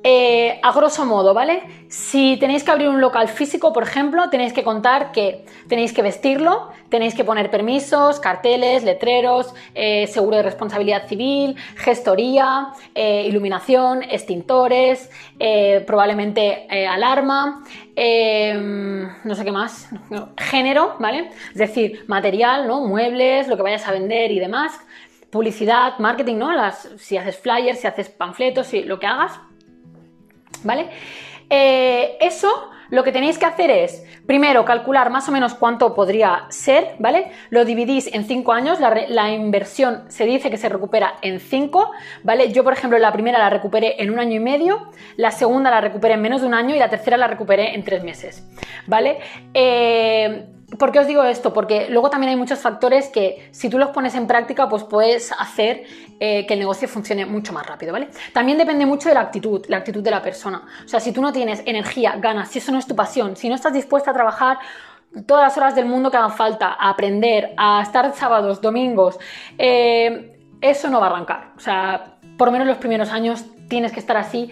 eh, 0.02 0.58
a 0.62 0.72
grosso 0.72 1.04
modo, 1.04 1.34
¿vale? 1.34 1.62
Si 1.88 2.38
tenéis 2.38 2.64
que 2.64 2.70
abrir 2.70 2.88
un 2.88 3.02
local 3.02 3.28
físico, 3.28 3.70
por 3.74 3.82
ejemplo, 3.82 4.30
tenéis 4.30 4.54
que 4.54 4.62
contar 4.64 5.12
que 5.12 5.44
tenéis 5.68 5.92
que 5.92 6.00
vestirlo, 6.00 6.70
tenéis 6.88 7.14
que 7.14 7.22
poner 7.22 7.50
permisos, 7.50 8.18
carteles, 8.18 8.82
letreros, 8.82 9.54
eh, 9.74 10.06
seguro 10.06 10.38
de 10.38 10.42
responsabilidad 10.42 11.06
civil, 11.06 11.54
gestoría, 11.76 12.68
iluminación, 12.94 14.02
extintores, 14.02 15.10
probablemente 15.86 16.66
alarma, 16.88 17.62
no 19.24 19.34
sé 19.34 19.44
qué 19.44 19.52
más, 19.52 19.90
género, 20.38 20.96
¿vale? 20.98 21.30
Es 21.52 21.58
decir, 21.58 22.04
material, 22.08 22.66
¿no? 22.66 22.86
Muebles, 22.86 23.48
lo 23.48 23.56
que 23.56 23.62
vayas 23.62 23.86
a 23.86 23.92
vender 23.92 24.30
y 24.32 24.38
demás. 24.38 24.72
Publicidad, 25.30 25.98
marketing, 25.98 26.36
¿no? 26.36 26.52
Las, 26.52 26.88
si 26.98 27.16
haces 27.16 27.38
flyers, 27.38 27.80
si 27.80 27.86
haces 27.86 28.08
panfletos, 28.08 28.66
si, 28.66 28.82
lo 28.82 28.98
que 28.98 29.06
hagas, 29.06 29.38
¿vale? 30.64 30.88
Eh, 31.48 32.16
eso 32.20 32.70
lo 32.90 33.04
que 33.04 33.12
tenéis 33.12 33.38
que 33.38 33.46
hacer 33.46 33.70
es, 33.70 34.04
primero, 34.26 34.64
calcular 34.64 35.10
más 35.10 35.28
o 35.28 35.32
menos 35.32 35.54
cuánto 35.54 35.94
podría 35.94 36.46
ser, 36.48 36.96
¿vale? 36.98 37.30
Lo 37.50 37.64
dividís 37.64 38.12
en 38.12 38.24
5 38.24 38.52
años, 38.52 38.78
la, 38.80 39.30
inversión 39.30 40.04
se 40.08 40.26
dice 40.26 40.50
que 40.50 40.56
se 40.56 40.68
recupera 40.68 41.14
en 41.22 41.38
5, 41.38 41.92
¿vale? 42.24 42.52
Yo, 42.52 42.64
por 42.64 42.72
ejemplo, 42.72 42.98
la 42.98 43.12
primera 43.12 43.38
la 43.38 43.48
recuperé 43.48 44.02
en 44.02 44.10
un 44.10 44.18
año 44.18 44.36
y 44.36 44.40
medio, 44.40 44.90
la 45.16 45.30
segunda 45.30 45.70
la 45.70 45.80
recuperé 45.80 46.14
en 46.14 46.22
menos 46.22 46.40
de 46.40 46.48
un 46.48 46.54
año 46.54 46.74
y 46.74 46.78
la 46.78 46.90
tercera 46.90 47.16
la 47.16 47.28
recuperé 47.28 47.74
en 47.74 47.84
3 47.84 48.02
meses, 48.02 48.44
¿vale? 48.86 49.18
Eh, 49.54 50.46
¿Por 50.78 50.92
qué 50.92 51.00
os 51.00 51.06
digo 51.06 51.24
esto? 51.24 51.52
Porque 51.52 51.88
luego 51.90 52.10
también 52.10 52.30
hay 52.30 52.36
muchos 52.36 52.60
factores 52.60 53.08
que 53.08 53.48
si 53.50 53.68
tú 53.68 53.78
los 53.78 53.90
pones 53.90 54.14
en 54.14 54.26
práctica, 54.26 54.68
pues 54.68 54.84
puedes 54.84 55.32
hacer 55.32 55.84
eh, 56.20 56.46
que 56.46 56.54
el 56.54 56.60
negocio 56.60 56.86
funcione 56.86 57.26
mucho 57.26 57.52
más 57.52 57.66
rápido, 57.66 57.92
¿vale? 57.92 58.08
También 58.32 58.56
depende 58.56 58.86
mucho 58.86 59.08
de 59.08 59.14
la 59.14 59.22
actitud, 59.22 59.64
la 59.68 59.78
actitud 59.78 60.02
de 60.02 60.10
la 60.10 60.22
persona. 60.22 60.62
O 60.84 60.88
sea, 60.88 61.00
si 61.00 61.12
tú 61.12 61.22
no 61.22 61.32
tienes 61.32 61.62
energía, 61.66 62.16
ganas, 62.18 62.50
si 62.50 62.58
eso 62.60 62.70
no 62.72 62.78
es 62.78 62.86
tu 62.86 62.94
pasión, 62.94 63.36
si 63.36 63.48
no 63.48 63.54
estás 63.54 63.72
dispuesta 63.72 64.12
a 64.12 64.14
trabajar 64.14 64.58
todas 65.26 65.42
las 65.42 65.56
horas 65.56 65.74
del 65.74 65.86
mundo 65.86 66.10
que 66.10 66.16
hagan 66.16 66.32
falta, 66.32 66.76
a 66.78 66.90
aprender, 66.90 67.52
a 67.56 67.82
estar 67.82 68.14
sábados, 68.14 68.60
domingos, 68.60 69.18
eh, 69.58 70.38
eso 70.60 70.88
no 70.88 71.00
va 71.00 71.06
a 71.06 71.10
arrancar. 71.10 71.52
O 71.56 71.60
sea, 71.60 72.18
por 72.36 72.48
lo 72.48 72.52
menos 72.52 72.68
los 72.68 72.78
primeros 72.78 73.10
años 73.10 73.44
tienes 73.68 73.92
que 73.92 74.00
estar 74.00 74.16
así. 74.16 74.50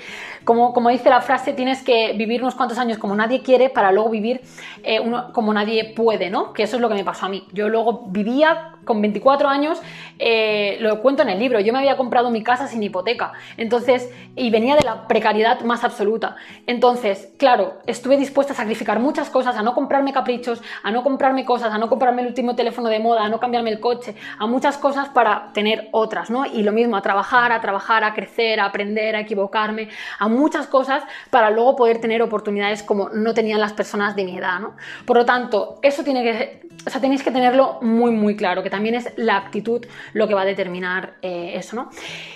Como, 0.49 0.72
como, 0.72 0.88
dice 0.88 1.11
la 1.11 1.20
frase, 1.20 1.53
tienes 1.53 1.82
que 1.82 2.14
vivir 2.14 2.40
unos 2.40 2.55
cuantos 2.55 2.78
años 2.78 2.96
como 2.96 3.14
nadie 3.14 3.42
quiere 3.42 3.68
para 3.68 3.92
luego 3.92 4.09
vivir 4.09 4.40
eh, 4.82 4.99
como 5.34 5.53
nadie 5.53 5.92
puede, 5.94 6.30
¿no? 6.30 6.55
Que 6.55 6.62
eso 6.62 6.76
es 6.76 6.80
lo 6.80 6.88
que 6.88 6.94
me 6.94 7.05
pasó 7.05 7.26
a 7.26 7.28
mí. 7.28 7.46
Yo 7.53 7.68
luego 7.68 8.05
vivía 8.07 8.78
con 8.88 9.03
24 9.03 9.46
años, 9.46 9.82
eh, 10.18 10.78
lo 10.80 11.03
cuento 11.03 11.22
en 11.22 11.28
el 11.28 11.38
libro, 11.38 11.61
yo 11.61 11.74
me 11.74 11.78
había 11.78 11.99
comprado 11.99 12.30
mi 12.30 12.42
casa 12.42 12.66
sin 12.66 12.82
hipoteca, 12.82 13.34
entonces, 13.59 14.11
y 14.34 14.49
venía 14.49 14.76
de 14.76 14.82
la 14.82 15.07
precariedad 15.07 15.61
más 15.61 15.84
absoluta. 15.84 16.36
Entonces, 16.66 17.34
claro, 17.36 17.74
estuve 17.86 18.16
dispuesta 18.16 18.55
a 18.55 18.57
sacrificar 18.57 18.99
muchas 18.99 19.28
cosas, 19.28 19.57
a 19.57 19.62
no 19.62 19.74
comprarme 19.74 20.14
caprichos, 20.14 20.62
a 20.82 20.90
no 20.90 21.03
comprarme 21.03 21.44
cosas, 21.44 21.74
a 21.74 21.76
no 21.76 21.90
comprarme 21.90 22.22
el 22.22 22.28
último 22.28 22.57
teléfono 22.57 22.88
de 22.88 22.99
moda, 22.99 23.24
a 23.24 23.28
no 23.28 23.38
cambiarme 23.38 23.68
el 23.68 23.78
coche, 23.78 24.14
a 24.38 24.46
muchas 24.46 24.78
cosas 24.78 25.11
para 25.11 25.53
tener 25.53 25.90
otras, 25.92 26.30
¿no? 26.30 26.46
Y 26.46 26.62
lo 26.62 26.72
mismo, 26.72 26.96
a 26.96 27.03
trabajar, 27.03 27.53
a 27.53 27.61
trabajar, 27.61 28.05
a 28.05 28.14
crecer, 28.14 28.59
a 28.59 28.64
aprender, 28.64 29.16
a 29.16 29.20
equivocarme, 29.20 29.90
a 30.18 30.28
muchas 30.39 30.66
cosas 30.66 31.03
para 31.30 31.51
luego 31.51 31.76
poder 31.76 32.01
tener 32.01 32.22
oportunidades 32.22 32.82
como 32.82 33.09
no 33.11 33.34
tenían 33.34 33.61
las 33.61 33.72
personas 33.72 34.14
de 34.16 34.24
mi 34.24 34.39
edad, 34.39 34.61
¿no? 34.61 34.76
Por 35.05 35.16
lo 35.16 35.24
tanto, 35.24 35.78
eso 35.82 36.03
tiene 36.05 36.22
que, 36.22 36.68
o 36.86 36.91
sea, 36.91 37.01
tenéis 37.01 37.22
que 37.22 37.30
tenerlo 37.30 37.78
muy, 37.82 38.11
muy 38.12 38.36
claro, 38.36 38.62
que 38.62 38.70
también 38.70 38.95
es 38.95 39.12
la 39.16 39.36
actitud 39.36 39.84
lo 40.12 40.28
que 40.28 40.34
va 40.34 40.43
a 40.43 40.45
determinar 40.45 41.14
eh, 41.22 41.53
eso, 41.55 41.76
¿no? 41.76 41.91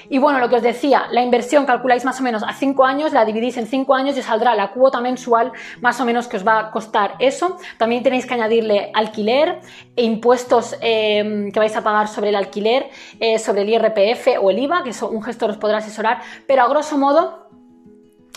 Y 0.09 0.19
bueno, 0.19 0.39
lo 0.41 0.49
que 0.49 0.57
os 0.57 0.63
decía, 0.63 1.07
la 1.11 1.23
inversión 1.23 1.65
calculáis 1.65 2.05
más 2.05 2.21
o 2.21 2.23
menos 2.23 2.43
a 2.43 2.53
5 2.53 2.85
años, 2.85 3.13
la 3.13 3.25
dividís 3.25 3.57
en 3.57 3.67
5 3.67 3.95
años 3.95 4.19
y 4.19 4.23
saldrá 4.23 4.55
la 4.55 4.73
cuota 4.73 5.01
mensual 5.01 5.53
más 5.81 6.01
o 6.01 6.05
menos 6.05 6.29
que 6.29 6.37
os 6.37 6.47
va 6.47 6.59
a 6.59 6.71
costar 6.71 7.15
eso. 7.19 7.57
También 7.79 8.03
tenéis 8.03 8.27
que 8.27 8.35
añadirle 8.35 8.91
alquiler 8.95 9.61
e 9.97 10.05
impuestos 10.05 10.77
eh, 10.81 11.51
que 11.53 11.59
vais 11.59 11.75
a 11.77 11.83
pagar 11.83 12.09
sobre 12.09 12.29
el 12.31 12.37
alquiler, 12.37 12.91
eh, 13.21 13.39
sobre 13.39 13.63
el 13.63 13.71
IRPF 13.71 14.39
o 14.41 14.51
el 14.51 14.59
IVA, 14.59 14.83
que 14.83 14.91
eso 14.91 15.09
un 15.09 15.23
gestor 15.23 15.51
os 15.51 15.57
podrá 15.57 15.79
asesorar, 15.79 16.21
pero 16.47 16.63
a 16.63 16.69
grosso 16.69 16.99
modo 16.99 17.42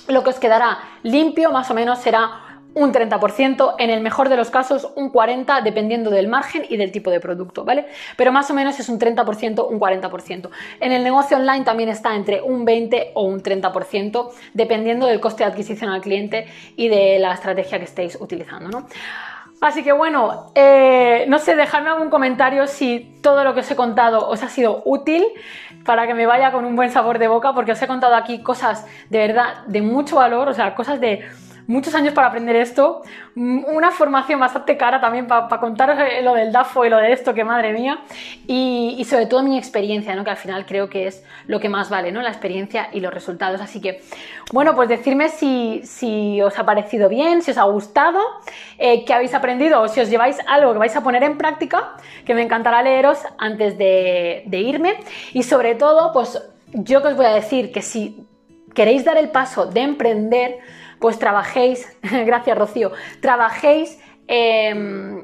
lo 0.07 0.23
que 0.23 0.29
os 0.29 0.39
quedará 0.39 0.79
limpio 1.03 1.51
más 1.51 1.69
o 1.71 1.73
menos 1.73 1.99
será 1.99 2.45
un 2.75 2.91
30%, 2.91 3.75
en 3.79 3.89
el 3.89 4.01
mejor 4.01 4.27
de 4.27 4.35
los 4.35 4.51
casos 4.51 4.91
un 4.95 5.11
40% 5.11 5.63
dependiendo 5.63 6.11
del 6.11 6.27
margen 6.27 6.65
y 6.69 6.75
del 6.75 6.91
tipo 6.91 7.09
de 7.09 7.21
producto, 7.21 7.63
¿vale? 7.63 7.85
Pero 8.17 8.33
más 8.33 8.51
o 8.51 8.53
menos 8.53 8.77
es 8.79 8.89
un 8.89 8.99
30%, 8.99 9.65
un 9.67 9.79
40%. 9.79 10.49
En 10.81 10.91
el 10.91 11.03
negocio 11.03 11.37
online 11.37 11.63
también 11.63 11.89
está 11.89 12.15
entre 12.15 12.41
un 12.41 12.65
20 12.65 13.11
o 13.15 13.23
un 13.23 13.41
30%, 13.41 14.29
dependiendo 14.53 15.07
del 15.07 15.21
coste 15.21 15.45
de 15.45 15.51
adquisición 15.51 15.89
al 15.89 16.01
cliente 16.01 16.47
y 16.75 16.89
de 16.89 17.17
la 17.17 17.33
estrategia 17.33 17.79
que 17.79 17.85
estéis 17.85 18.17
utilizando, 18.19 18.69
¿no? 18.69 18.87
Así 19.61 19.81
que 19.81 19.93
bueno, 19.93 20.51
eh, 20.53 21.25
no 21.29 21.39
sé, 21.39 21.55
dejadme 21.55 21.89
algún 21.89 22.09
comentario 22.09 22.67
si 22.67 23.17
todo 23.21 23.45
lo 23.45 23.53
que 23.53 23.61
os 23.61 23.71
he 23.71 23.75
contado 23.75 24.27
os 24.27 24.43
ha 24.43 24.49
sido 24.49 24.81
útil 24.85 25.25
para 25.85 26.07
que 26.07 26.13
me 26.13 26.25
vaya 26.25 26.51
con 26.51 26.65
un 26.65 26.75
buen 26.75 26.91
sabor 26.91 27.19
de 27.19 27.27
boca, 27.27 27.53
porque 27.53 27.71
os 27.71 27.81
he 27.81 27.87
contado 27.87 28.15
aquí 28.15 28.41
cosas 28.41 28.85
de 29.09 29.19
verdad 29.19 29.65
de 29.67 29.81
mucho 29.81 30.17
valor, 30.17 30.49
o 30.49 30.53
sea, 30.53 30.75
cosas 30.75 30.99
de 30.99 31.25
muchos 31.67 31.95
años 31.95 32.13
para 32.13 32.27
aprender 32.27 32.55
esto, 32.55 33.01
una 33.35 33.91
formación 33.91 34.39
bastante 34.39 34.77
cara 34.77 35.01
también 35.01 35.27
para 35.27 35.47
contaros 35.59 35.97
lo 36.23 36.33
del 36.33 36.51
DAFO 36.51 36.85
y 36.85 36.89
lo 36.89 36.97
de 36.97 37.11
esto, 37.11 37.33
que 37.33 37.43
madre 37.43 37.73
mía, 37.73 37.99
y, 38.47 39.03
sobre 39.09 39.25
todo 39.25 39.43
mi 39.43 39.57
experiencia, 39.57 40.15
¿no? 40.15 40.23
que 40.23 40.29
al 40.31 40.37
final 40.37 40.65
creo 40.65 40.89
que 40.89 41.07
es 41.07 41.23
lo 41.47 41.59
que 41.59 41.69
más 41.69 41.89
vale, 41.89 42.11
¿no? 42.11 42.21
la 42.21 42.29
experiencia 42.29 42.89
y 42.91 42.99
los 42.99 43.13
resultados. 43.13 43.61
Así 43.61 43.81
que, 43.81 44.01
bueno, 44.51 44.75
pues 44.75 44.89
decirme 44.89 45.29
si, 45.29 46.41
os 46.41 46.57
ha 46.59 46.65
parecido 46.65 47.09
bien, 47.09 47.41
si 47.41 47.51
os 47.51 47.57
ha 47.57 47.63
gustado, 47.63 48.19
eh, 48.77 49.03
qué 49.05 49.13
habéis 49.13 49.33
aprendido 49.33 49.81
o 49.81 49.87
si 49.87 49.99
os 49.99 50.09
lleváis 50.09 50.37
algo 50.47 50.73
que 50.73 50.79
vais 50.79 50.95
a 50.95 51.01
poner 51.01 51.23
en 51.23 51.37
práctica, 51.37 51.95
que 52.25 52.33
me 52.33 52.41
encantará 52.41 52.81
leeros 52.81 53.19
antes 53.37 53.77
de, 53.77 54.43
de 54.45 54.57
irme. 54.59 54.95
Y 55.33 55.43
sobre 55.43 55.75
todo, 55.75 56.11
pues 56.13 56.41
yo 56.73 57.01
que 57.01 57.09
os 57.09 57.15
voy 57.15 57.25
a 57.25 57.33
decir 57.33 57.71
que 57.71 57.81
si 57.81 58.25
queréis 58.73 59.05
dar 59.05 59.17
el 59.17 59.29
paso 59.29 59.65
de 59.65 59.81
emprender, 59.81 60.59
pues 61.05 61.19
trabajéis, 61.19 61.87
gracias 62.01 62.57
Rocío, 62.57 62.91
trabajéis 63.19 63.99
em, 64.25 65.23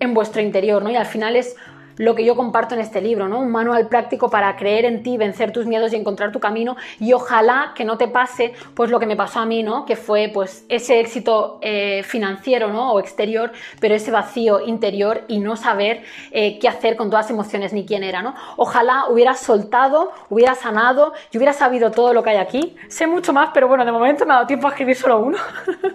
en 0.00 0.14
vuestro 0.14 0.40
interior, 0.40 0.82
¿no? 0.82 0.88
Y 0.88 0.96
al 0.96 1.04
final 1.04 1.36
es 1.36 1.54
lo 1.98 2.14
que 2.14 2.24
yo 2.24 2.34
comparto 2.34 2.74
en 2.74 2.80
este 2.80 3.00
libro, 3.00 3.28
¿no? 3.28 3.40
Un 3.40 3.50
manual 3.50 3.88
práctico 3.88 4.30
para 4.30 4.56
creer 4.56 4.84
en 4.84 5.02
ti, 5.02 5.16
vencer 5.16 5.52
tus 5.52 5.66
miedos 5.66 5.92
y 5.92 5.96
encontrar 5.96 6.32
tu 6.32 6.40
camino 6.40 6.76
y 6.98 7.12
ojalá 7.12 7.72
que 7.74 7.84
no 7.84 7.98
te 7.98 8.08
pase 8.08 8.54
pues 8.74 8.90
lo 8.90 8.98
que 8.98 9.06
me 9.06 9.16
pasó 9.16 9.40
a 9.40 9.46
mí, 9.46 9.62
¿no? 9.62 9.84
Que 9.84 9.96
fue 9.96 10.30
pues 10.32 10.64
ese 10.68 11.00
éxito 11.00 11.58
eh, 11.60 12.02
financiero, 12.04 12.68
¿no? 12.68 12.92
O 12.92 13.00
exterior, 13.00 13.52
pero 13.80 13.94
ese 13.94 14.10
vacío 14.10 14.60
interior 14.66 15.24
y 15.28 15.40
no 15.40 15.56
saber 15.56 16.02
eh, 16.30 16.58
qué 16.58 16.68
hacer 16.68 16.96
con 16.96 17.10
todas 17.10 17.26
las 17.26 17.30
emociones 17.30 17.72
ni 17.72 17.84
quién 17.84 18.04
era, 18.04 18.22
¿no? 18.22 18.34
Ojalá 18.56 19.06
hubiera 19.10 19.34
soltado, 19.34 20.12
hubiera 20.30 20.54
sanado 20.54 21.12
y 21.32 21.36
hubiera 21.36 21.52
sabido 21.52 21.90
todo 21.90 22.14
lo 22.14 22.22
que 22.22 22.30
hay 22.30 22.36
aquí. 22.36 22.76
Sé 22.88 23.06
mucho 23.06 23.32
más, 23.32 23.50
pero 23.52 23.68
bueno, 23.68 23.84
de 23.84 23.92
momento 23.92 24.24
me 24.24 24.32
ha 24.32 24.36
dado 24.36 24.46
tiempo 24.46 24.68
a 24.68 24.70
escribir 24.70 24.96
solo 24.96 25.18
uno, 25.18 25.38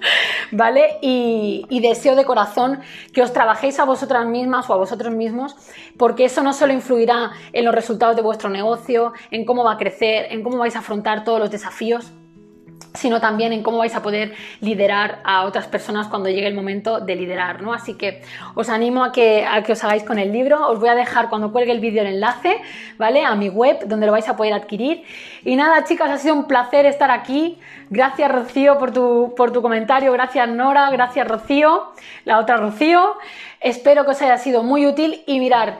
¿vale? 0.51 0.97
Y 1.01 1.79
deseo 1.81 2.15
de 2.15 2.25
corazón 2.25 2.79
que 3.13 3.21
os 3.21 3.31
trabajéis 3.33 3.79
a 3.79 3.85
vosotras 3.85 4.25
mismas 4.25 4.69
o 4.69 4.73
a 4.73 4.77
vosotros 4.77 5.13
mismos 5.13 5.55
porque 5.97 6.25
eso 6.25 6.43
no 6.43 6.53
solo 6.53 6.73
influirá 6.73 7.31
en 7.51 7.65
los 7.65 7.73
resultados 7.73 8.15
de 8.15 8.21
vuestro 8.21 8.49
negocio, 8.49 9.13
en 9.31 9.45
cómo 9.45 9.63
va 9.63 9.73
a 9.73 9.77
crecer, 9.77 10.27
en 10.31 10.43
cómo 10.43 10.57
vais 10.57 10.75
a 10.75 10.79
afrontar 10.79 11.23
todos 11.23 11.39
los 11.39 11.51
desafíos, 11.51 12.11
sino 12.93 13.19
también 13.19 13.53
en 13.53 13.63
cómo 13.63 13.79
vais 13.79 13.95
a 13.95 14.03
poder 14.03 14.33
liderar 14.61 15.19
a 15.23 15.45
otras 15.45 15.67
personas 15.67 16.07
cuando 16.07 16.29
llegue 16.29 16.47
el 16.47 16.53
momento 16.53 16.99
de 16.99 17.15
liderar, 17.15 17.61
¿no? 17.61 17.73
Así 17.73 17.95
que 17.95 18.21
os 18.55 18.69
animo 18.69 19.03
a 19.03 19.11
que, 19.11 19.45
a 19.45 19.63
que 19.63 19.73
os 19.73 19.83
hagáis 19.83 20.03
con 20.03 20.19
el 20.19 20.31
libro, 20.31 20.67
os 20.69 20.79
voy 20.79 20.89
a 20.89 20.95
dejar 20.95 21.29
cuando 21.29 21.51
cuelgue 21.51 21.71
el 21.71 21.79
vídeo 21.79 22.01
el 22.01 22.07
enlace, 22.07 22.61
¿vale? 22.97 23.25
A 23.25 23.35
mi 23.35 23.49
web, 23.49 23.87
donde 23.87 24.05
lo 24.05 24.11
vais 24.11 24.29
a 24.29 24.35
poder 24.35 24.53
adquirir. 24.53 25.03
Y 25.43 25.55
nada, 25.55 25.83
chicas, 25.85 26.09
ha 26.09 26.17
sido 26.17 26.35
un 26.35 26.45
placer 26.45 26.85
estar 26.85 27.09
aquí. 27.09 27.57
Gracias, 27.89 28.31
Rocío, 28.31 28.77
por 28.77 28.91
tu, 28.91 29.33
por 29.35 29.51
tu 29.51 29.61
comentario, 29.61 30.11
gracias, 30.13 30.47
Nora, 30.49 30.89
gracias, 30.91 31.27
Rocío, 31.27 31.91
la 32.25 32.39
otra 32.39 32.57
Rocío. 32.57 33.15
Espero 33.63 34.05
que 34.05 34.11
os 34.11 34.21
haya 34.21 34.37
sido 34.37 34.61
muy 34.61 34.85
útil 34.85 35.23
y 35.25 35.39
mirar, 35.39 35.79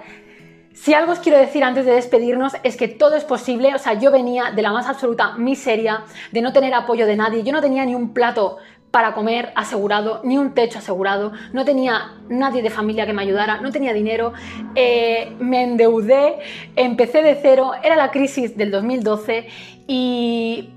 si 0.73 0.93
algo 0.95 1.11
os 1.11 1.19
quiero 1.19 1.37
decir 1.37 1.63
antes 1.63 1.85
de 1.85 1.93
despedirnos 1.93 2.53
es 2.63 2.77
que 2.77 2.87
todo 2.87 3.15
es 3.15 3.23
posible, 3.23 3.75
o 3.75 3.77
sea, 3.77 3.93
yo 3.93 4.09
venía 4.11 4.51
de 4.51 4.61
la 4.63 4.71
más 4.71 4.87
absoluta 4.87 5.37
miseria, 5.37 6.03
de 6.31 6.41
no 6.41 6.51
tener 6.51 6.73
apoyo 6.73 7.05
de 7.05 7.15
nadie, 7.15 7.43
yo 7.43 7.51
no 7.51 7.61
tenía 7.61 7.85
ni 7.85 7.93
un 7.93 8.13
plato 8.13 8.57
para 8.89 9.13
comer 9.13 9.51
asegurado, 9.55 10.21
ni 10.23 10.37
un 10.37 10.53
techo 10.53 10.79
asegurado, 10.79 11.31
no 11.51 11.63
tenía 11.65 12.13
nadie 12.27 12.61
de 12.61 12.69
familia 12.69 13.05
que 13.05 13.13
me 13.13 13.21
ayudara, 13.21 13.61
no 13.61 13.71
tenía 13.71 13.93
dinero, 13.93 14.33
eh, 14.75 15.31
me 15.39 15.63
endeudé, 15.63 16.39
empecé 16.75 17.21
de 17.21 17.37
cero, 17.41 17.71
era 17.83 17.95
la 17.95 18.11
crisis 18.11 18.57
del 18.57 18.71
2012 18.71 19.47
y, 19.87 20.69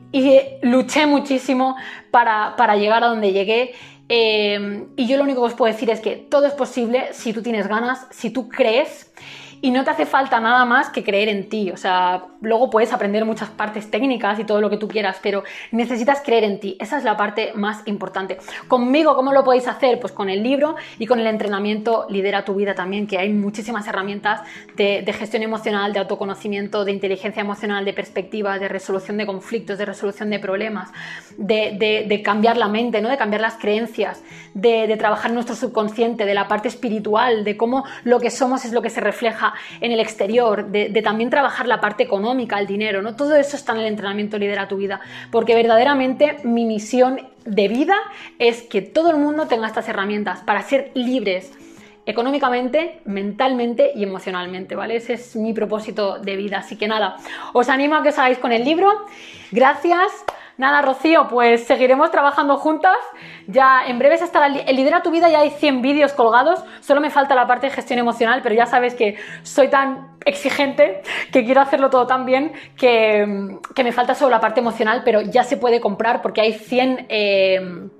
luché 0.63 1.07
muchísimo 1.07 1.77
para, 2.11 2.55
para 2.57 2.77
llegar 2.77 3.05
a 3.05 3.09
donde 3.09 3.33
llegué 3.33 3.75
Em, 4.09 4.87
y 4.97 5.07
yo 5.07 5.17
lo 5.17 5.25
único 5.25 5.41
que 5.41 5.49
os 5.49 5.55
puedo 5.55 5.73
decir 5.73 5.91
es 5.91 6.01
que 6.01 6.17
todo 6.17 6.47
es 6.47 6.53
posible 6.53 7.09
si 7.13 7.33
tú 7.33 7.43
tienes 7.43 7.67
ganas, 7.67 8.07
si 8.11 8.31
tú 8.31 8.49
crees 8.49 9.11
y 9.61 9.71
no 9.71 9.85
te 9.85 9.91
hace 9.91 10.07
falta 10.07 10.41
nada 10.41 10.65
más 10.65 10.91
que 10.91 11.03
creer 11.03 11.29
en 11.29 11.49
ti. 11.49 11.71
O 11.71 11.77
sea, 11.77 12.25
luego 12.41 12.71
puedes 12.71 12.93
aprender 12.93 13.25
muchas 13.25 13.49
partes 13.49 13.91
técnicas 13.91 14.39
y 14.39 14.45
todo 14.45 14.61
lo 14.61 14.71
que 14.71 14.77
tú 14.77 14.89
quieras, 14.89 15.19
pero 15.23 15.45
necesitas 15.73 16.21
creer 16.25 16.45
en 16.45 16.61
ti. 16.61 16.77
Esa 16.81 16.99
es 16.99 17.05
la 17.05 17.17
parte 17.17 17.53
más 17.55 17.83
importante. 17.87 18.39
Conmigo, 18.69 19.15
¿cómo 19.17 19.33
lo 19.33 19.45
podéis 19.45 19.69
hacer? 19.69 19.99
Pues 20.01 20.13
con 20.13 20.29
el 20.29 20.43
libro 20.43 20.77
y 20.99 21.07
con 21.07 21.21
el 21.21 21.27
entrenamiento 21.27 22.07
Lidera 22.09 22.45
tu 22.45 22.55
vida 22.55 22.75
también, 22.75 23.07
que 23.07 23.19
hay 23.19 23.33
muchísimas 23.33 23.87
herramientas 23.87 24.43
de, 24.77 25.05
gestión 25.17 25.43
emocional, 25.43 25.93
de 25.93 26.01
autoconocimiento, 26.01 26.85
de 26.85 26.93
inteligencia 26.93 27.41
emocional, 27.41 27.85
de 27.85 27.93
perspectiva, 27.93 28.59
de 28.59 28.69
resolución 28.69 29.17
de 29.17 29.27
conflictos, 29.27 29.79
de 29.79 29.87
resolución 29.87 30.31
de 30.31 30.39
problemas, 30.39 30.91
de, 31.39 32.23
cambiar 32.25 32.57
la 32.57 32.69
mente, 32.69 33.01
¿no? 33.01 33.09
de 33.09 33.17
cambiar 33.17 33.41
las 33.41 33.55
creencias, 33.55 34.23
de, 34.55 34.87
de 34.87 34.97
trabajar 34.97 35.33
nuestro 35.33 35.55
subconsciente, 35.55 36.25
de 36.25 36.35
la 36.35 36.49
parte 36.49 36.69
espiritual, 36.69 37.45
de 37.45 37.57
cómo 37.57 37.85
lo 38.05 38.21
que 38.21 38.31
somos 38.31 38.65
es 38.65 38.73
lo 38.73 38.83
que 38.83 38.91
se 38.91 39.01
refleja 39.01 39.55
en 39.81 39.93
el 39.93 40.01
exterior, 40.01 40.67
de, 40.67 40.91
también 41.03 41.31
trabajar 41.31 41.67
la 41.67 41.81
parte 41.81 42.03
económica, 42.03 42.59
el 42.59 42.67
dinero, 42.67 43.03
¿no? 43.03 43.17
Todo 43.17 43.37
eso 43.37 43.57
está 43.57 43.73
en 43.73 43.79
el 43.79 43.87
entrenamiento 43.87 44.39
Lidera 44.39 44.69
tu 44.69 44.77
vida, 44.77 45.01
porque 45.31 45.55
verdaderamente 45.55 46.37
mi 46.45 46.65
misión 46.65 47.21
de 47.45 47.69
vida 47.69 47.97
es 48.39 48.63
que 48.63 48.83
todo 48.83 49.11
el 49.11 49.17
mundo 49.17 49.47
tenga 49.47 49.67
estas 49.67 49.89
herramientas 49.89 50.41
para 50.41 50.63
ser 50.63 50.91
libres 50.95 51.53
económicamente, 52.07 53.01
mentalmente 53.05 53.91
y 53.95 54.05
emocionalmente, 54.05 54.77
¿vale? 54.77 54.97
Ese 54.97 55.15
es 55.15 55.37
mi 55.37 55.53
propósito 55.53 56.19
de 56.19 56.37
vida. 56.37 56.59
Así 56.59 56.77
que 56.77 56.87
nada, 56.87 57.17
os 57.53 57.69
animo 57.69 57.97
a 57.97 58.03
que 58.03 58.11
os 58.11 58.19
hagáis 58.19 58.39
con 58.39 58.53
el 58.53 58.65
libro. 58.65 58.91
Gracias. 59.51 60.13
Nada, 60.59 60.81
Rocío, 60.81 61.29
pues 61.29 61.65
seguiremos 61.65 62.11
trabajando 62.11 62.57
juntas. 62.57 62.97
Ya 63.47 63.87
en 63.87 63.99
breve 63.99 64.15
estará 64.15 64.47
el 64.47 64.77
Lidera 64.77 65.03
tu 65.03 65.11
vida, 65.11 65.29
ya 65.29 65.41
hay 65.41 65.51
100 65.51 65.83
vídeos 65.83 66.15
colgados. 66.15 66.65
Solo 66.81 67.01
me 67.03 67.11
falta 67.11 67.35
la 67.35 67.47
parte 67.47 67.67
de 67.67 67.73
gestión 67.73 67.99
emocional, 67.99 68.41
pero 68.43 68.55
ya 68.55 68.65
sabes 68.65 68.95
que 68.95 69.17
soy 69.43 69.69
tan 69.69 70.17
exigente 70.25 71.03
que 71.31 71.45
quiero 71.45 71.61
hacerlo 71.61 71.91
todo 71.91 72.07
tan 72.07 72.25
bien 72.25 72.53
que, 72.77 73.27
me 73.77 73.93
falta 73.93 74.15
solo 74.15 74.31
la 74.31 74.41
parte 74.41 74.61
emocional, 74.61 75.03
pero 75.05 75.21
ya 75.21 75.45
se 75.45 75.57
puede 75.59 75.81
comprar 75.81 76.23
porque 76.23 76.41
hay 76.41 76.53
100... 76.55 77.93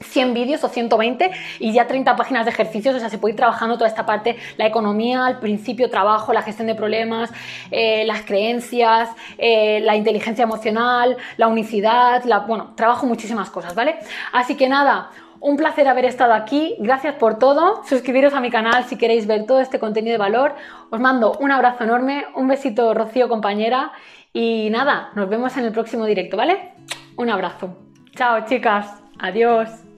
100 0.00 0.34
vídeos 0.34 0.64
o 0.64 0.68
120 0.68 1.30
y 1.58 1.72
ya 1.72 1.86
30 1.86 2.16
páginas 2.16 2.44
de 2.44 2.50
ejercicios, 2.50 2.94
o 2.94 2.98
sea, 2.98 3.08
se 3.08 3.18
puede 3.18 3.32
ir 3.32 3.36
trabajando 3.36 3.76
toda 3.76 3.88
esta 3.88 4.06
parte, 4.06 4.36
la 4.56 4.66
economía, 4.66 5.26
al 5.26 5.38
principio, 5.40 5.90
trabajo, 5.90 6.32
la 6.32 6.42
gestión 6.42 6.66
de 6.66 6.74
problemas, 6.74 7.30
eh, 7.70 8.04
las 8.04 8.22
creencias, 8.22 9.10
eh, 9.38 9.80
la 9.80 9.96
inteligencia 9.96 10.42
emocional, 10.42 11.16
la 11.36 11.48
unicidad, 11.48 12.22
bueno, 12.46 12.72
trabajo 12.76 13.06
muchísimas 13.06 13.50
cosas, 13.50 13.74
¿vale? 13.74 13.96
Así 14.32 14.56
que 14.56 14.68
nada, 14.68 15.10
un 15.40 15.56
placer 15.56 15.88
haber 15.88 16.04
estado 16.04 16.34
aquí, 16.34 16.76
gracias 16.78 17.14
por 17.14 17.38
todo, 17.38 17.82
suscribiros 17.84 18.34
a 18.34 18.40
mi 18.40 18.50
canal 18.50 18.84
si 18.84 18.96
queréis 18.96 19.26
ver 19.26 19.46
todo 19.46 19.60
este 19.60 19.78
contenido 19.78 20.12
de 20.12 20.18
valor, 20.18 20.54
os 20.90 21.00
mando 21.00 21.32
un 21.40 21.50
abrazo 21.50 21.84
enorme, 21.84 22.26
un 22.34 22.48
besito 22.48 22.92
Rocío 22.94 23.28
compañera 23.28 23.92
y 24.32 24.68
nada, 24.70 25.10
nos 25.14 25.28
vemos 25.28 25.56
en 25.56 25.64
el 25.64 25.72
próximo 25.72 26.04
directo, 26.04 26.36
¿vale? 26.36 26.72
Un 27.16 27.30
abrazo. 27.30 27.76
Chao 28.14 28.44
chicas, 28.46 28.86
adiós. 29.18 29.89